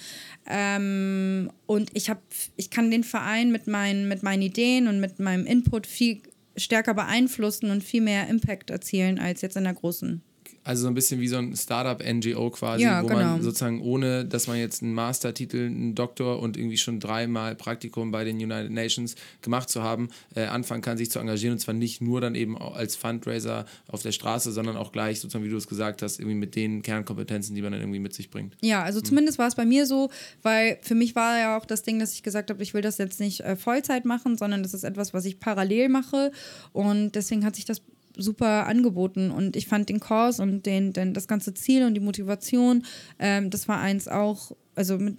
[0.47, 2.21] Ähm, und ich, hab,
[2.55, 6.21] ich kann den Verein mit meinen, mit meinen Ideen und mit meinem Input viel
[6.55, 10.21] stärker beeinflussen und viel mehr Impact erzielen als jetzt in der großen
[10.64, 13.20] also so ein bisschen wie so ein Startup-NGO quasi, ja, wo genau.
[13.20, 18.12] man sozusagen ohne, dass man jetzt einen Mastertitel, einen Doktor und irgendwie schon dreimal Praktikum
[18.12, 21.54] bei den United Nations gemacht zu haben, äh, anfangen kann, sich zu engagieren.
[21.54, 25.45] Und zwar nicht nur dann eben als Fundraiser auf der Straße, sondern auch gleich, sozusagen,
[25.45, 28.30] wie du es gesagt hast, irgendwie mit den Kernkompetenzen, die man dann irgendwie mit sich
[28.30, 28.56] bringt.
[28.62, 29.06] Ja, also mhm.
[29.06, 30.10] zumindest war es bei mir so,
[30.43, 32.97] weil für mich war ja auch das Ding, dass ich gesagt habe, ich will das
[32.97, 36.32] jetzt nicht äh, Vollzeit machen, sondern das ist etwas, was ich parallel mache.
[36.74, 37.82] Und deswegen hat sich das
[38.22, 41.99] super angeboten und ich fand den Kurs und den, den, das ganze Ziel und die
[41.99, 42.84] Motivation,
[43.17, 45.17] ähm, das war eins auch, also mit,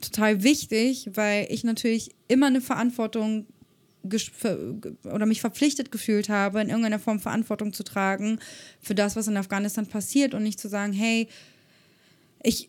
[0.00, 3.46] total wichtig, weil ich natürlich immer eine Verantwortung
[5.04, 8.38] oder mich verpflichtet gefühlt habe, in irgendeiner Form Verantwortung zu tragen
[8.80, 11.28] für das, was in Afghanistan passiert und nicht zu sagen, hey,
[12.42, 12.68] ich,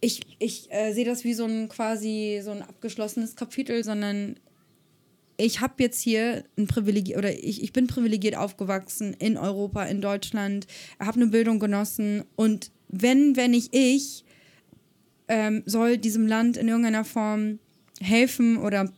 [0.00, 4.36] ich, ich äh, sehe das wie so ein quasi so ein abgeschlossenes Kapitel, sondern
[5.36, 10.00] ich habe jetzt hier ein Privileg oder ich, ich bin privilegiert aufgewachsen in Europa, in
[10.00, 10.66] Deutschland,
[11.00, 14.24] habe eine Bildung genossen und wenn, wenn nicht ich,
[15.28, 17.58] ähm, soll diesem Land in irgendeiner Form
[18.00, 18.92] helfen oder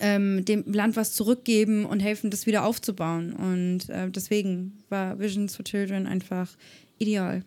[0.00, 3.32] ähm, dem Land was zurückgeben und helfen, das wieder aufzubauen.
[3.32, 6.50] Und äh, deswegen war Visions for Children einfach
[6.98, 7.42] ideal.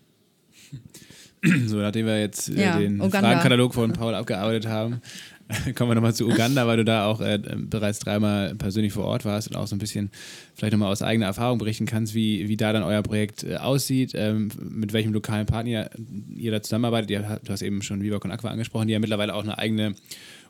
[1.67, 3.19] So, nachdem wir jetzt äh, ja, den Uganda.
[3.19, 5.01] Fragenkatalog von Paul abgearbeitet haben,
[5.75, 9.25] Kommen wir nochmal zu Uganda, weil du da auch äh, bereits dreimal persönlich vor Ort
[9.25, 10.09] warst und auch so ein bisschen
[10.55, 14.13] vielleicht nochmal aus eigener Erfahrung berichten kannst, wie, wie da dann euer Projekt äh, aussieht,
[14.15, 15.89] ähm, mit welchem lokalen Partner
[16.35, 17.11] ihr da zusammenarbeitet.
[17.11, 19.93] Ihr, du hast eben schon Viva Con Aqua angesprochen, die ja mittlerweile auch eine eigene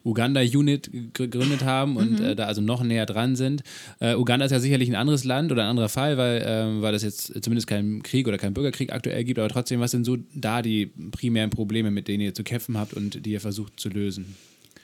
[0.06, 2.26] Uganda-Unit gegründet haben und mhm.
[2.26, 3.64] äh, da also noch näher dran sind.
[4.00, 6.94] Äh, Uganda ist ja sicherlich ein anderes Land oder ein anderer Fall, weil, äh, weil
[6.94, 10.18] es jetzt zumindest keinen Krieg oder keinen Bürgerkrieg aktuell gibt, aber trotzdem, was sind so
[10.34, 13.90] da die primären Probleme, mit denen ihr zu kämpfen habt und die ihr versucht zu
[13.90, 14.36] lösen?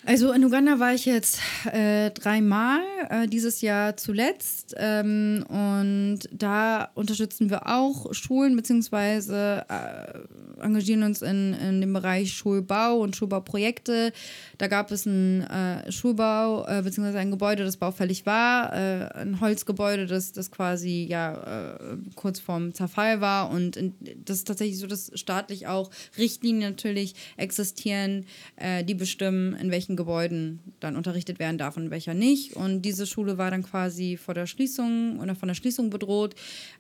[0.04, 1.40] Also in Uganda war ich jetzt
[1.72, 4.74] äh, dreimal, äh, dieses Jahr zuletzt.
[4.78, 12.34] Ähm, und da unterstützen wir auch Schulen, beziehungsweise äh, engagieren uns in, in dem Bereich
[12.34, 14.12] Schulbau und Schulbauprojekte.
[14.58, 19.40] Da gab es einen äh, Schulbau, äh, beziehungsweise ein Gebäude, das baufällig war, äh, ein
[19.40, 21.78] Holzgebäude, das, das quasi ja
[22.16, 23.52] kurz vorm Zerfall war.
[23.52, 23.94] Und in,
[24.26, 28.26] das ist tatsächlich so, dass staatlich auch Richtlinien natürlich existieren,
[28.86, 32.56] die bestimmen, in welchen welchen Gebäuden dann unterrichtet werden darf und welcher nicht.
[32.56, 36.36] Und diese Schule war dann quasi vor der Schließung oder von der Schließung bedroht.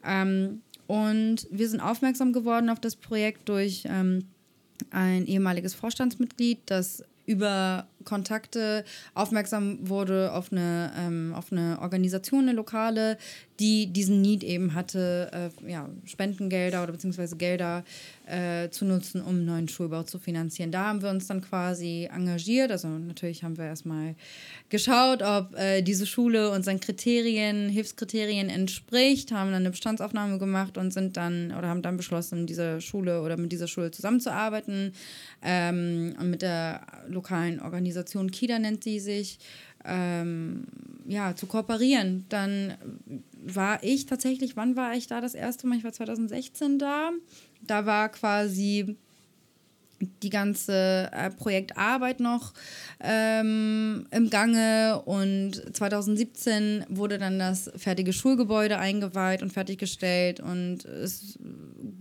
[0.05, 4.25] Ähm, und wir sind aufmerksam geworden auf das Projekt durch ähm,
[4.89, 8.83] ein ehemaliges Vorstandsmitglied, das über Kontakte
[9.13, 13.17] aufmerksam wurde auf eine, ähm, auf eine Organisation, eine lokale,
[13.61, 17.83] die diesen Need eben hatte, äh, ja, Spendengelder oder beziehungsweise Gelder
[18.25, 20.71] äh, zu nutzen, um neuen Schulbau zu finanzieren.
[20.71, 22.71] Da haben wir uns dann quasi engagiert.
[22.71, 24.15] Also natürlich haben wir erstmal
[24.69, 30.91] geschaut, ob äh, diese Schule unseren Kriterien, Hilfskriterien entspricht, haben dann eine Bestandsaufnahme gemacht und
[30.91, 34.93] sind dann oder haben dann beschlossen, diese Schule oder mit dieser Schule zusammenzuarbeiten
[35.43, 37.90] ähm, und mit der lokalen Organisation
[38.31, 39.39] KIDA nennt sie sich
[39.85, 40.65] ähm,
[41.07, 42.25] ja, zu kooperieren.
[42.29, 42.77] Dann
[43.43, 45.77] war ich tatsächlich, wann war ich da das erste Mal?
[45.77, 47.11] Ich war 2016 da.
[47.65, 48.97] Da war quasi
[50.01, 52.53] die ganze äh, Projektarbeit noch
[52.99, 61.37] ähm, im Gange und 2017 wurde dann das fertige Schulgebäude eingeweiht und fertiggestellt und es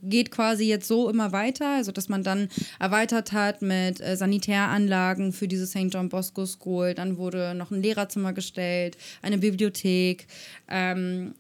[0.03, 2.49] geht quasi jetzt so immer weiter, also dass man dann
[2.79, 5.89] erweitert hat mit äh, Sanitäranlagen für diese St.
[5.91, 10.27] John Bosco School, dann wurde noch ein Lehrerzimmer gestellt, eine Bibliothek
[10.69, 11.35] ähm,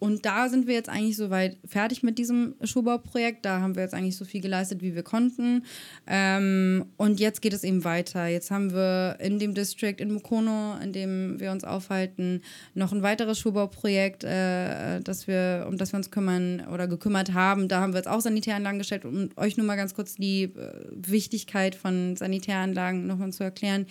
[0.00, 3.44] und da sind wir jetzt eigentlich soweit fertig mit diesem Schulbauprojekt.
[3.44, 5.66] Da haben wir jetzt eigentlich so viel geleistet, wie wir konnten.
[6.06, 8.26] Ähm, und jetzt geht es eben weiter.
[8.26, 12.40] Jetzt haben wir in dem District in Mukono, in dem wir uns aufhalten,
[12.72, 17.68] noch ein weiteres Schulbauprojekt, äh, das wir, um das wir uns kümmern oder gekümmert haben.
[17.68, 20.72] Da haben wir jetzt auch Sanitäranlagen gestellt, um euch nur mal ganz kurz die äh,
[20.92, 23.84] Wichtigkeit von Sanitäranlagen nochmal zu erklären.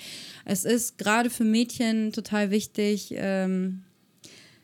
[0.43, 3.84] Es ist gerade für Mädchen total wichtig, ähm,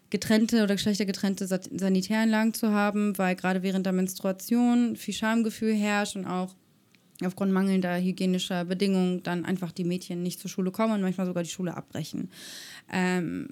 [0.09, 6.25] getrennte oder geschlechtergetrennte Sanitäranlagen zu haben, weil gerade während der Menstruation viel Schamgefühl herrscht und
[6.25, 6.55] auch
[7.23, 11.43] aufgrund mangelnder hygienischer Bedingungen dann einfach die Mädchen nicht zur Schule kommen und manchmal sogar
[11.43, 12.29] die Schule abbrechen.
[12.91, 13.47] Ähm,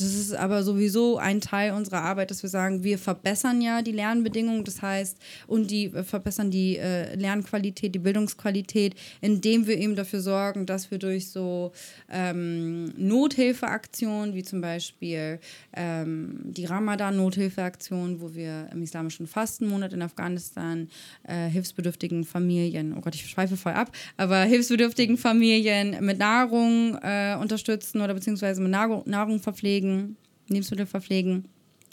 [0.00, 3.92] das ist aber sowieso ein Teil unserer Arbeit, dass wir sagen, wir verbessern ja die
[3.92, 5.18] Lernbedingungen, das heißt,
[5.48, 10.90] und die äh, verbessern die äh, Lernqualität, die Bildungsqualität, indem wir eben dafür sorgen, dass
[10.92, 11.72] wir durch so
[12.10, 15.40] ähm, Nothilfeaktionen, wie zum Beispiel
[15.74, 20.88] ähm, die Ramadan-Nothilfeaktion, wo wir im islamischen Fastenmonat in Afghanistan
[21.24, 27.36] äh, hilfsbedürftigen Familien, oh Gott, ich schweife voll ab, aber hilfsbedürftigen Familien mit Nahrung äh,
[27.40, 30.16] unterstützen oder beziehungsweise mit Nahrung, Nahrung verpflegen verpflegen,
[30.48, 31.48] Lebensmittel verpflegen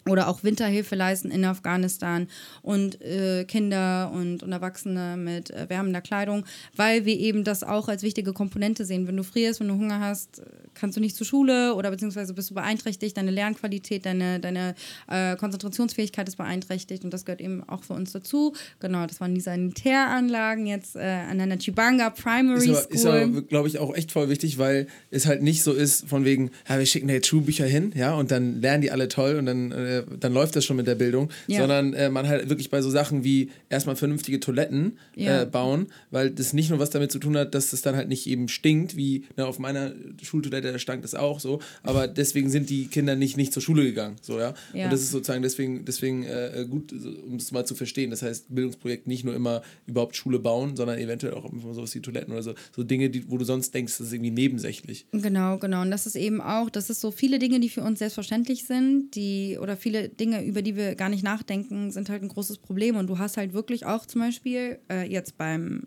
[0.07, 2.27] oder auch Winterhilfe leisten in Afghanistan
[2.61, 6.45] und äh, Kinder und, und Erwachsene mit äh, wärmender Kleidung,
[6.75, 9.07] weil wir eben das auch als wichtige Komponente sehen.
[9.07, 10.43] Wenn du frierst, wenn du Hunger hast,
[10.75, 14.75] kannst du nicht zur Schule oder beziehungsweise bist du beeinträchtigt, deine Lernqualität, deine, deine
[15.07, 18.53] äh, Konzentrationsfähigkeit ist beeinträchtigt und das gehört eben auch für uns dazu.
[18.79, 22.95] Genau, das waren die Sanitäranlagen jetzt äh, an einer Chibanga Primary ist aber, School.
[22.95, 26.25] Ist aber, glaube ich, auch echt voll wichtig, weil es halt nicht so ist von
[26.25, 29.37] wegen, ja, wir schicken da jetzt Schulbücher hin, ja, und dann lernen die alle toll
[29.37, 31.59] und dann, äh, dann läuft das schon mit der Bildung, ja.
[31.59, 35.41] sondern äh, man halt wirklich bei so Sachen wie erstmal vernünftige Toiletten ja.
[35.41, 38.09] Äh, bauen, weil das nicht nur was damit zu tun hat, dass das dann halt
[38.09, 42.49] nicht eben stinkt, wie ne, auf meiner Schultoilette der stank das auch so, aber deswegen
[42.49, 44.53] sind die Kinder nicht, nicht zur Schule gegangen, so, ja.
[44.73, 44.85] ja.
[44.85, 48.11] Und das ist sozusagen deswegen, deswegen äh, gut, um es mal zu verstehen.
[48.11, 52.01] Das heißt, Bildungsprojekt nicht nur immer überhaupt Schule bauen, sondern eventuell auch immer sowas wie
[52.01, 55.05] Toiletten oder so, so Dinge, die, wo du sonst denkst, das ist irgendwie nebensächlich.
[55.11, 55.81] Genau, genau.
[55.81, 59.15] Und das ist eben auch, das ist so viele Dinge, die für uns selbstverständlich sind,
[59.15, 62.95] die oder viele Dinge, über die wir gar nicht nachdenken, sind halt ein großes Problem.
[62.95, 65.83] Und du hast halt wirklich auch zum Beispiel äh, jetzt beim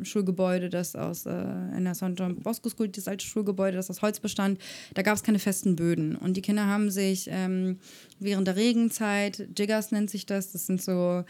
[0.00, 1.32] Schulgebäude, das aus äh,
[1.76, 2.14] in der St.
[2.16, 4.58] John Bosco School, das alte Schulgebäude, das aus Holz bestand,
[4.94, 6.16] da gab es keine festen Böden.
[6.16, 7.78] Und die Kinder haben sich ähm,
[8.20, 11.22] während der Regenzeit, Jiggers nennt sich das, das sind so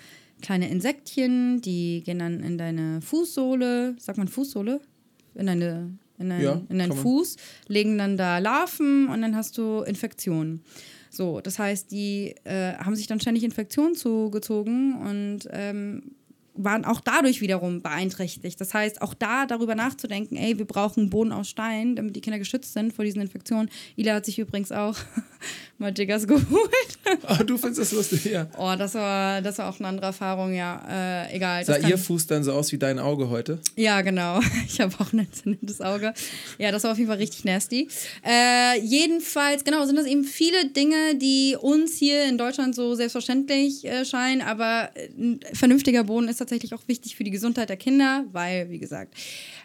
[0.42, 4.80] kleine Insektchen, die gehen dann in deine Fußsohle, sagt man Fußsohle?
[5.34, 6.92] In deine in deinen, Ja, in deinen.
[6.92, 7.36] Fuß,
[7.66, 10.62] legen dann da Larven und dann hast du Infektionen.
[11.16, 16.16] So, das heißt, die äh, haben sich dann ständig Infektionen zugezogen und ähm,
[16.54, 18.60] waren auch dadurch wiederum beeinträchtigt.
[18.60, 22.38] Das heißt, auch da darüber nachzudenken, ey, wir brauchen Boden aus Stein, damit die Kinder
[22.38, 23.68] geschützt sind vor diesen Infektionen.
[23.96, 24.96] Ila hat sich übrigens auch
[25.78, 26.98] mal Jiggers geholt.
[27.24, 28.48] Ah, du findest das lustig, ja.
[28.56, 30.82] Oh, das war, das war auch eine andere Erfahrung, ja.
[31.26, 31.64] Äh, egal.
[31.64, 33.58] Sah ihr Fuß dann so aus wie dein Auge heute?
[33.76, 34.40] ja, genau.
[34.66, 36.12] Ich habe auch ein entzündetes Auge.
[36.58, 37.88] Ja, das war auf jeden Fall richtig nasty.
[38.26, 43.84] Äh, jedenfalls, genau, sind das eben viele Dinge, die uns hier in Deutschland so selbstverständlich
[43.84, 47.76] äh, scheinen, aber äh, ein vernünftiger Boden ist tatsächlich auch wichtig für die Gesundheit der
[47.76, 49.14] Kinder, weil, wie gesagt,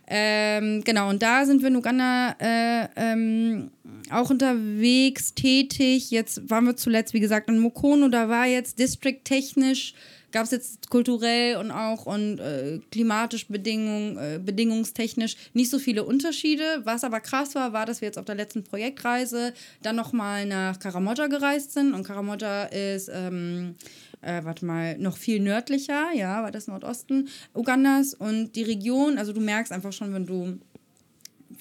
[0.07, 3.71] ähm, genau, und da sind wir in Uganda äh, ähm,
[4.09, 6.00] auch unterwegs tätig.
[6.09, 9.93] Jetzt waren wir zuletzt, wie gesagt, in Mokono, da war jetzt district-technisch
[10.31, 16.03] gab es jetzt kulturell und auch und äh, klimatisch Bedingung, äh, bedingungstechnisch nicht so viele
[16.03, 16.81] Unterschiede.
[16.83, 20.79] Was aber krass war, war, dass wir jetzt auf der letzten Projektreise dann nochmal nach
[20.79, 21.93] Karamoja gereist sind.
[21.93, 23.75] Und Karamoja ist, ähm,
[24.21, 28.13] äh, warte mal, noch viel nördlicher, ja, war das Nordosten Ugandas.
[28.13, 30.59] Und die Region, also du merkst einfach schon, wenn du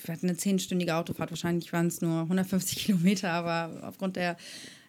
[0.05, 4.37] wir hatten eine zehnstündige Autofahrt, wahrscheinlich waren es nur 150 Kilometer, aber aufgrund der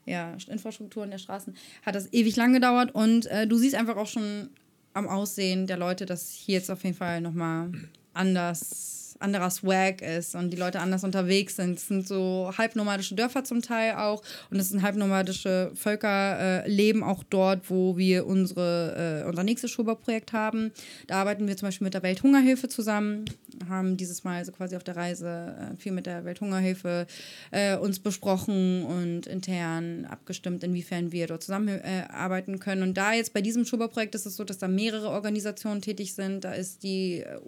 [0.06, 3.98] ja, Infrastruktur und der Straßen hat das ewig lang gedauert und äh, du siehst einfach
[3.98, 4.49] auch schon
[4.94, 7.72] am Aussehen der Leute, dass hier jetzt auf jeden Fall nochmal
[8.14, 11.78] anders anderer Swag ist und die Leute anders unterwegs sind.
[11.78, 17.03] Es sind so halbnomadische Dörfer zum Teil auch und es sind halbnomadische Völker, äh, leben
[17.03, 20.72] auch dort, wo wir unsere, äh, unser nächstes Schulbauprojekt haben.
[21.07, 23.26] Da arbeiten wir zum Beispiel mit der Welthungerhilfe zusammen,
[23.68, 27.07] haben dieses Mal also quasi auf der Reise äh, viel mit der Welthungerhilfe
[27.52, 32.84] äh, uns besprochen und intern abgestimmt, inwiefern wir dort zusammenarbeiten äh, können.
[32.84, 36.44] Und da jetzt bei diesem Schulbauprojekt ist es so, dass da mehrere Organisationen tätig sind.
[36.44, 37.40] Da ist die, äh,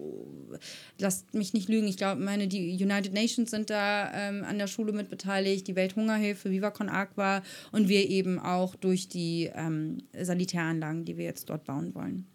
[0.99, 4.67] lasst mich nicht lügen, ich glaube, meine, die United Nations sind da ähm, an der
[4.67, 9.99] Schule mit beteiligt, die Welthungerhilfe, Viva Con Agua und wir eben auch durch die ähm,
[10.19, 12.27] Sanitäranlagen, die wir jetzt dort bauen wollen.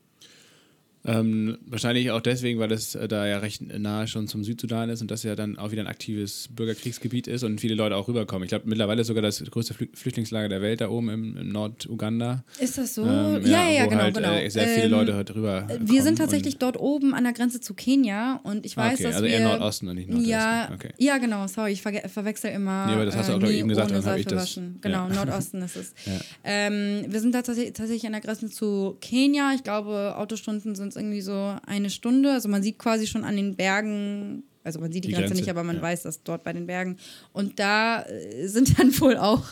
[1.09, 5.01] Ähm, wahrscheinlich auch deswegen, weil es äh, da ja recht nahe schon zum Südsudan ist
[5.01, 8.45] und das ja dann auch wieder ein aktives Bürgerkriegsgebiet ist und viele Leute auch rüberkommen.
[8.45, 11.49] Ich glaube, mittlerweile ist sogar das größte Flü Flüchtlingslager der Welt da oben im, im
[11.51, 12.45] Nord-Uganda.
[12.61, 13.05] Ist das so?
[13.07, 14.33] Ähm, ja, ja, ja, wo genau, halt, genau.
[14.35, 15.67] Äh, sehr viele Ähm, Leute halt rüber.
[15.69, 19.03] Wir kommen sind tatsächlich dort oben an der Grenze zu Kenia und ich weiß, okay,
[19.05, 19.33] dass also wir...
[19.35, 20.31] eher Nordosten und nicht Nordwesten.
[20.31, 20.91] Ja, Okay.
[20.99, 22.87] ja, genau, sorry, ich verge- verwechsel immer.
[22.87, 24.79] Nee, aber das hast du auch, äh, eben gesagt, dann hab ich das- waschen.
[24.83, 25.15] Genau, ja.
[25.25, 25.95] Nordosten ist es.
[26.05, 26.13] Ja.
[26.45, 29.53] Ähm, wir sind da tatsächlich, an der Grenze zu Kenia.
[29.55, 32.33] Ich glaube, Autostunden sind irgendwie so eine Stunde.
[32.33, 35.43] Also man sieht quasi schon an den Bergen, also man sieht die, Die Grenze, Grenze,
[35.43, 35.83] nicht, aber man ja.
[35.83, 36.99] weiß, dass dort bei den Bergen.
[37.33, 39.45] Und da äh, sind dann wohl auch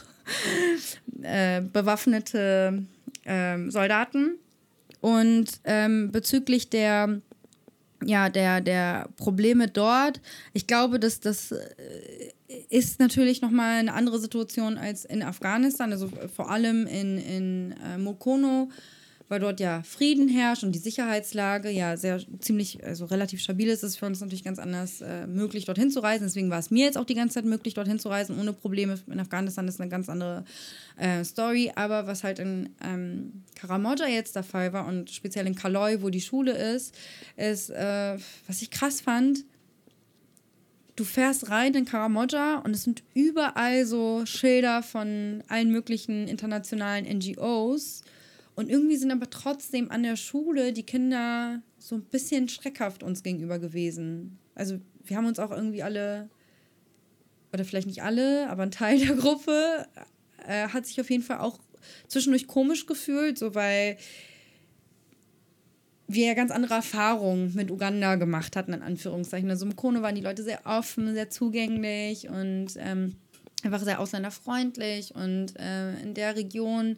[1.23, 2.85] äh, bewaffnete
[3.25, 4.39] ähm, Soldaten.
[5.01, 7.21] Und ähm, bezüglich der,
[8.05, 10.21] ja, der, der Probleme dort,
[10.53, 12.33] ich glaube, dass das äh,
[12.69, 17.99] ist natürlich nochmal eine andere Situation als in Afghanistan, also vor allem in, in äh,
[17.99, 18.71] Mokono,
[19.29, 23.83] weil dort ja Frieden herrscht und die Sicherheitslage ja sehr ziemlich, also relativ stabil ist,
[23.83, 26.25] ist es für uns natürlich ganz anders äh, möglich, dorthin zu reisen.
[26.25, 28.99] Deswegen war es mir jetzt auch die ganze Zeit möglich, dorthin zu reisen, ohne Probleme.
[29.11, 30.45] In Afghanistan ist eine ganz andere
[30.97, 31.73] äh, Story.
[31.75, 36.11] Aber was halt in ähm, Karamoja jetzt der Fall war und speziell in Kaloi, wo
[36.11, 36.95] die Schule ist,
[37.37, 38.17] ist, äh,
[38.47, 39.45] was ich krass fand,
[40.97, 47.07] du fährst rein in Karamoja und es sind überall so Schilder von allen möglichen internationalen
[47.07, 48.03] NGOs.
[48.57, 53.23] Und irgendwie sind aber trotzdem an der Schule die Kinder so ein bisschen schreckhaft uns
[53.23, 54.39] gegenüber gewesen.
[54.55, 56.31] Also wir haben uns auch irgendwie alle,
[57.53, 59.87] oder vielleicht nicht alle, aber ein Teil der Gruppe
[60.49, 61.61] äh, hat sich auf jeden Fall auch
[62.09, 63.99] zwischendurch komisch gefühlt, so weil
[66.09, 69.51] wir ja ganz andere Erfahrungen mit Uganda gemacht hatten, in Anführungszeichen.
[69.51, 73.17] Also im Kono waren die Leute sehr offen, sehr zugänglich und ähm,
[73.65, 75.15] einfach sehr ausländerfreundlich.
[75.15, 76.97] Und äh, in der Region,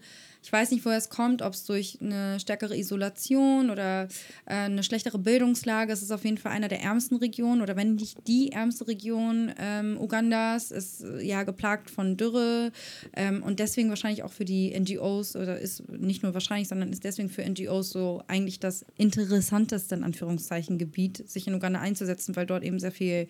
[0.48, 4.04] ich weiß nicht, woher es kommt, ob es durch eine stärkere Isolation oder
[4.46, 7.96] äh, eine schlechtere Bildungslage, es ist auf jeden Fall einer der ärmsten Regionen oder wenn
[7.96, 12.72] nicht die ärmste Region ähm, Ugandas, ist äh, ja geplagt von Dürre
[13.12, 17.04] ähm, und deswegen wahrscheinlich auch für die NGOs oder ist nicht nur wahrscheinlich, sondern ist
[17.04, 22.46] deswegen für NGOs so eigentlich das interessanteste in Anführungszeichen Gebiet, sich in Uganda einzusetzen, weil
[22.46, 23.28] dort eben sehr viel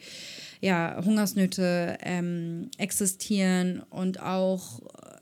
[0.60, 5.17] ja, Hungersnöte ähm, existieren und auch äh,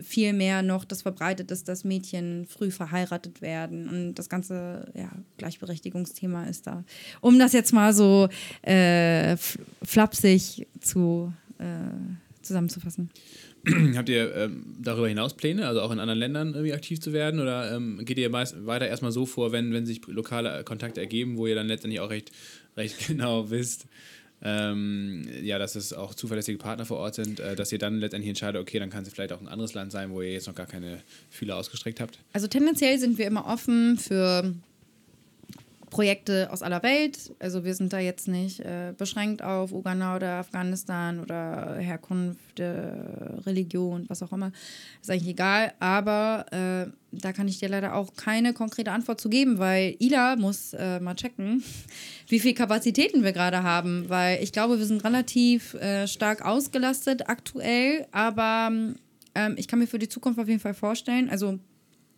[0.00, 5.10] viel mehr noch das verbreitet ist, dass Mädchen früh verheiratet werden und das ganze ja,
[5.36, 6.84] Gleichberechtigungsthema ist da.
[7.20, 8.28] Um das jetzt mal so
[8.62, 9.36] äh,
[9.82, 11.64] flapsig zu, äh,
[12.42, 13.10] zusammenzufassen.
[13.96, 17.40] Habt ihr ähm, darüber hinaus Pläne, also auch in anderen Ländern irgendwie aktiv zu werden?
[17.40, 21.36] Oder ähm, geht ihr meist weiter erstmal so vor, wenn, wenn sich lokale Kontakte ergeben,
[21.36, 22.32] wo ihr dann letztendlich auch recht,
[22.76, 23.86] recht genau wisst,
[24.44, 28.28] ähm, ja, dass es auch zuverlässige Partner vor Ort sind, äh, dass ihr dann letztendlich
[28.28, 30.54] entscheidet, okay, dann kann es vielleicht auch ein anderes Land sein, wo ihr jetzt noch
[30.54, 30.98] gar keine
[31.30, 32.18] Fühler ausgestreckt habt?
[32.32, 34.52] Also tendenziell sind wir immer offen für
[35.92, 37.34] Projekte aus aller Welt.
[37.38, 42.64] Also wir sind da jetzt nicht äh, beschränkt auf Uganda oder Afghanistan oder Herkunft, äh,
[43.44, 44.52] Religion, was auch immer.
[45.02, 45.74] Ist eigentlich egal.
[45.80, 50.36] Aber äh, da kann ich dir leider auch keine konkrete Antwort zu geben, weil Ila
[50.36, 51.62] muss äh, mal checken,
[52.26, 54.08] wie viel Kapazitäten wir gerade haben.
[54.08, 58.06] Weil ich glaube, wir sind relativ äh, stark ausgelastet aktuell.
[58.12, 58.72] Aber
[59.34, 61.58] ähm, ich kann mir für die Zukunft auf jeden Fall vorstellen, also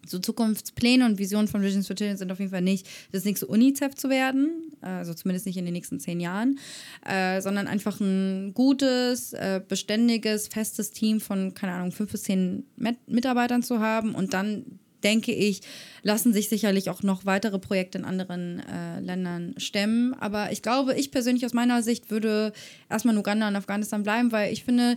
[0.06, 3.46] so Zukunftspläne und Visionen von Visions for Children sind auf jeden Fall nicht, das nächste
[3.46, 6.58] UNICEF zu werden, also zumindest nicht in den nächsten zehn Jahren,
[7.06, 12.64] äh, sondern einfach ein gutes, äh, beständiges, festes Team von, keine Ahnung, fünf bis zehn
[12.76, 15.60] Met Mitarbeitern zu haben und dann denke ich,
[16.02, 20.14] lassen sich sicherlich auch noch weitere Projekte in anderen äh, Ländern stemmen.
[20.14, 22.52] Aber ich glaube, ich persönlich aus meiner Sicht würde
[22.90, 24.96] erstmal in Uganda und Afghanistan bleiben, weil ich finde,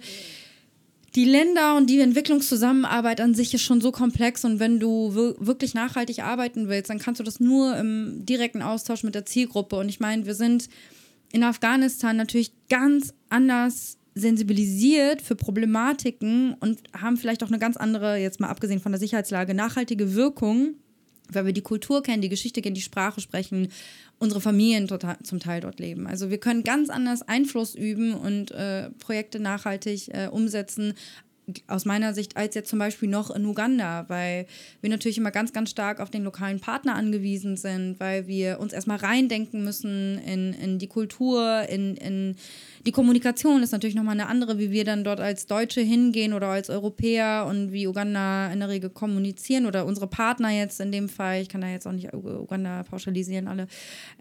[1.15, 5.73] die Länder und die Entwicklungszusammenarbeit an sich ist schon so komplex und wenn du wirklich
[5.73, 9.77] nachhaltig arbeiten willst, dann kannst du das nur im direkten Austausch mit der Zielgruppe.
[9.77, 10.69] Und ich meine, wir sind
[11.31, 18.17] in Afghanistan natürlich ganz anders sensibilisiert für Problematiken und haben vielleicht auch eine ganz andere,
[18.17, 20.75] jetzt mal abgesehen von der Sicherheitslage, nachhaltige Wirkung,
[21.31, 23.69] weil wir die Kultur kennen, die Geschichte kennen, die Sprache sprechen
[24.19, 26.07] unsere Familien total, zum Teil dort leben.
[26.07, 30.93] Also wir können ganz anders Einfluss üben und äh, Projekte nachhaltig äh, umsetzen,
[31.67, 34.47] aus meiner Sicht als jetzt zum Beispiel noch in Uganda, weil
[34.81, 38.73] wir natürlich immer ganz, ganz stark auf den lokalen Partner angewiesen sind, weil wir uns
[38.73, 42.35] erstmal reindenken müssen in, in die Kultur, in, in
[42.85, 46.47] die Kommunikation ist natürlich nochmal eine andere, wie wir dann dort als Deutsche hingehen oder
[46.47, 51.09] als Europäer und wie Uganda in der Regel kommunizieren oder unsere Partner jetzt in dem
[51.09, 51.41] Fall.
[51.41, 53.67] Ich kann da jetzt auch nicht Uganda pauschalisieren alle.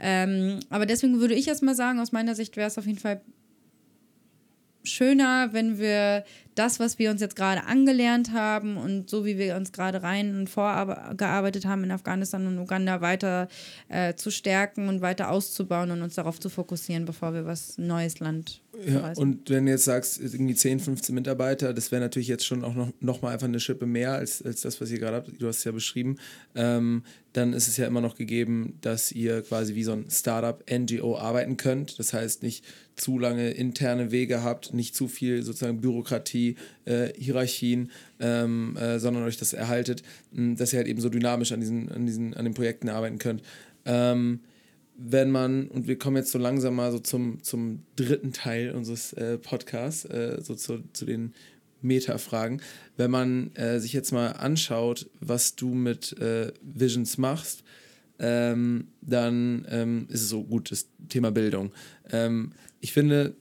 [0.00, 3.20] Ähm, aber deswegen würde ich erstmal sagen, aus meiner Sicht wäre es auf jeden Fall
[4.82, 6.24] schöner, wenn wir
[6.56, 10.34] das, was wir uns jetzt gerade angelernt haben und so wie wir uns gerade rein
[10.34, 13.48] und vorgearbeitet haben in Afghanistan und Uganda weiter
[13.88, 18.18] äh, zu stärken und weiter auszubauen und uns darauf zu fokussieren, bevor wir was neues
[18.18, 22.44] Land ja, und wenn du jetzt sagst, irgendwie 10, 15 Mitarbeiter, das wäre natürlich jetzt
[22.44, 25.16] schon auch noch, noch mal einfach eine Schippe mehr als, als das, was ihr gerade
[25.16, 25.40] habt.
[25.40, 26.16] Du hast es ja beschrieben.
[26.54, 27.02] Ähm,
[27.32, 31.18] dann ist es ja immer noch gegeben, dass ihr quasi wie so ein Startup, NGO
[31.18, 31.98] arbeiten könnt.
[31.98, 32.64] Das heißt, nicht
[32.96, 36.45] zu lange interne Wege habt, nicht zu viel sozusagen Bürokratie,
[36.84, 37.90] äh, Hierarchien,
[38.20, 42.06] ähm, äh, sondern euch das erhaltet, dass ihr halt eben so dynamisch an diesen, an
[42.06, 43.42] diesen, an den Projekten arbeiten könnt.
[43.84, 44.40] Ähm,
[44.98, 49.12] wenn man, und wir kommen jetzt so langsam mal so zum, zum dritten Teil unseres
[49.12, 51.34] äh, Podcasts, äh, so zu, zu den
[51.82, 52.62] Meta-Fragen,
[52.96, 57.62] wenn man äh, sich jetzt mal anschaut, was du mit äh, Visions machst,
[58.18, 61.72] ähm, dann ähm, ist es so gut, das Thema Bildung.
[62.10, 63.36] Ähm, ich finde,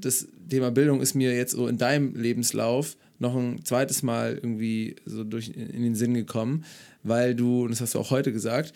[0.00, 4.96] das Thema Bildung ist mir jetzt so in deinem Lebenslauf noch ein zweites Mal irgendwie
[5.06, 6.64] so durch in den Sinn gekommen,
[7.02, 8.72] weil du, und das hast du auch heute gesagt,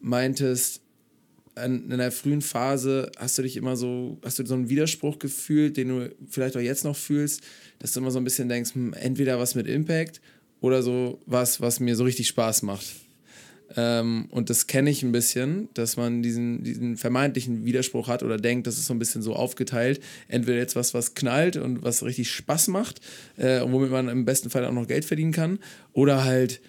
[0.00, 0.82] meintest,
[1.64, 5.76] in einer frühen Phase hast du dich immer so, hast du so einen Widerspruch gefühlt,
[5.76, 7.42] den du vielleicht auch jetzt noch fühlst,
[7.80, 10.20] dass du immer so ein bisschen denkst, hm, entweder was mit Impact
[10.60, 12.86] oder so was, was mir so richtig Spaß macht.
[13.78, 18.36] Ähm, und das kenne ich ein bisschen, dass man diesen, diesen vermeintlichen Widerspruch hat oder
[18.36, 20.00] denkt, das ist so ein bisschen so aufgeteilt.
[20.26, 23.00] Entweder jetzt was, was knallt und was richtig Spaß macht,
[23.36, 25.60] äh, womit man im besten Fall auch noch Geld verdienen kann,
[25.92, 26.60] oder halt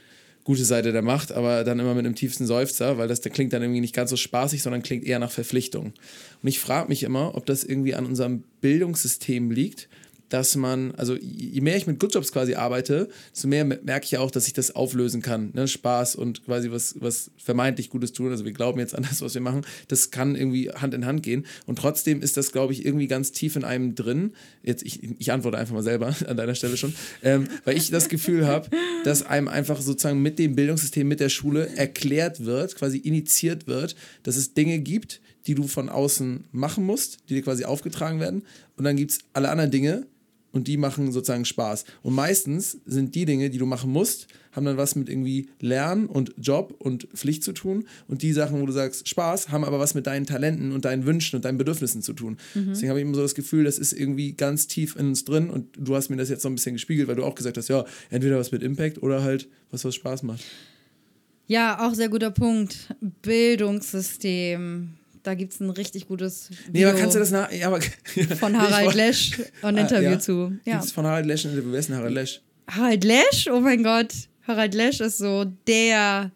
[0.43, 3.53] gute Seite der Macht, aber dann immer mit einem tiefsten Seufzer, weil das, das klingt
[3.53, 5.93] dann irgendwie nicht ganz so spaßig, sondern klingt eher nach Verpflichtung.
[6.43, 9.89] Und ich frage mich immer, ob das irgendwie an unserem Bildungssystem liegt,
[10.29, 14.17] dass man, also je mehr ich mit Good Jobs quasi arbeite, desto mehr merke ich
[14.17, 15.51] auch, dass ich das auflösen kann.
[15.53, 15.67] Ne?
[15.67, 18.31] Spaß und quasi was, was vermeintlich Gutes tun.
[18.31, 19.65] Also wir glauben jetzt an das, was wir machen.
[19.87, 21.45] Das kann irgendwie Hand in Hand gehen.
[21.65, 24.33] Und trotzdem ist das, glaube ich, irgendwie ganz tief in einem drin.
[24.63, 26.93] Jetzt, ich, ich antworte einfach mal selber an deiner Stelle schon,
[27.23, 28.69] ähm, weil ich das Gefühl habe,
[29.03, 33.95] dass einem einfach sozusagen mit dem Bildungssystem, mit der Schule erklärt wird, quasi initiiert wird,
[34.23, 38.43] dass es Dinge gibt, die du von außen machen musst, die dir quasi aufgetragen werden.
[38.77, 40.05] Und dann gibt es alle anderen Dinge,
[40.51, 41.85] und die machen sozusagen Spaß.
[42.01, 46.07] Und meistens sind die Dinge, die du machen musst, haben dann was mit irgendwie Lernen
[46.07, 47.87] und Job und Pflicht zu tun.
[48.07, 51.05] Und die Sachen, wo du sagst Spaß, haben aber was mit deinen Talenten und deinen
[51.05, 52.37] Wünschen und deinen Bedürfnissen zu tun.
[52.55, 52.69] Mhm.
[52.69, 55.49] Deswegen habe ich immer so das Gefühl, das ist irgendwie ganz tief in uns drin.
[55.49, 57.67] Und du hast mir das jetzt so ein bisschen gespiegelt, weil du auch gesagt hast,
[57.67, 60.43] ja, entweder was mit Impact oder halt was, was Spaß macht.
[61.45, 62.95] Ja, auch sehr guter Punkt.
[63.21, 67.67] Bildungssystem da gibt es ein richtig gutes Video nee, aber kannst du das nach, ja,
[67.67, 67.81] aber,
[68.39, 70.19] von Harald Lesch ein ah, Interview ja.
[70.19, 70.53] zu.
[70.65, 70.73] Ja.
[70.73, 71.71] Gibt es von Harald Lesch ein Interview?
[71.71, 72.41] Wer ist denn Harald Lesch?
[72.69, 73.47] Harald Lesch?
[73.51, 74.13] Oh mein Gott.
[74.47, 76.31] Harald Lesch ist so der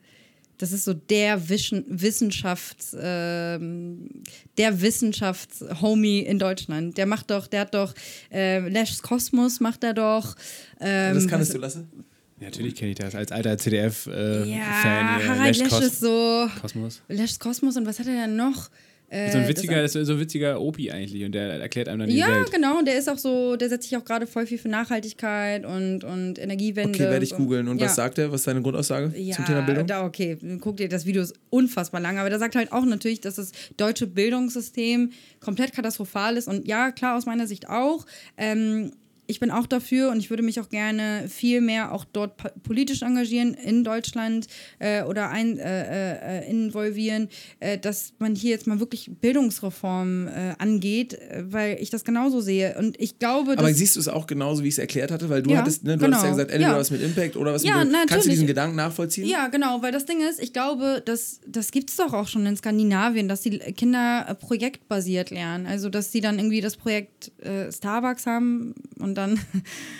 [0.63, 4.09] das ist so der Wischen, Wissenschafts, ähm,
[4.57, 6.97] der Wissenschafts-Homie in Deutschland.
[6.97, 7.93] Der macht doch, der hat doch,
[8.31, 10.35] äh, Lash's Kosmos macht er doch.
[10.79, 12.05] Ähm, das kannst was- du lassen?
[12.39, 14.13] Ja, natürlich kenne ich das als alter CDF-Fan.
[14.39, 16.47] Ja, hier, Harald Lesch Kos- ist so.
[16.61, 17.01] Kosmos.
[17.07, 18.69] Lash's Kosmos und was hat er denn noch?
[19.09, 21.99] Äh, So ein witziger, das ist so ein witziger Opi eigentlich und der erklärt einem
[21.99, 22.51] dann die Ja, Welt.
[22.51, 22.81] genau.
[22.81, 26.39] Der ist auch so, der setzt sich auch gerade voll viel für Nachhaltigkeit und, und
[26.39, 26.97] Energiewende.
[26.97, 27.67] Okay, werde ich googeln.
[27.67, 27.85] Und ja.
[27.85, 28.31] was sagt er?
[28.31, 29.85] Was ist deine Grundaussage ja, zum Thema Bildung?
[29.85, 33.21] Da, okay, guck dir das Video ist unfassbar lang, aber der sagt halt auch natürlich,
[33.21, 38.07] dass das deutsche Bildungssystem komplett katastrophal ist und ja, klar, aus meiner Sicht auch.
[38.35, 38.91] Ähm,
[39.27, 42.33] ich bin auch dafür und ich würde mich auch gerne viel mehr auch dort
[42.63, 44.47] politisch engagieren in Deutschland
[44.79, 47.29] äh, oder ein, äh, äh, involvieren,
[47.59, 52.41] äh, dass man hier jetzt mal wirklich Bildungsreform äh, angeht, äh, weil ich das genauso
[52.41, 52.75] sehe.
[52.77, 55.29] Und ich glaube, Aber siehst du es auch genauso, wie ich es erklärt hatte?
[55.29, 56.17] Weil du Ja, hattest, ne, du genau.
[56.17, 56.77] hattest ja gesagt, entweder Ja.
[56.79, 57.93] was mit Impact oder was Ja, mit.
[57.93, 58.29] Kannst du natürlich.
[58.33, 59.27] diesen Gedanken nachvollziehen?
[59.27, 62.45] Ja, genau, weil das Ding ist, ich glaube, das, das gibt es doch auch schon
[62.45, 65.65] in Skandinavien, dass die Kinder äh, projektbasiert lernen.
[65.65, 69.39] Also, dass sie dann irgendwie das Projekt äh, Starbucks haben und dann,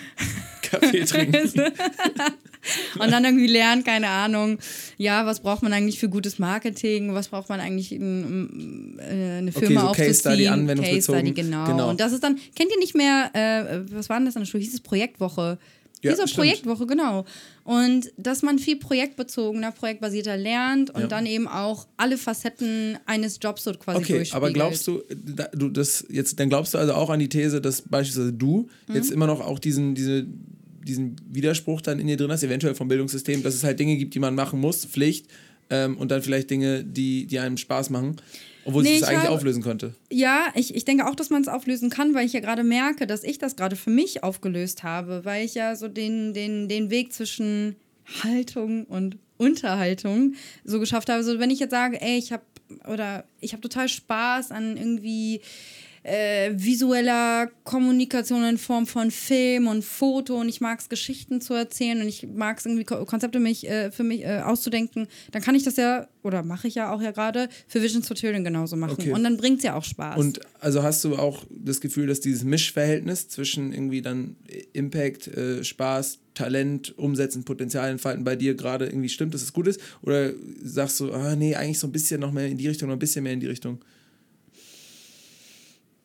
[0.62, 1.50] Kaffee trinken.
[2.98, 4.58] und dann irgendwie lernen, keine Ahnung,
[4.96, 9.52] ja, was braucht man eigentlich für gutes Marketing, was braucht man eigentlich in, äh, eine
[9.52, 10.08] Firma so aufzuziehen.
[10.08, 11.20] Case Study, anwendungsbezogen.
[11.20, 11.66] Case Study, genau.
[11.66, 11.90] Genau.
[11.90, 14.46] Und das ist dann, kennt ihr nicht mehr, äh, was war denn das an der
[14.46, 14.62] Schule?
[14.62, 15.58] Hieß es Projektwoche?
[16.02, 16.34] Ja, Diese.
[16.34, 17.24] Projektwoche, genau.
[17.64, 21.06] Und dass man viel projektbezogener, projektbasierter lernt und Ja.
[21.06, 24.34] dann eben auch alle Facetten eines Jobs so quasi Okay, durchspiegelt.
[24.34, 27.62] aber glaubst du, da, du das jetzt, dann glaubst du also auch an die These,
[27.62, 28.94] dass beispielsweise du Mhm.
[28.94, 30.26] jetzt immer noch auch diesen, diese,
[30.86, 34.14] diesen Widerspruch dann in dir drin hast, eventuell vom Bildungssystem, dass es halt Dinge gibt,
[34.14, 35.26] die man machen muss, Pflicht,
[35.70, 38.16] ähm, und dann vielleicht Dinge, die, die einem Spaß machen,
[38.64, 39.94] obwohl Nee, ich eigentlich habe- auflösen könnte.
[40.10, 43.06] Ja, ich, ich denke auch, dass man es auflösen kann, weil ich ja gerade merke,
[43.06, 46.90] dass ich das gerade für mich aufgelöst habe, weil ich ja so den, den, den
[46.90, 47.76] Weg zwischen
[48.22, 50.34] Haltung und Unterhaltung
[50.64, 51.22] so geschafft habe.
[51.24, 52.42] So, wenn ich jetzt sage, ey, ich habe
[52.90, 55.40] oder ich habe total Spaß an irgendwie
[56.04, 61.54] äh, visueller Kommunikation in Form von Film und Foto und ich mag es, Geschichten zu
[61.54, 65.42] erzählen und ich mag es irgendwie Ko- Konzepte mich, äh, für mich äh, auszudenken, dann
[65.42, 68.44] kann ich das ja, oder mache ich ja auch ja gerade, für Visions for Children
[68.44, 68.96] genauso machen.
[68.98, 69.12] Okay.
[69.12, 70.18] Und dann bringt es ja auch Spaß.
[70.18, 74.36] Und also hast du auch das Gefühl, dass dieses Mischverhältnis zwischen irgendwie dann
[74.74, 79.68] Impact, äh, Spaß, Talent, Umsetzen, Potenzial entfalten bei dir gerade irgendwie stimmt, dass es gut
[79.68, 79.80] ist?
[80.02, 80.32] Oder
[80.62, 82.98] sagst du, ah, nee, eigentlich so ein bisschen noch mehr in die Richtung, noch ein
[82.98, 83.78] bisschen mehr in die Richtung?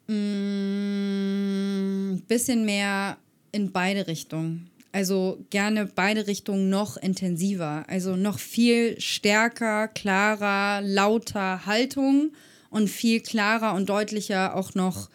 [0.10, 3.18] Ein bisschen mehr
[3.52, 4.70] in beide Richtungen.
[4.92, 7.86] Also gerne beide Richtungen noch intensiver.
[7.88, 12.32] Also noch viel stärker, klarer, lauter Haltung
[12.72, 15.10] und viel klarer und deutlicher auch noch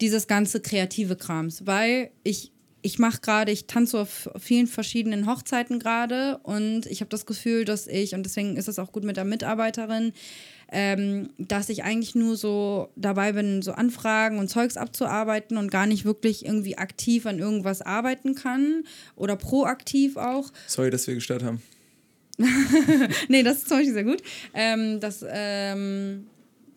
[0.00, 1.66] dieses ganze kreative Krams.
[1.66, 7.10] Weil ich, ich mache gerade, ich tanze auf vielen verschiedenen Hochzeiten gerade und ich habe
[7.10, 10.14] das Gefühl, dass ich, und deswegen ist es auch gut mit der Mitarbeiterin,
[10.74, 15.86] ähm, dass ich eigentlich nur so dabei bin, so Anfragen und Zeugs abzuarbeiten und gar
[15.86, 18.82] nicht wirklich irgendwie aktiv an irgendwas arbeiten kann
[19.14, 20.50] oder proaktiv auch.
[20.66, 21.62] Sorry, dass wir gestört haben.
[23.28, 24.20] nee, das ist zum Beispiel sehr gut.
[24.52, 26.26] Ähm, das, ähm,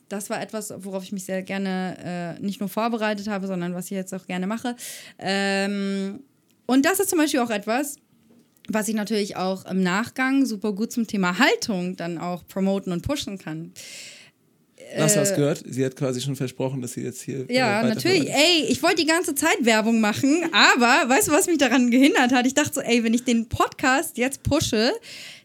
[0.09, 3.85] das war etwas, worauf ich mich sehr gerne äh, nicht nur vorbereitet habe, sondern was
[3.85, 4.75] ich jetzt auch gerne mache.
[5.17, 6.19] Ähm,
[6.67, 7.95] und das ist zum Beispiel auch etwas,
[8.68, 13.02] was ich natürlich auch im Nachgang super gut zum Thema Haltung dann auch promoten und
[13.02, 13.73] pushen kann.
[14.97, 15.64] Hast du was gehört?
[15.68, 17.49] Sie hat quasi schon versprochen, dass sie jetzt hier.
[17.49, 18.30] Äh, Ja, äh, natürlich.
[18.30, 22.31] Ey, ich wollte die ganze Zeit Werbung machen, aber weißt du, was mich daran gehindert
[22.31, 22.45] hat?
[22.47, 24.91] Ich dachte so, ey, wenn ich den Podcast jetzt pushe,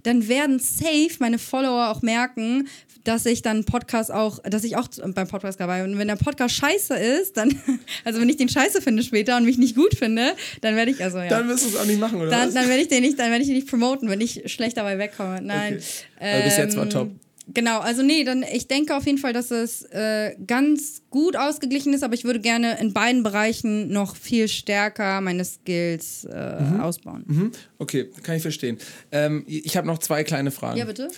[0.02, 2.68] dann werden safe meine Follower auch merken,
[3.04, 5.92] dass ich dann Podcast auch, dass ich auch beim Podcast dabei bin.
[5.92, 7.60] Und wenn der Podcast scheiße ist, dann,
[8.04, 11.02] also wenn ich den scheiße finde später und mich nicht gut finde, dann werde ich,
[11.02, 11.28] also ja.
[11.28, 12.54] Dann wirst du es auch nicht machen, oder Dann, was?
[12.54, 14.98] dann werde ich den nicht, dann werde ich den nicht promoten, wenn ich schlecht dabei
[14.98, 15.40] wegkomme.
[15.42, 15.74] Nein.
[15.74, 15.82] Okay.
[16.20, 17.10] Also bis jetzt war Ähm, top.
[17.48, 21.92] Genau, also nee, dann ich denke auf jeden Fall, dass es äh, ganz gut ausgeglichen
[21.92, 27.24] ist, aber ich würde gerne in beiden Bereichen noch viel stärker meine Skills äh, ausbauen.
[27.26, 27.52] Mhm.
[27.78, 28.78] Okay, kann ich verstehen.
[29.10, 30.78] Ähm, ich habe noch zwei kleine Fragen.
[30.78, 31.08] Ja, bitte.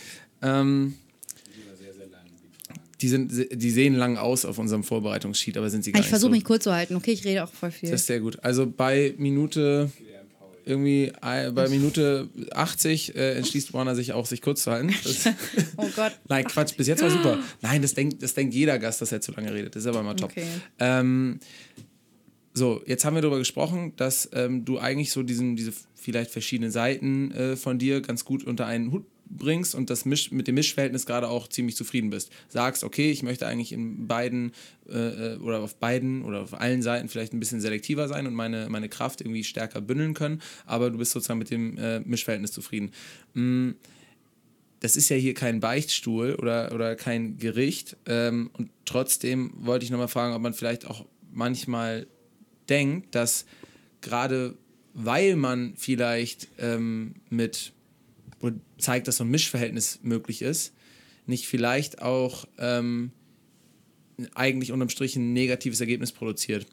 [0.41, 0.95] Ähm,
[3.01, 6.09] die, sind, die sehen lang aus auf unserem Vorbereitungssheet, aber sind sie gar Ich nicht
[6.09, 6.35] versuche so.
[6.35, 7.13] mich kurz zu halten, okay?
[7.13, 7.91] Ich rede auch voll viel.
[7.91, 8.43] Das ist sehr gut.
[8.43, 9.91] Also bei Minute
[10.65, 14.95] irgendwie bei Minute 80 äh, entschließt Warner sich auch, sich kurz zu halten.
[15.05, 15.27] Das,
[15.77, 16.13] oh Gott.
[16.29, 17.39] Nein, Quatsch, bis jetzt war super.
[17.61, 19.75] Nein, das denkt, das denkt jeder Gast, dass er zu lange redet.
[19.77, 20.31] Das ist aber immer top.
[20.31, 20.47] Okay.
[20.79, 21.41] Ähm,
[22.55, 26.71] so, jetzt haben wir darüber gesprochen, dass ähm, du eigentlich so diesen, diese vielleicht verschiedenen
[26.71, 30.55] Seiten äh, von dir ganz gut unter einen Hut bringst und das Misch, mit dem
[30.55, 32.31] Mischverhältnis gerade auch ziemlich zufrieden bist.
[32.49, 34.53] Sagst, okay, ich möchte eigentlich in beiden
[34.89, 38.35] äh, äh, oder auf beiden oder auf allen Seiten vielleicht ein bisschen selektiver sein und
[38.35, 42.53] meine, meine Kraft irgendwie stärker bündeln können, aber du bist sozusagen mit dem äh, Mischverhältnis
[42.53, 42.93] zufrieden.
[43.35, 43.71] Mm,
[44.81, 47.97] das ist ja hier kein Beichtstuhl oder, oder kein Gericht.
[48.07, 52.07] Ähm, und trotzdem wollte ich nochmal fragen, ob man vielleicht auch manchmal
[52.69, 53.47] denkt, dass
[54.03, 54.57] gerade
[54.95, 57.73] weil man vielleicht ähm, mit
[58.79, 60.73] zeigt, dass so ein Mischverhältnis möglich ist,
[61.27, 63.11] nicht vielleicht auch ähm,
[64.35, 66.67] eigentlich unterm Strich ein negatives Ergebnis produziert.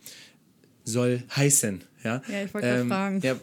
[0.83, 2.21] Soll heißen, ja.
[2.27, 3.21] Ja, ich wollte ähm, fragen.
[3.21, 3.35] Ja,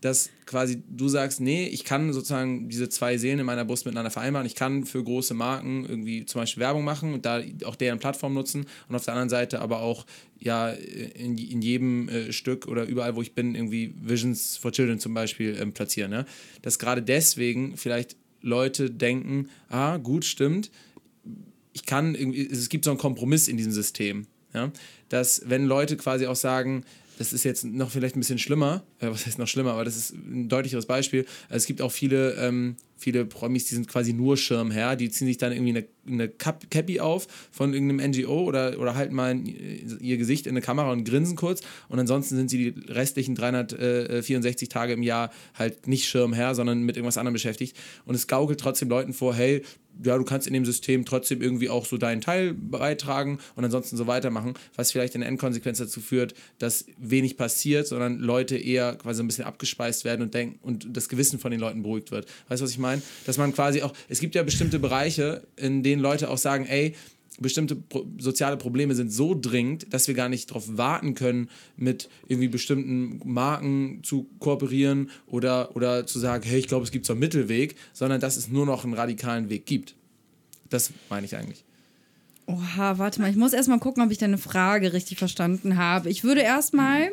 [0.00, 4.10] dass quasi du sagst, nee, ich kann sozusagen diese zwei Seelen in meiner Brust miteinander
[4.10, 4.46] vereinbaren.
[4.46, 8.32] Ich kann für große Marken irgendwie zum Beispiel Werbung machen und da auch deren Plattform
[8.32, 10.06] nutzen und auf der anderen Seite aber auch
[10.38, 14.98] ja in, in jedem äh, Stück oder überall, wo ich bin, irgendwie Visions for Children
[14.98, 16.12] zum Beispiel ähm, platzieren.
[16.12, 16.24] Ja?
[16.62, 20.70] Dass gerade deswegen vielleicht Leute denken, ah, gut, stimmt,
[21.72, 24.26] ich kann irgendwie, es gibt so einen Kompromiss in diesem System.
[24.54, 24.72] Ja?
[25.10, 26.84] Dass wenn Leute quasi auch sagen,
[27.18, 30.12] das ist jetzt noch vielleicht ein bisschen schlimmer, was heißt noch schlimmer, aber das ist
[30.12, 31.24] ein deutlicheres Beispiel.
[31.48, 35.38] Es gibt auch viele, ähm, viele Promis, die sind quasi nur Schirmherr, die ziehen sich
[35.38, 40.46] dann irgendwie eine, eine Cappy auf von irgendeinem NGO oder, oder halten mal ihr Gesicht
[40.46, 41.62] in eine Kamera und grinsen kurz.
[41.88, 46.96] Und ansonsten sind sie die restlichen 364 Tage im Jahr halt nicht Schirmherr, sondern mit
[46.96, 47.76] irgendwas anderem beschäftigt.
[48.04, 49.62] Und es gaukelt trotzdem Leuten vor, hey,
[50.02, 53.96] ja, du kannst in dem System trotzdem irgendwie auch so deinen Teil beitragen und ansonsten
[53.96, 58.89] so weitermachen, was vielleicht in der Endkonsequenz dazu führt, dass wenig passiert, sondern Leute eher
[58.94, 62.26] quasi ein bisschen abgespeist werden und denken und das Gewissen von den Leuten beruhigt wird.
[62.48, 63.02] Weißt du, was ich meine?
[63.26, 66.94] Dass man quasi auch, es gibt ja bestimmte Bereiche, in denen Leute auch sagen, ey,
[67.38, 72.08] bestimmte pro soziale Probleme sind so dringend, dass wir gar nicht darauf warten können, mit
[72.28, 77.14] irgendwie bestimmten Marken zu kooperieren oder, oder zu sagen, hey, ich glaube, es gibt so
[77.14, 79.94] einen Mittelweg, sondern dass es nur noch einen radikalen Weg gibt.
[80.68, 81.64] Das meine ich eigentlich.
[82.46, 86.10] Oha, warte mal, ich muss erstmal gucken, ob ich deine Frage richtig verstanden habe.
[86.10, 87.10] Ich würde erstmal,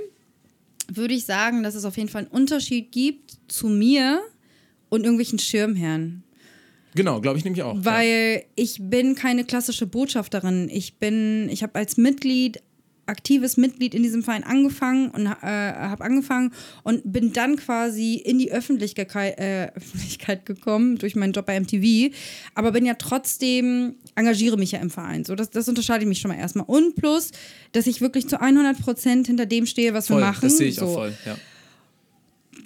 [0.91, 4.21] würde ich sagen, dass es auf jeden Fall einen Unterschied gibt zu mir
[4.89, 6.23] und irgendwelchen Schirmherren.
[6.95, 7.75] Genau, glaube ich nämlich auch.
[7.77, 8.49] Weil ja.
[8.55, 10.67] ich bin keine klassische Botschafterin.
[10.71, 12.61] Ich bin, ich habe als Mitglied
[13.07, 16.53] aktives Mitglied in diesem Verein angefangen und äh, habe angefangen
[16.83, 22.13] und bin dann quasi in die Öffentlichkeit, äh, Öffentlichkeit gekommen durch meinen Job bei MTV,
[22.55, 25.25] aber bin ja trotzdem, engagiere mich ja im Verein.
[25.25, 26.65] So, das, das unterscheide ich mich schon mal erstmal.
[26.67, 27.31] Und plus,
[27.71, 30.41] dass ich wirklich zu 100 Prozent hinter dem stehe, was voll, wir machen.
[30.41, 30.85] Das sehe ich so.
[30.85, 31.37] auch voll, ja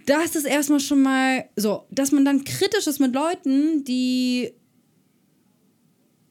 [0.05, 4.51] das ist erstmal schon mal so, dass man dann kritisch ist mit Leuten, die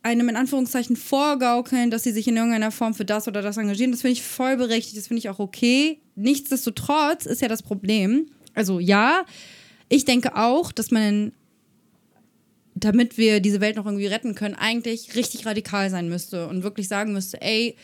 [0.03, 3.93] einem in Anführungszeichen vorgaukeln, dass sie sich in irgendeiner Form für das oder das engagieren.
[3.93, 6.01] Das finde ich voll berechtigt, das finde ich auch okay.
[6.15, 8.27] Nichtsdestotrotz ist ja das Problem.
[8.55, 9.25] Also ja,
[9.89, 11.33] ich denke auch, dass man,
[12.75, 16.89] damit wir diese Welt noch irgendwie retten können, eigentlich richtig radikal sein müsste und wirklich
[16.89, 17.77] sagen müsste, ey,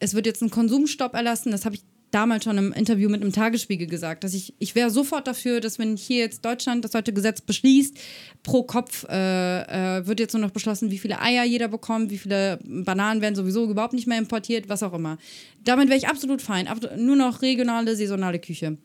[0.00, 1.50] es wird jetzt ein Konsumstopp erlassen.
[1.50, 1.82] Das habe ich
[2.14, 5.78] damals schon im Interview mit einem Tagesspiegel gesagt, dass ich, ich wäre sofort dafür, dass
[5.78, 7.98] wenn hier jetzt Deutschland das heute Gesetz beschließt,
[8.42, 12.18] pro Kopf äh, äh, wird jetzt nur noch beschlossen, wie viele Eier jeder bekommt, wie
[12.18, 15.18] viele Bananen werden sowieso überhaupt nicht mehr importiert, was auch immer.
[15.64, 16.68] Damit wäre ich absolut fein.
[16.96, 18.78] Nur noch regionale, saisonale Küche.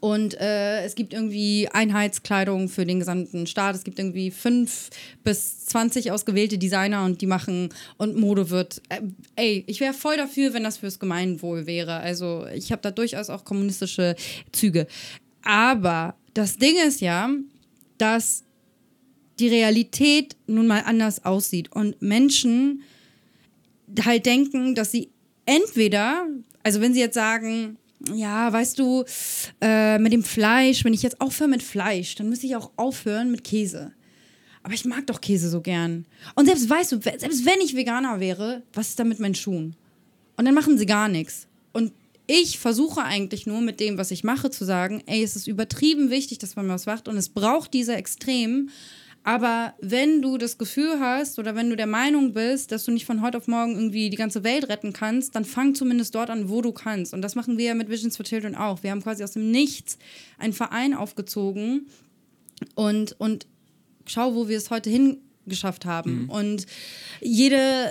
[0.00, 3.76] Und äh, es gibt irgendwie Einheitskleidung für den gesamten Staat.
[3.76, 4.90] Es gibt irgendwie fünf
[5.22, 8.82] bis zwanzig ausgewählte Designer und die machen und Mode wird.
[8.88, 9.02] Äh,
[9.36, 11.94] ey, ich wäre voll dafür, wenn das fürs Gemeinwohl wäre.
[11.94, 14.16] Also ich habe da durchaus auch kommunistische
[14.52, 14.86] Züge.
[15.42, 17.30] Aber das Ding ist ja,
[17.98, 18.42] dass
[19.38, 22.82] die Realität nun mal anders aussieht und Menschen
[24.04, 25.10] halt denken, dass sie
[25.44, 26.26] entweder,
[26.62, 27.76] also wenn sie jetzt sagen,
[28.14, 29.04] ja, weißt du,
[29.60, 33.30] äh, mit dem Fleisch, wenn ich jetzt aufhöre mit Fleisch, dann müsste ich auch aufhören
[33.30, 33.92] mit Käse.
[34.62, 36.06] Aber ich mag doch Käse so gern.
[36.34, 39.76] Und selbst weißt du, selbst wenn ich Veganer wäre, was ist da mit meinen Schuhen?
[40.36, 41.46] Und dann machen sie gar nichts.
[41.72, 41.92] Und
[42.26, 46.10] ich versuche eigentlich nur mit dem, was ich mache, zu sagen, ey, es ist übertrieben
[46.10, 48.70] wichtig, dass man was macht und es braucht diese Extremen.
[49.26, 53.06] Aber wenn du das Gefühl hast oder wenn du der Meinung bist, dass du nicht
[53.06, 56.48] von heute auf morgen irgendwie die ganze Welt retten kannst, dann fang zumindest dort an,
[56.48, 57.12] wo du kannst.
[57.12, 58.84] Und das machen wir ja mit Visions for Children auch.
[58.84, 59.98] Wir haben quasi aus dem Nichts
[60.38, 61.88] einen Verein aufgezogen
[62.76, 63.48] und, und
[64.06, 66.22] schau, wo wir es heute hingeschafft haben.
[66.22, 66.30] Mhm.
[66.30, 66.66] Und
[67.20, 67.90] jede,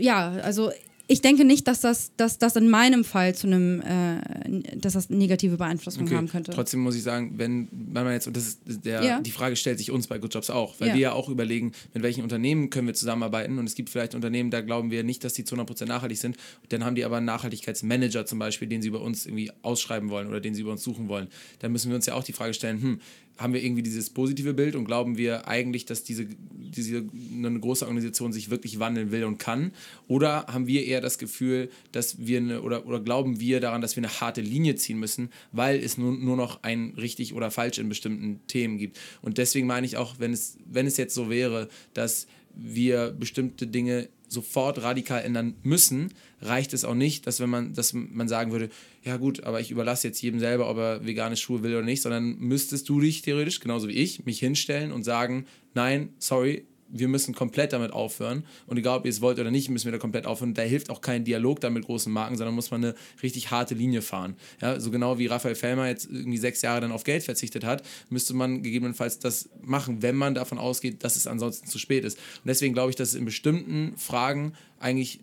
[0.00, 0.72] ja, also
[1.08, 5.08] ich denke nicht, dass das, dass das in meinem Fall zu einem, äh, dass das
[5.08, 6.16] negative Beeinflussung okay.
[6.16, 6.50] haben könnte.
[6.52, 9.20] Trotzdem muss ich sagen, wenn, wenn man jetzt, und das ist der, ja.
[9.20, 10.94] die Frage stellt sich uns bei Good Jobs auch, weil ja.
[10.94, 14.50] wir ja auch überlegen, mit welchen Unternehmen können wir zusammenarbeiten und es gibt vielleicht Unternehmen,
[14.50, 16.36] da glauben wir nicht, dass die zu 100% nachhaltig sind,
[16.70, 20.26] dann haben die aber einen Nachhaltigkeitsmanager zum Beispiel, den sie bei uns irgendwie ausschreiben wollen
[20.26, 21.28] oder den sie bei uns suchen wollen.
[21.60, 23.00] Dann müssen wir uns ja auch die Frage stellen, hm,
[23.38, 27.04] haben wir irgendwie dieses positive Bild und glauben wir eigentlich, dass diese, diese
[27.34, 29.72] eine große Organisation sich wirklich wandeln will und kann?
[30.08, 33.96] Oder haben wir eher das Gefühl, dass wir eine, oder, oder glauben wir daran, dass
[33.96, 37.78] wir eine harte Linie ziehen müssen, weil es nur, nur noch ein richtig oder falsch
[37.78, 38.98] in bestimmten Themen gibt?
[39.22, 43.66] Und deswegen meine ich auch, wenn es, wenn es jetzt so wäre, dass wir bestimmte
[43.66, 48.52] Dinge sofort radikal ändern müssen, reicht es auch nicht, dass wenn man, dass man sagen
[48.52, 48.70] würde,
[49.04, 52.02] ja gut, aber ich überlasse jetzt jedem selber, ob er vegane Schuhe will oder nicht,
[52.02, 57.08] sondern müsstest du dich theoretisch, genauso wie ich, mich hinstellen und sagen, nein, sorry, wir
[57.08, 58.44] müssen komplett damit aufhören.
[58.66, 60.54] Und egal, ob ihr es wollt oder nicht, müssen wir da komplett aufhören.
[60.54, 63.74] Da hilft auch kein Dialog dann mit großen Marken, sondern muss man eine richtig harte
[63.74, 64.36] Linie fahren.
[64.60, 67.82] Ja, so genau wie Raphael Fellmer jetzt irgendwie sechs Jahre dann auf Geld verzichtet hat,
[68.08, 72.18] müsste man gegebenenfalls das machen, wenn man davon ausgeht, dass es ansonsten zu spät ist.
[72.18, 75.20] Und deswegen glaube ich, dass es in bestimmten Fragen eigentlich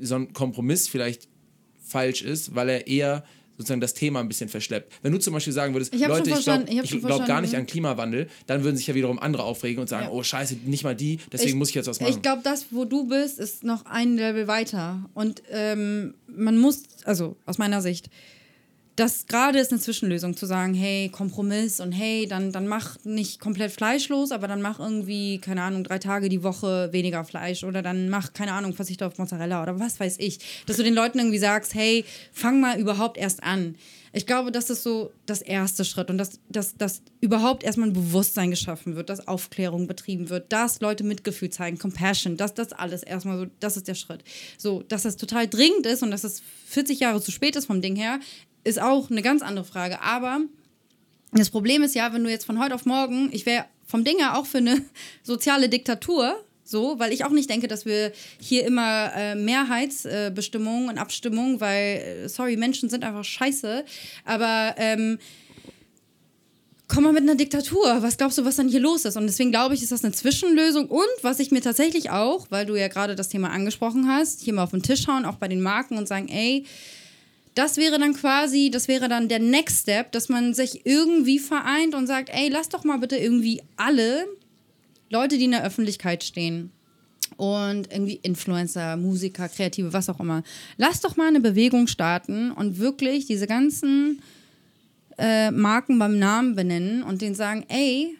[0.00, 1.28] so ein Kompromiss vielleicht
[1.82, 3.24] falsch ist, weil er eher
[3.62, 4.92] sozusagen das Thema ein bisschen verschleppt.
[5.02, 7.66] Wenn du zum Beispiel sagen würdest, Ich Leute, ich glaube ich glaub gar nicht an
[7.66, 10.12] Klimawandel, dann würden sich ja wiederum andere aufregen und sagen, Ja.
[10.12, 12.12] oh scheiße, nicht mal die, deswegen muss ich jetzt was machen.
[12.12, 15.08] Ich glaube, das, wo du bist, ist noch ein Level weiter.
[15.14, 18.10] Und ähm, man muss, also aus meiner Sicht,
[18.96, 23.40] das gerade ist eine Zwischenlösung, zu sagen, hey, Kompromiss und hey, dann, dann mach nicht
[23.40, 27.80] komplett fleischlos, aber dann mach irgendwie, keine Ahnung, drei Tage die Woche weniger Fleisch oder
[27.80, 30.64] dann mach, keine Ahnung, verzichte auf Mozzarella oder was weiß ich.
[30.66, 33.76] Dass du den Leuten irgendwie sagst, hey, fang mal überhaupt erst an.
[34.14, 37.94] Ich glaube, das ist so das erste Schritt und dass, dass, dass überhaupt erstmal ein
[37.94, 43.02] Bewusstsein geschaffen wird, dass Aufklärung betrieben wird, dass Leute Mitgefühl zeigen, Compassion, dass das alles
[43.02, 44.22] erstmal so, das ist der Schritt.
[44.58, 47.80] So, dass das total dringend ist und dass es 40 Jahre zu spät ist vom
[47.80, 48.20] Ding her,
[48.64, 50.00] ist auch eine ganz andere Frage.
[50.00, 50.40] Aber
[51.32, 54.18] das Problem ist ja, wenn du jetzt von heute auf morgen, ich wäre vom Ding
[54.18, 54.82] her auch für eine
[55.22, 60.98] soziale Diktatur, so, weil ich auch nicht denke, dass wir hier immer äh, Mehrheitsbestimmungen und
[60.98, 63.84] Abstimmungen, weil, äh, sorry, Menschen sind einfach scheiße,
[64.24, 65.18] aber ähm,
[66.92, 68.02] komm mal mit einer Diktatur.
[68.02, 69.16] Was glaubst du, was dann hier los ist?
[69.16, 70.86] Und deswegen glaube ich, ist das eine Zwischenlösung.
[70.86, 74.52] Und was ich mir tatsächlich auch, weil du ja gerade das Thema angesprochen hast, hier
[74.52, 76.64] mal auf den Tisch hauen, auch bei den Marken und sagen, ey,
[77.54, 81.94] das wäre dann quasi, das wäre dann der Next Step, dass man sich irgendwie vereint
[81.94, 84.26] und sagt, ey, lass doch mal bitte irgendwie alle
[85.10, 86.72] Leute, die in der Öffentlichkeit stehen
[87.36, 90.42] und irgendwie Influencer, Musiker, Kreative, was auch immer,
[90.76, 94.22] lass doch mal eine Bewegung starten und wirklich diese ganzen
[95.18, 98.16] äh, Marken beim Namen benennen und denen sagen, ey,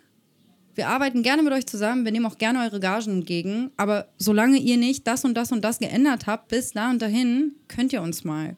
[0.74, 4.58] wir arbeiten gerne mit euch zusammen, wir nehmen auch gerne eure Gagen entgegen, aber solange
[4.58, 8.02] ihr nicht das und das und das geändert habt, bis da und dahin, könnt ihr
[8.02, 8.56] uns mal.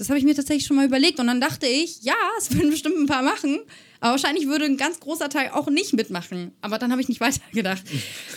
[0.00, 2.70] Das habe ich mir tatsächlich schon mal überlegt und dann dachte ich, ja, es würden
[2.70, 3.60] bestimmt ein paar machen,
[4.00, 6.52] aber wahrscheinlich würde ein ganz großer Teil auch nicht mitmachen.
[6.62, 7.82] Aber dann habe ich nicht weitergedacht.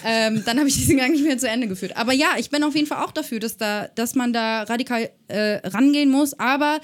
[0.04, 1.96] ähm, dann habe ich diesen Gang nicht mehr zu Ende geführt.
[1.96, 5.10] Aber ja, ich bin auf jeden Fall auch dafür, dass, da, dass man da radikal
[5.30, 6.82] äh, rangehen muss, aber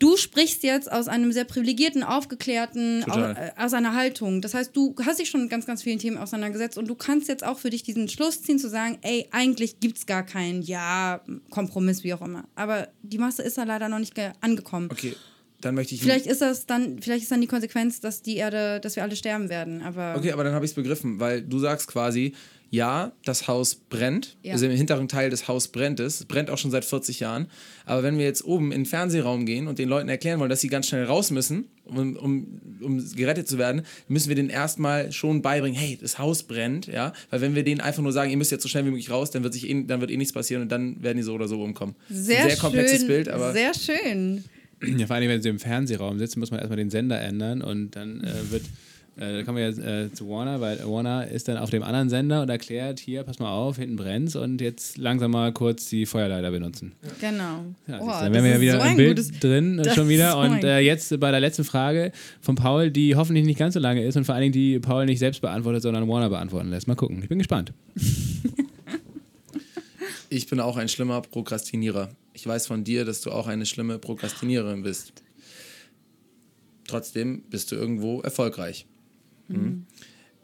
[0.00, 3.52] Du sprichst jetzt aus einem sehr privilegierten, aufgeklärten, au, Total.
[3.56, 4.40] äh, aus einer Haltung.
[4.40, 7.28] Das heißt, du hast dich schon mit ganz, ganz vielen Themen auseinandergesetzt und du kannst
[7.28, 10.62] jetzt auch für dich diesen Schluss ziehen, zu sagen, ey, eigentlich gibt es gar keinen,
[10.62, 11.20] ja,
[11.50, 12.44] Kompromiss, wie auch immer.
[12.54, 14.88] Aber die Masse ist da leider noch nicht ge- angekommen.
[14.90, 15.14] okay,
[15.60, 16.00] dann möchte ich.
[16.02, 19.14] Vielleicht ist das dann, vielleicht ist dann die Konsequenz, dass die Erde, dass wir alle
[19.16, 19.82] sterben werden.
[19.82, 22.32] Aber Okay, aber dann habe ich es begriffen, weil du sagst quasi,
[22.72, 24.52] ja, das Haus brennt, Ja.
[24.52, 27.46] also im hinteren Teil des Haus brennt es, brennt auch schon seit 40 Jahren.
[27.84, 30.60] Aber wenn wir jetzt oben in den Fernsehraum gehen und den Leuten erklären wollen, dass
[30.60, 35.10] sie ganz schnell raus müssen, um, um, um gerettet zu werden, müssen wir denen erstmal
[35.10, 38.36] schon beibringen, hey, das Haus brennt, ja, weil wenn wir denen einfach nur sagen, ihr
[38.36, 40.32] müsst jetzt so schnell wie möglich raus, dann wird sich eh, dann wird eh nichts
[40.32, 41.96] passieren und dann werden die so oder so umkommen.
[42.08, 44.44] sehr, Sehr komplexes schön, Bild, aber sehr schön.
[44.96, 47.96] Ja, vor allem, wenn sie im Fernsehraum sitzen, muss man erstmal den Sender ändern und
[47.96, 48.62] dann äh, wird.
[49.20, 52.08] Äh, da kommen wir jetzt äh, zu Warner, weil Warner ist dann auf dem anderen
[52.08, 56.06] Sender und erklärt, hier, pass mal auf, hinten brennt's und jetzt langsam mal kurz die
[56.06, 56.92] Feuerleiter benutzen.
[57.20, 57.64] Genau.
[57.86, 60.08] Ja, Oh, dann das wären wir ja wieder so im ein Bild gutes- drin schon
[60.08, 60.32] wieder.
[60.32, 63.80] so Und äh, jetzt bei der letzten Frage von Paul, die hoffentlich nicht ganz so
[63.80, 66.88] lange ist und vor allen Dingen die Paul nicht selbst beantwortet, sondern Warner beantworten lässt.
[66.88, 67.20] Mal gucken.
[67.22, 67.74] Ich bin gespannt.
[70.30, 72.10] ich bin auch ein schlimmer Prokrastinierer.
[72.32, 75.12] Ich weiß von dir, dass du auch eine schlimme Prokrastiniererin bist.
[76.86, 78.86] Trotzdem bist du irgendwo erfolgreich.
[79.58, 79.86] Mhm.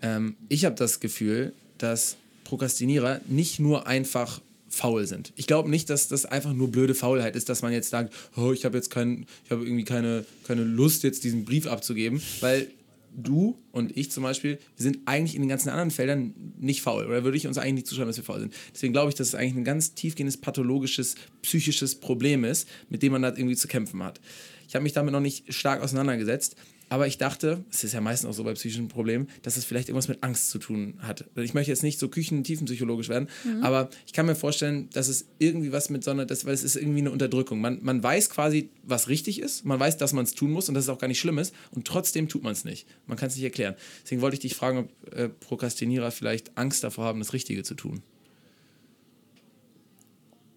[0.03, 5.33] Ähm, ich habe das Gefühl, dass Prokrastinierer nicht nur einfach faul sind.
[5.37, 8.53] Ich glaube nicht, dass das einfach nur blöde Faulheit ist, dass man jetzt sagt, oh,
[8.53, 12.69] ich habe jetzt kein, ich habe irgendwie keine, keine Lust, jetzt diesen Brief abzugeben, weil
[13.17, 17.07] du und ich zum Beispiel, wir sind eigentlich in den ganzen anderen Feldern nicht faul.
[17.07, 18.53] Oder würde ich uns eigentlich nicht zuschreiben, dass wir faul sind.
[18.75, 23.13] Deswegen glaube ich, dass es eigentlich ein ganz tiefgehendes, pathologisches, psychisches Problem ist, mit dem
[23.13, 24.21] man da irgendwie zu kämpfen hat.
[24.69, 26.57] Ich habe mich damit noch nicht stark auseinandergesetzt,
[26.89, 29.89] Aber ich dachte, es ist ja meistens auch so bei psychischen Problemen, dass es vielleicht
[29.89, 31.25] irgendwas mit Angst zu tun hat.
[31.35, 33.65] Ich möchte jetzt nicht so küchentiefenpsychologisch werden, Mhm.
[33.65, 36.63] aber ich kann mir vorstellen, dass es irgendwie was mit so einer, das, weil es
[36.63, 37.61] ist irgendwie eine Unterdrückung.
[37.61, 40.77] Man, man weiß quasi, was richtig ist, man weiß, dass man es tun muss und
[40.77, 42.87] dass es auch gar nicht schlimm ist und trotzdem tut man es nicht.
[43.07, 43.75] Man kann es nicht erklären.
[44.05, 47.75] Deswegen wollte ich dich fragen, ob äh, Prokrastinierer vielleicht Angst davor haben, das Richtige zu
[47.75, 48.03] tun.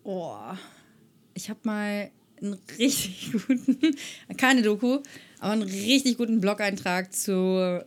[0.03, 0.35] Oh,
[1.33, 2.11] ich habe mal
[2.41, 3.95] einen richtig guten,
[4.37, 4.99] keine Doku,
[5.39, 7.83] aber einen richtig guten Blog-Eintrag zu,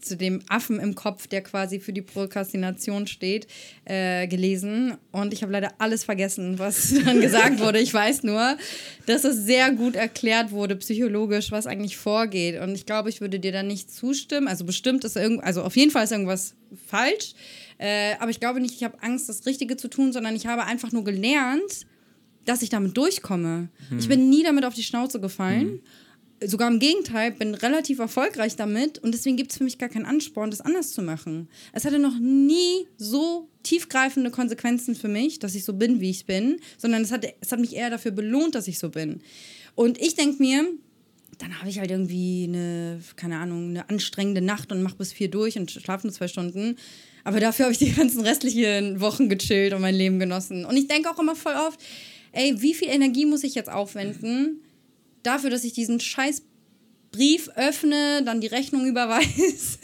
[0.00, 3.46] zu dem Affen im Kopf, der quasi für die Prokrastination steht,
[3.84, 4.96] äh, gelesen.
[5.12, 7.80] Und ich habe leider alles vergessen, was dann gesagt wurde.
[7.80, 8.56] Ich weiß nur,
[9.06, 12.60] dass es sehr gut erklärt wurde, psychologisch, was eigentlich vorgeht.
[12.60, 14.48] Und ich glaube, ich würde dir da nicht zustimmen.
[14.48, 16.54] Also bestimmt ist irgend, also auf jeden Fall ist irgendwas
[16.86, 17.34] falsch.
[17.78, 20.64] Äh, aber ich glaube nicht, ich habe Angst, das Richtige zu tun, sondern ich habe
[20.64, 21.86] einfach nur gelernt,
[22.46, 23.68] dass ich damit durchkomme.
[23.98, 25.80] Ich bin nie damit auf die Schnauze gefallen.
[26.44, 30.04] Sogar im Gegenteil, bin relativ erfolgreich damit und deswegen gibt es für mich gar keinen
[30.04, 31.48] Ansporn, das anders zu machen.
[31.72, 36.26] Es hatte noch nie so tiefgreifende Konsequenzen für mich, dass ich so bin, wie ich
[36.26, 39.22] bin, sondern es hat, es hat mich eher dafür belohnt, dass ich so bin.
[39.74, 40.66] Und ich denke mir,
[41.38, 45.30] dann habe ich halt irgendwie eine, keine Ahnung, eine anstrengende Nacht und mache bis vier
[45.30, 46.76] durch und schlafe nur zwei Stunden.
[47.24, 50.64] Aber dafür habe ich die ganzen restlichen Wochen gechillt und mein Leben genossen.
[50.64, 51.80] Und ich denke auch immer voll oft,
[52.36, 54.60] ey, wie viel Energie muss ich jetzt aufwenden
[55.22, 56.42] dafür, dass ich diesen scheiß
[57.10, 59.78] Brief öffne, dann die Rechnung überweise.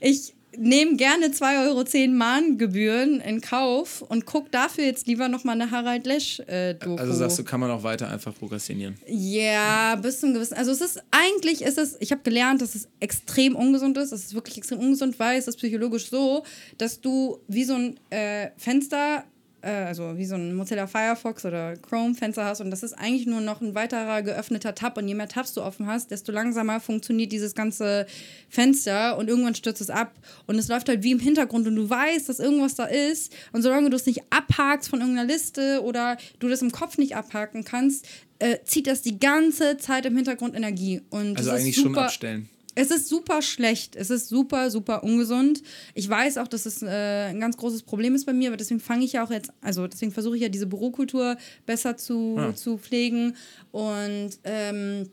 [0.00, 5.70] Ich nehme gerne 2,10 Euro Mahngebühren in Kauf und gucke dafür jetzt lieber nochmal eine
[5.70, 6.96] Harald Lesch-Doku.
[6.96, 8.96] Also sagst du, kann man auch weiter einfach prokrastinieren.
[9.06, 10.54] Ja, bis zum gewissen.
[10.54, 14.12] Also es ist eigentlich ist es, ich habe gelernt, dass es extrem ungesund ist.
[14.12, 16.44] Es ist wirklich extrem ungesund, weil es ist psychologisch so,
[16.76, 19.24] dass du wie so ein äh, Fenster,
[19.62, 23.26] äh, also wie so ein Mozilla Firefox oder Chrome Fenster hast und das ist eigentlich
[23.26, 26.80] nur noch ein weiterer geöffneter Tab und je mehr Tabs du offen hast, desto langsamer
[26.80, 28.06] funktioniert dieses ganze
[28.48, 30.12] Fenster und irgendwann stürzt es ab
[30.46, 33.62] und es läuft halt wie im Hintergrund und du weißt, dass irgendwas da ist und
[33.62, 37.64] solange du es nicht abhakst von irgendeiner Liste oder du das im Kopf nicht abhaken
[37.64, 38.06] kannst,
[38.38, 41.02] äh, zieht das die ganze Zeit im Hintergrund Energie.
[41.10, 42.48] Und Also eigentlich schon abstellen.
[42.80, 43.96] Es ist super schlecht.
[43.96, 45.62] Es ist super, super ungesund.
[45.94, 46.86] Ich weiß auch, dass es äh,
[47.30, 49.86] ein ganz großes Problem ist bei mir, aber deswegen fange ich ja auch jetzt, also
[49.88, 51.36] deswegen versuche ich ja diese Bürokultur
[51.66, 52.54] besser zu, Ah.
[52.54, 53.34] zu pflegen.
[53.72, 55.10] Und ähm,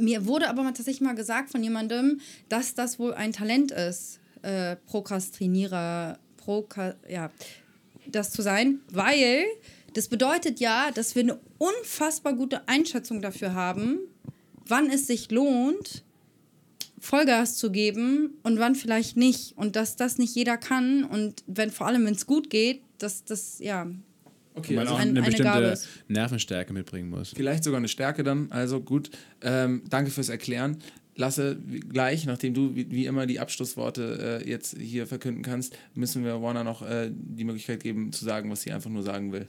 [0.00, 4.18] mir wurde aber mal tatsächlich mal gesagt von jemandem, dass das wohl ein Talent ist,
[4.42, 7.30] äh, Prokrastinierer, Proka ja,
[8.06, 9.44] das zu sein, weil
[9.92, 13.98] das bedeutet ja, dass wir eine unfassbar gute Einschätzung dafür haben,
[14.66, 16.02] wann es sich lohnt,
[17.04, 19.56] Vollgas zu geben und wann vielleicht nicht.
[19.56, 23.24] Und dass das nicht jeder kann und wenn vor allem, wenn es gut geht, dass
[23.24, 23.86] das, ja,
[24.56, 25.78] Okay, man also auch ein- eine eine bestimmte.
[26.08, 27.32] Nervenstärke mitbringen muss.
[27.34, 28.50] vielleicht sogar eine Stärke dann.
[28.52, 29.10] Also gut.
[29.42, 30.78] Ähm, danke fürs Erklären.
[31.16, 31.58] Lasse,
[31.92, 36.40] gleich, nachdem du wie, wie immer die Abschlussworte äh, jetzt hier verkünden kannst, müssen wir
[36.40, 39.46] Warner noch äh, die Möglichkeit geben, zu sagen, was sie einfach nur sagen will.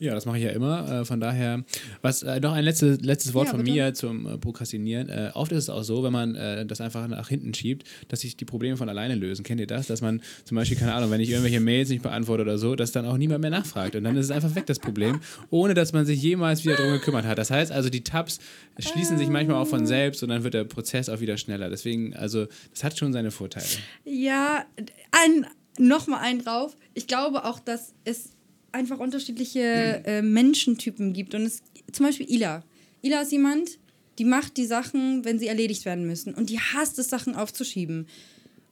[0.00, 1.00] Ja, das mache ich ja immer.
[1.00, 1.62] Äh, von daher,
[2.02, 3.72] was äh, noch ein letztes, letztes Wort Ja, von bitte.
[3.72, 5.08] mir zum äh, Prokrastinieren.
[5.08, 8.20] Äh, oft ist es auch so, wenn man äh, das einfach nach hinten schiebt, dass
[8.20, 9.44] sich die Probleme von alleine lösen.
[9.44, 9.86] Kennt ihr das?
[9.86, 12.92] Dass man zum Beispiel, keine Ahnung, wenn ich irgendwelche Mails nicht beantworte oder so, dass
[12.92, 13.94] dann auch niemand mehr nachfragt.
[13.94, 16.92] Und dann ist es einfach weg, das Problem, ohne dass man sich jemals wieder darum
[16.92, 17.38] gekümmert hat.
[17.38, 18.40] Das heißt also, die Tabs
[18.78, 21.70] schließen sich manchmal auch von selbst und dann wird der Prozess auch wieder schneller.
[21.70, 23.66] Deswegen, also, das hat schon seine Vorteile.
[24.04, 24.64] Ja,
[25.12, 25.46] ein,
[25.78, 26.76] nochmal einen drauf.
[26.94, 28.30] Ich glaube auch, dass es
[28.74, 31.34] einfach unterschiedliche äh, Menschentypen gibt.
[31.34, 32.62] Und es, zum Beispiel Ila.
[33.02, 33.78] Ila ist jemand,
[34.18, 36.34] die macht die Sachen, wenn sie erledigt werden müssen.
[36.34, 38.06] Und die hasst es, Sachen aufzuschieben.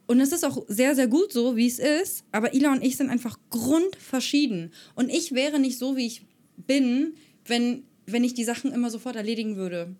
[0.05, 2.23] Und es ist auch sehr, sehr gut so, wie es ist.
[2.31, 4.71] Aber Ila und ich sind einfach grundverschieden.
[4.95, 6.21] Und ich wäre nicht so, wie ich
[6.67, 7.13] bin,
[7.45, 9.95] wenn, wenn ich die Sachen immer sofort erledigen würde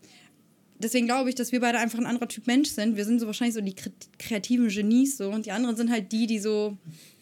[0.80, 2.98] deswegen glaube ich, dass wir beide einfach ein anderer Typ Mensch sind.
[2.98, 6.12] Wir sind so wahrscheinlich so die kre- kreativen Genies so und die anderen sind halt
[6.12, 6.78] die, die so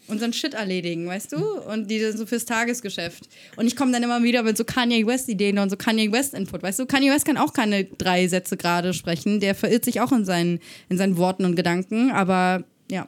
[0.08, 1.38] unseren Shit erledigen, weißt du?
[1.38, 3.30] Und die sind so fürs Tagesgeschäft.
[3.56, 6.34] Und ich komme dann immer wieder mit so Kanye West Ideen und so Kanye West
[6.34, 6.86] Input, weißt du?
[6.86, 10.60] Kanye West kann auch keine drei Sätze gerade sprechen, der verirrt sich auch in seinen,
[10.90, 13.08] in seinen Worten und Gedanken, aber ja.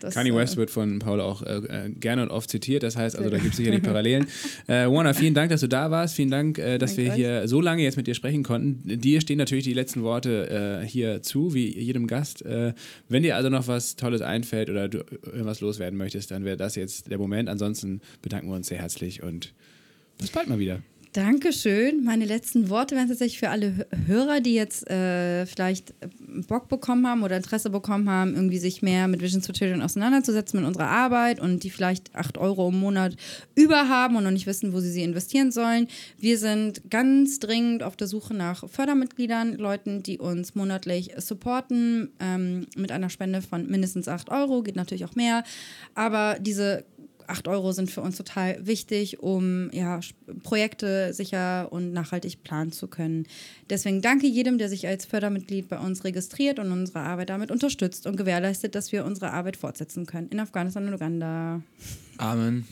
[0.00, 1.56] Das, Kanye äh, West wird von Paul auch äh,
[1.86, 4.26] äh, gerne und oft zitiert, das heißt also, da gibt es sicherlich Parallelen.
[4.66, 6.14] Äh, Warner, vielen Dank, dass du da warst.
[6.14, 7.16] Vielen Dank, äh, dass Danke wir euch.
[7.16, 9.00] hier so lange jetzt mit dir sprechen konnten.
[9.00, 12.44] Dir stehen natürlich die letzten Worte äh, hier zu, wie jedem Gast.
[12.44, 12.74] Äh,
[13.08, 16.74] wenn dir also noch was Tolles einfällt oder du irgendwas loswerden möchtest, dann wäre das
[16.74, 17.48] jetzt der Moment.
[17.48, 19.54] Ansonsten bedanken wir uns sehr herzlich und
[20.18, 20.82] bis bald mal wieder.
[21.18, 22.04] Dankeschön.
[22.04, 25.92] Meine letzten Worte wären tatsächlich für alle Hörer, die jetzt äh, vielleicht
[26.46, 30.60] Bock bekommen haben oder Interesse bekommen haben, irgendwie sich mehr mit Visions for Children auseinanderzusetzen
[30.60, 33.16] mit unserer Arbeit und die vielleicht 8 Euro im Monat
[33.56, 35.88] über haben und noch nicht wissen, wo sie sie investieren sollen.
[36.18, 42.68] Wir sind ganz dringend auf der Suche nach Fördermitgliedern, Leuten, die uns monatlich supporten ähm,
[42.76, 45.42] mit einer Spende von mindestens 8 Euro, geht natürlich auch mehr.
[45.96, 46.84] Aber diese
[47.28, 50.00] 8 Euro sind für uns total wichtig, um ja,
[50.42, 53.26] Projekte sicher und nachhaltig planen zu können.
[53.68, 58.06] Deswegen danke jedem, der sich als Fördermitglied bei uns registriert und unsere Arbeit damit unterstützt
[58.06, 61.60] und gewährleistet, dass wir unsere Arbeit fortsetzen können in Afghanistan und Uganda.
[62.16, 62.66] Amen.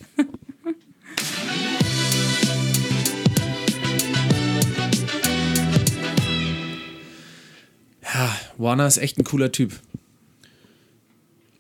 [8.03, 9.79] ja, Warner ist echt ein cooler Typ.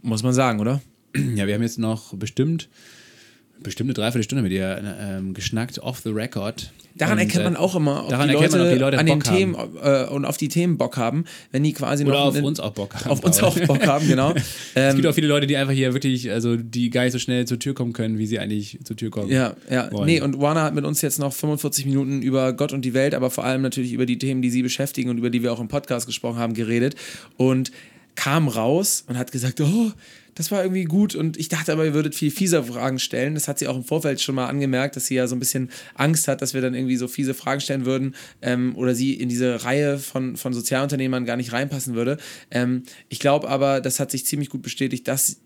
[0.00, 0.80] Muss man sagen, oder?
[1.34, 2.68] Ja, wir haben jetzt noch bestimmt,
[3.62, 6.70] bestimmt eine Dreiviertelstunde mit ihr ähm, geschnackt, off the record.
[6.94, 8.98] Daran Und, erkennt man äh, auch immer, ob, daran die, Leute man, ob die Leute
[8.98, 9.20] an den.
[9.20, 12.44] Themen äh, und auf die Themen Bock haben, wenn die quasi Oder noch auf einen-
[12.46, 13.10] uns auch Bock haben.
[13.10, 14.32] auf uns auch Bock haben, genau.
[14.34, 14.44] Es
[14.74, 17.46] Ähm, gibt auch viele Leute, die einfach hier wirklich, also die gar nicht so schnell
[17.46, 19.30] zur Tür kommen können, wie sie eigentlich zur Tür kommen.
[19.30, 19.92] Ja, ja.
[19.92, 20.06] wollen.
[20.06, 23.14] Nee, und Warner hat mit uns jetzt noch 45 Minuten über Gott und die Welt,
[23.14, 25.60] aber vor allem natürlich über die Themen, die sie beschäftigen und über die wir auch
[25.60, 26.94] im Podcast gesprochen haben, geredet.
[27.36, 27.72] Und
[28.14, 29.92] kam raus und hat gesagt, oh,
[30.36, 33.34] das war irgendwie gut und ich dachte aber, ihr würdet viel fieser Fragen stellen.
[33.34, 35.70] Das hat sie auch im Vorfeld schon mal angemerkt, dass sie ja so ein bisschen
[35.94, 39.30] Angst hat, dass wir dann irgendwie so fiese Fragen stellen würden ähm, oder sie in
[39.30, 42.18] diese Reihe von, von Sozialunternehmern gar nicht reinpassen würde.
[42.50, 45.40] Ähm, ich glaube aber, das hat sich ziemlich gut bestätigt, dass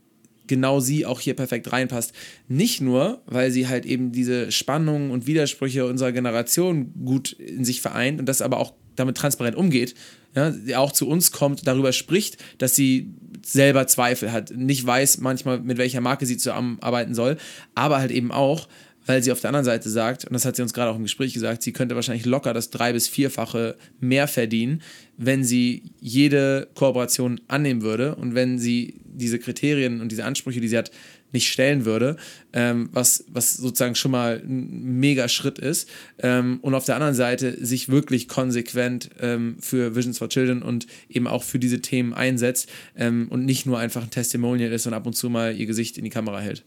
[0.49, 2.13] genau sie auch hier perfekt reinpasst.
[2.49, 7.81] Nicht nur, weil sie halt eben diese Spannungen und Widersprüche unserer Generation gut in sich
[7.81, 9.95] vereint und das aber auch damit transparent umgeht,
[10.35, 13.15] ja, auch zu uns kommt, darüber spricht, dass sie
[13.45, 17.37] selber Zweifel hat, nicht weiß manchmal, mit welcher Marke sie zusammenarbeiten soll,
[17.75, 18.69] aber halt eben auch,
[19.07, 21.03] weil sie auf der anderen Seite sagt, und das hat sie uns gerade auch im
[21.03, 24.83] Gespräch gesagt, sie könnte wahrscheinlich locker das drei- bis vierfache mehr verdienen,
[25.17, 30.69] wenn sie jede Kooperation annehmen würde und wenn sie diese Kriterien und diese Ansprüche, die
[30.69, 30.91] sie hat,
[31.33, 32.17] nicht stellen würde,
[32.53, 35.89] ähm, was, was sozusagen schon mal ein mega Schritt ist.
[36.19, 40.87] Ähm, und auf der anderen Seite sich wirklich konsequent ähm, für Visions for Children und
[41.09, 44.95] eben auch für diese Themen einsetzt ähm, und nicht nur einfach ein Testimonial ist und
[44.95, 46.65] ab und zu mal ihr Gesicht in die Kamera hält.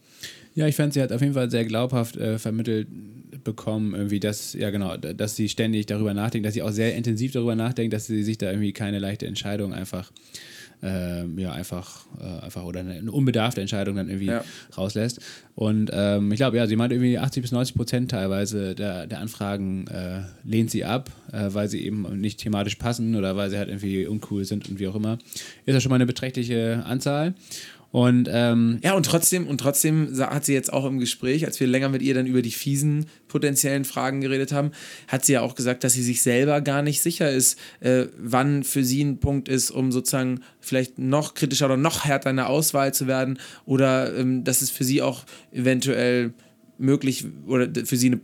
[0.54, 2.86] Ja, ich fand, sie hat auf jeden Fall sehr glaubhaft äh, vermittelt
[3.42, 7.32] bekommen, irgendwie, dass, ja genau, dass sie ständig darüber nachdenkt, dass sie auch sehr intensiv
[7.32, 10.12] darüber nachdenkt, dass sie sich da irgendwie keine leichte Entscheidung einfach,
[10.84, 14.44] ähm, ja, einfach, äh, einfach oder eine, eine unbedarfte Entscheidung dann irgendwie Ja.
[14.76, 15.20] rauslässt.
[15.54, 19.20] Und ähm, ich glaube, ja, sie meint irgendwie 80 bis 90 Prozent teilweise der, der
[19.20, 23.56] Anfragen äh, lehnt sie ab, äh, weil sie eben nicht thematisch passen oder weil sie
[23.58, 25.18] halt irgendwie uncool sind und wie auch immer.
[25.64, 27.34] Ist ja schon mal eine beträchtliche Anzahl.
[27.94, 31.68] Und ähm, Ja, und trotzdem, und trotzdem hat sie jetzt auch im Gespräch, als wir
[31.68, 34.72] länger mit ihr dann über die fiesen potenziellen Fragen geredet haben,
[35.06, 38.64] hat sie ja auch gesagt, dass sie sich selber gar nicht sicher ist, äh, wann
[38.64, 42.48] für sie ein Punkt ist, um sozusagen vielleicht noch kritischer oder noch härter in der
[42.48, 45.22] Auswahl zu werden oder ähm, dass es für sie auch
[45.52, 46.34] eventuell
[46.78, 48.20] möglich oder für sie eine,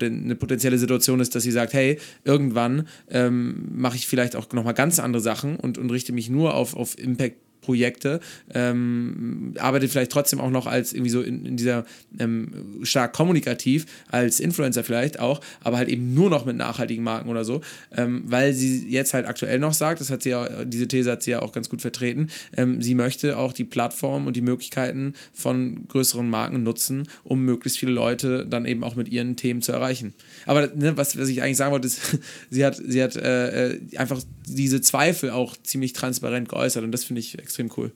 [0.00, 4.72] eine potenzielle Situation ist, dass sie sagt, hey, irgendwann ähm, mache ich vielleicht auch nochmal
[4.72, 7.36] ganz andere Sachen und, und richte mich nur auf, auf Impact
[7.68, 8.20] Projekte,
[8.54, 11.84] ähm, arbeitet vielleicht trotzdem auch noch als irgendwie so in, in dieser
[12.18, 17.28] ähm, stark kommunikativ, als Influencer vielleicht auch, aber halt eben nur noch mit nachhaltigen Marken
[17.28, 17.60] oder so,
[17.94, 21.22] ähm, weil sie jetzt halt aktuell noch sagt, das hat sie ja, diese These hat
[21.22, 25.12] sie ja auch ganz gut vertreten, ähm, sie möchte auch die Plattform und die Möglichkeiten
[25.34, 29.72] von größeren Marken nutzen, um möglichst viele Leute dann eben auch mit ihren Themen zu
[29.72, 30.14] erreichen.
[30.48, 32.18] Aber ne, was, was ich eigentlich sagen wollte, ist,
[32.50, 37.04] sie hat, sie hat äh, äh, einfach diese Zweifel auch ziemlich transparent geäußert und das
[37.04, 37.92] finde ich extrem cool.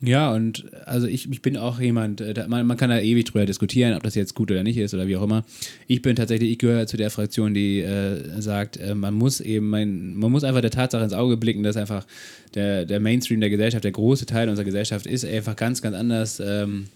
[0.00, 3.24] Ja, und also ich, ich bin auch jemand, äh, da, man, man kann da ewig
[3.24, 5.44] drüber diskutieren, ob das jetzt gut oder nicht ist oder wie auch immer.
[5.88, 9.70] Ich bin tatsächlich, ich gehöre zu der Fraktion, die äh, sagt, äh, man muss eben,
[9.70, 12.06] man, man muss einfach der Tatsache ins Auge blicken, dass einfach
[12.54, 16.40] der, der Mainstream der Gesellschaft, der große Teil unserer Gesellschaft ist einfach ganz, ganz anders
[16.46, 16.86] ähm,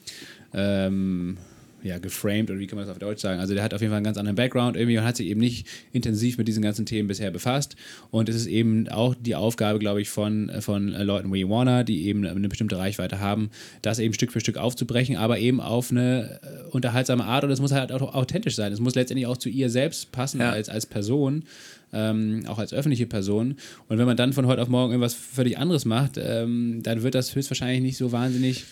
[0.55, 1.39] ähm,
[1.83, 3.41] ja, geframed oder wie kann man das auf Deutsch sagen?
[3.41, 5.41] Also der hat auf jeden Fall einen ganz anderen Background irgendwie und hat sich eben
[5.41, 7.77] nicht intensiv mit diesen ganzen Themen bisher befasst.
[8.11, 12.07] Und es ist eben auch die Aufgabe, glaube ich, von, von Leuten wie Warner, die
[12.07, 13.51] eben eine bestimmte Reichweite haben,
[13.83, 17.61] das eben Stück für Stück aufzubrechen, aber eben auf eine äh, unterhaltsame Art und es
[17.61, 18.73] muss halt auch authentisch sein.
[18.73, 20.51] Es muss letztendlich auch zu ihr selbst passen Ja.
[20.51, 21.45] als, als Person.
[21.95, 23.57] Ähm, auch als öffentliche Person.
[23.87, 27.15] Und wenn man dann von heute auf morgen irgendwas völlig anderes macht, ähm, dann wird
[27.15, 28.65] das höchstwahrscheinlich nicht so wahnsinnig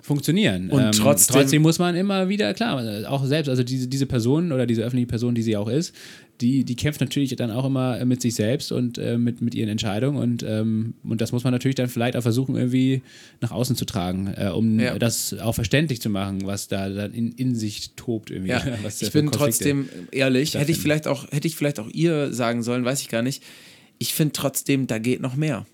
[0.00, 0.70] funktionieren.
[0.70, 4.50] Und Ähm, trotzdem- trotzdem muss man immer wieder, klar, auch selbst, also diese, diese Person
[4.52, 5.94] oder diese öffentliche Person, die sie auch ist,
[6.40, 9.68] die, die kämpft natürlich dann auch immer mit sich selbst und äh, mit, mit ihren
[9.68, 13.02] Entscheidungen und, ähm, und das muss man natürlich dann vielleicht auch versuchen, irgendwie
[13.42, 14.98] nach außen zu tragen, äh, um Ja.
[14.98, 18.52] das auch verständlich zu machen, was da dann in, in sich tobt irgendwie.
[18.52, 18.62] Ja,
[19.00, 22.86] ich bin trotzdem ehrlich, hätte ich vielleicht auch, hätte ich vielleicht auch ihr sagen sollen,
[22.86, 23.42] weiß ich gar nicht.
[23.98, 25.66] Ich finde trotzdem, da geht noch mehr.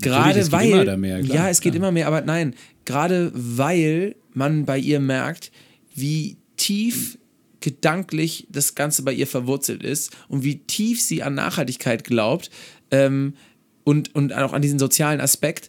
[0.00, 1.82] Gerade es geht weil, immer da mehr, klar, ja, es geht klar.
[1.82, 2.54] immer mehr, aber nein,
[2.88, 5.52] gerade weil man bei ihr merkt,
[5.94, 7.18] wie tief
[7.60, 12.50] gedanklich das Ganze bei ihr verwurzelt ist und wie tief sie an Nachhaltigkeit glaubt
[12.90, 13.34] ähm,
[13.84, 15.68] und, und auch an diesen sozialen Aspekt,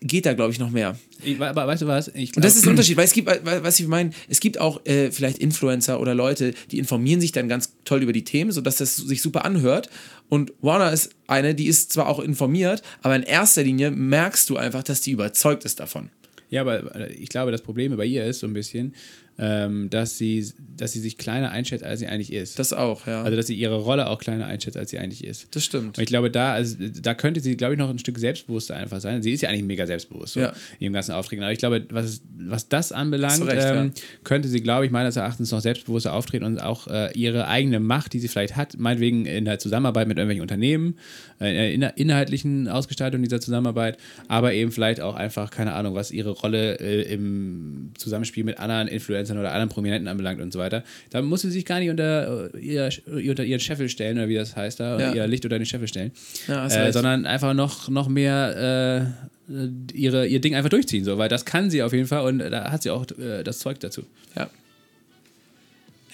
[0.00, 0.98] geht da, glaube ich, noch mehr.
[1.22, 2.08] Ich, aber weißt du was?
[2.14, 4.58] Ich Und das ist glaub- der Unterschied, weil es gibt, was ich meine, es gibt
[4.58, 8.50] auch äh, vielleicht Influencer oder Leute, die informieren sich dann ganz toll über die Themen,
[8.52, 9.90] sodass das sich super anhört.
[10.28, 14.56] Und Warner ist eine, die ist zwar auch informiert, aber in erster Linie merkst du
[14.56, 16.10] einfach, dass die überzeugt ist davon.
[16.48, 18.94] Ja, aber äh, ich glaube, das Problem bei ihr ist so ein bisschen,
[19.42, 20.46] ähm, dass, sie,
[20.76, 22.58] dass sie sich kleiner einschätzt, als sie eigentlich ist.
[22.58, 23.22] Das auch, ja.
[23.22, 25.48] also, dass sie ihre Rolle auch kleiner einschätzt, als sie eigentlich ist.
[25.56, 25.96] das stimmt.
[25.96, 29.00] Und ich glaube, da, also, da könnte sie, glaube ich, noch ein Stück selbstbewusster einfach
[29.00, 29.22] sein.
[29.22, 30.48] Sie ist ja eigentlich mega selbstbewusst so, Ja.
[30.78, 31.42] in ihrem ganzen Auftreten.
[31.42, 33.92] Aber ich glaube, was, was das anbelangt, recht, ähm,
[34.24, 38.12] könnte sie, glaube ich, meines Erachtens noch selbstbewusster auftreten und auch äh, ihre eigene Macht,
[38.12, 40.98] die sie vielleicht hat, meinetwegen in der Zusammenarbeit mit irgendwelchen Unternehmen,
[41.40, 43.96] äh, in der inhaltlichen Ausgestaltung dieser Zusammenarbeit,
[44.28, 48.88] aber eben vielleicht auch einfach, keine Ahnung, was ihre Rolle äh, im Zusammenspiel mit anderen
[48.88, 50.84] Influencern oder anderen Prominenten anbelangt und so weiter.
[51.10, 54.34] Da muss sie sich gar nicht unter, äh, ihr, unter ihren Scheffel stellen, oder wie
[54.34, 55.12] das heißt da, Ja.
[55.14, 56.12] ihr Licht unter den Scheffel stellen,
[56.48, 59.14] Ja, äh, sondern einfach noch, noch mehr
[59.48, 62.38] äh, ihre, ihr Ding einfach durchziehen, so, weil das kann sie auf jeden Fall und
[62.38, 64.02] da hat sie auch äh, das Zeug dazu.
[64.36, 64.48] Ja.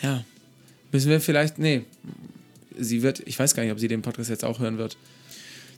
[0.02, 0.24] Ja.
[0.92, 1.82] Müssen wir vielleicht, nee,
[2.78, 4.96] sie wird, ich weiß gar nicht, ob sie den Podcast jetzt auch hören wird.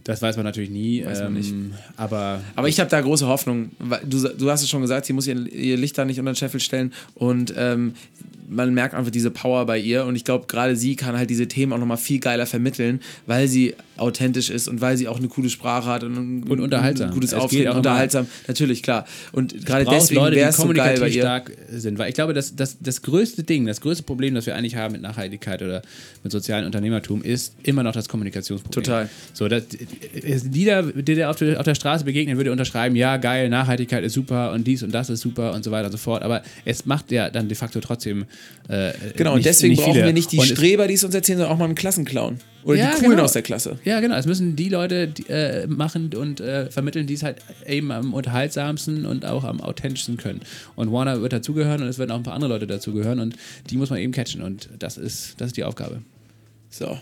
[0.09, 1.51] Das weiß man natürlich nie, Weiß man nicht.
[1.53, 3.71] ähm, aber Aber ich habe da große Hoffnung.
[4.07, 6.37] Du, du hast es schon gesagt, sie muss ihr, ihr Licht da nicht unter den
[6.37, 7.93] Scheffel stellen und ähm,
[8.49, 11.49] man merkt einfach diese Power bei ihr und ich glaube, gerade sie kann halt diese
[11.49, 15.27] Themen auch nochmal viel geiler vermitteln, weil sie authentisch ist und weil sie auch eine
[15.29, 17.09] coole Sprache hat und, ein- Und unterhaltsam.
[17.09, 19.05] ein gutes Es Auftreten, unterhaltsam, natürlich, klar.
[19.33, 21.21] Und gerade deswegen wäre die es so geil bei ihr.
[21.23, 21.99] stark sind.
[21.99, 24.93] Weil ich glaube, dass das, das größte Ding, das größte Problem, das wir eigentlich haben
[24.93, 25.83] mit Nachhaltigkeit oder
[26.23, 28.85] mit sozialem Unternehmertum, ist immer noch das Kommunikationsproblem.
[28.85, 29.09] Total.
[29.35, 29.65] So, das,
[30.53, 34.13] jeder, der dir auf der, auf der Straße begegnet, würde unterschreiben, ja, geil, Nachhaltigkeit ist
[34.13, 36.23] super und dies und das ist super und so weiter und so fort.
[36.23, 38.25] Aber es macht ja dann de facto trotzdem.
[38.69, 40.07] Äh, Genau, nicht, und deswegen brauchen viele.
[40.07, 42.39] wir nicht die Und Streber, die es uns erzählen, sondern auch mal einen Klassenclown.
[42.65, 43.23] Oder Ja, die Coolen genau.
[43.23, 43.79] aus der Klasse.
[43.85, 44.17] Ja, genau.
[44.17, 48.13] Es müssen die Leute die, äh, machen und äh, vermitteln, die es halt eben am
[48.13, 50.41] unterhaltsamsten und auch am authentischsten können.
[50.77, 53.37] Und Warner wird dazugehören und es werden auch ein paar andere Leute dazugehören und
[53.71, 56.03] die muss man eben catchen und das ist, das ist die Aufgabe.
[56.69, 56.99] So.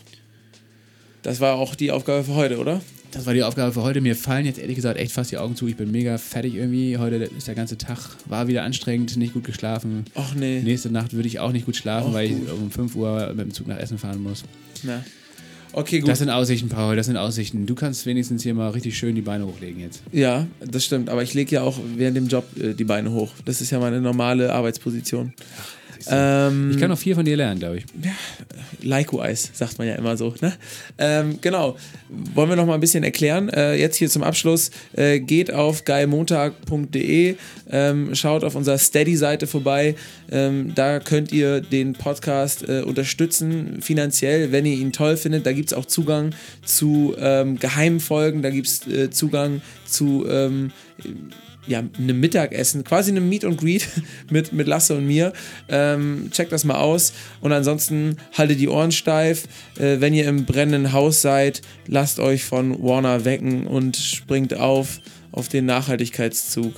[1.23, 2.81] Das war auch die Aufgabe für heute, oder?
[3.13, 4.01] Das war die Aufgabe für heute.
[4.01, 5.67] Mir fallen jetzt ehrlich gesagt echt fast die Augen zu.
[5.67, 6.99] Ich bin mega fertig irgendwie.
[6.99, 10.05] Heute ist der ganze Tag, war wieder anstrengend, nicht gut geschlafen.
[10.15, 10.61] Ach nee.
[10.61, 12.43] Nächste Nacht würde ich auch nicht gut schlafen, Och, weil gut.
[12.47, 14.45] ich um 5 Uhr mit dem Zug nach Essen fahren muss.
[14.83, 15.03] Na.
[15.73, 16.09] Okay, gut.
[16.09, 17.67] Das sind Aussichten, Paul, das sind Aussichten.
[17.67, 20.03] Du kannst wenigstens hier mal richtig schön die Beine hochlegen jetzt.
[20.13, 21.09] ja, das stimmt.
[21.09, 23.33] Aber ich lege ja auch während dem Job äh, die Beine hoch.
[23.45, 25.33] Das ist ja meine normale Arbeitsposition.
[26.09, 27.85] Ähm, Ich kann noch viel von dir lernen, glaube ich.
[28.83, 30.35] Likewise, sagt man ja immer so.
[30.41, 30.53] Ne?
[30.99, 31.77] Ähm, genau.
[32.09, 33.49] Wollen wir noch mal ein bisschen erklären?
[33.49, 34.71] Äh, jetzt hier zum Abschluss.
[34.95, 37.37] Äh, geht auf geilmontag.de,
[37.71, 39.97] ähm, schaut auf unserer Steady-Seite vorbei.
[40.31, 45.47] Ähm, da könnt ihr den Podcast äh, unterstützen, finanziell, wenn ihr ihn toll findet.
[45.47, 50.27] Da gibt es auch Zugang zu ähm, geheimen Folgen, da gibt es äh, Zugang zu
[50.29, 50.73] ähm,
[51.67, 53.89] ja, einem Mittagessen, quasi einem Meet and Greet
[54.31, 55.33] mit, mit Lasse und mir.
[55.69, 57.13] Ähm, checkt das mal aus.
[57.41, 59.45] Und ansonsten haltet die Ohren steif.
[59.79, 65.01] Äh, wenn ihr im brennenden Haus seid, lasst euch von Warner wecken und springt auf
[65.37, 66.75] auf den Nachhaltigkeitszug.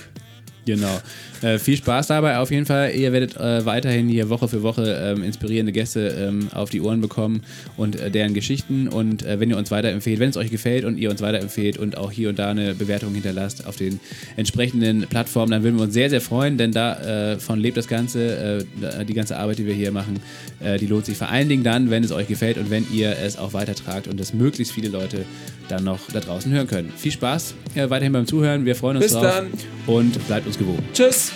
[0.67, 1.01] Genau.
[1.43, 2.93] Äh, viel Spaß dabei auf jeden Fall.
[2.95, 7.01] Ihr werdet äh, weiterhin hier Woche für Woche ähm, inspirierende Gäste ähm, auf die Ohren
[7.01, 7.43] bekommen
[7.77, 8.89] und äh, deren Geschichten.
[8.89, 11.97] Und äh, wenn ihr uns weiterempfehlt, wenn es euch gefällt und ihr uns weiterempfehlt und
[11.97, 14.01] auch hier und da eine Bewertung hinterlasst auf den
[14.37, 19.05] entsprechenden Plattformen, dann würden wir uns sehr, sehr freuen, denn davon lebt das Ganze, äh,
[19.05, 20.21] die ganze Arbeit, die wir hier machen,
[20.61, 23.17] äh, die lohnt sich vor allen Dingen dann, wenn es euch gefällt und wenn ihr
[23.19, 25.25] es auch weitertragt und es möglichst viele Leute
[25.69, 26.93] dann noch da draußen hören können.
[26.97, 28.65] Viel Spaß äh, weiterhin beim Zuhören.
[28.65, 29.49] Wir freuen uns Bis drauf dann.
[29.87, 30.83] und bleibt uns gewogen.
[30.93, 31.28] Tschüss!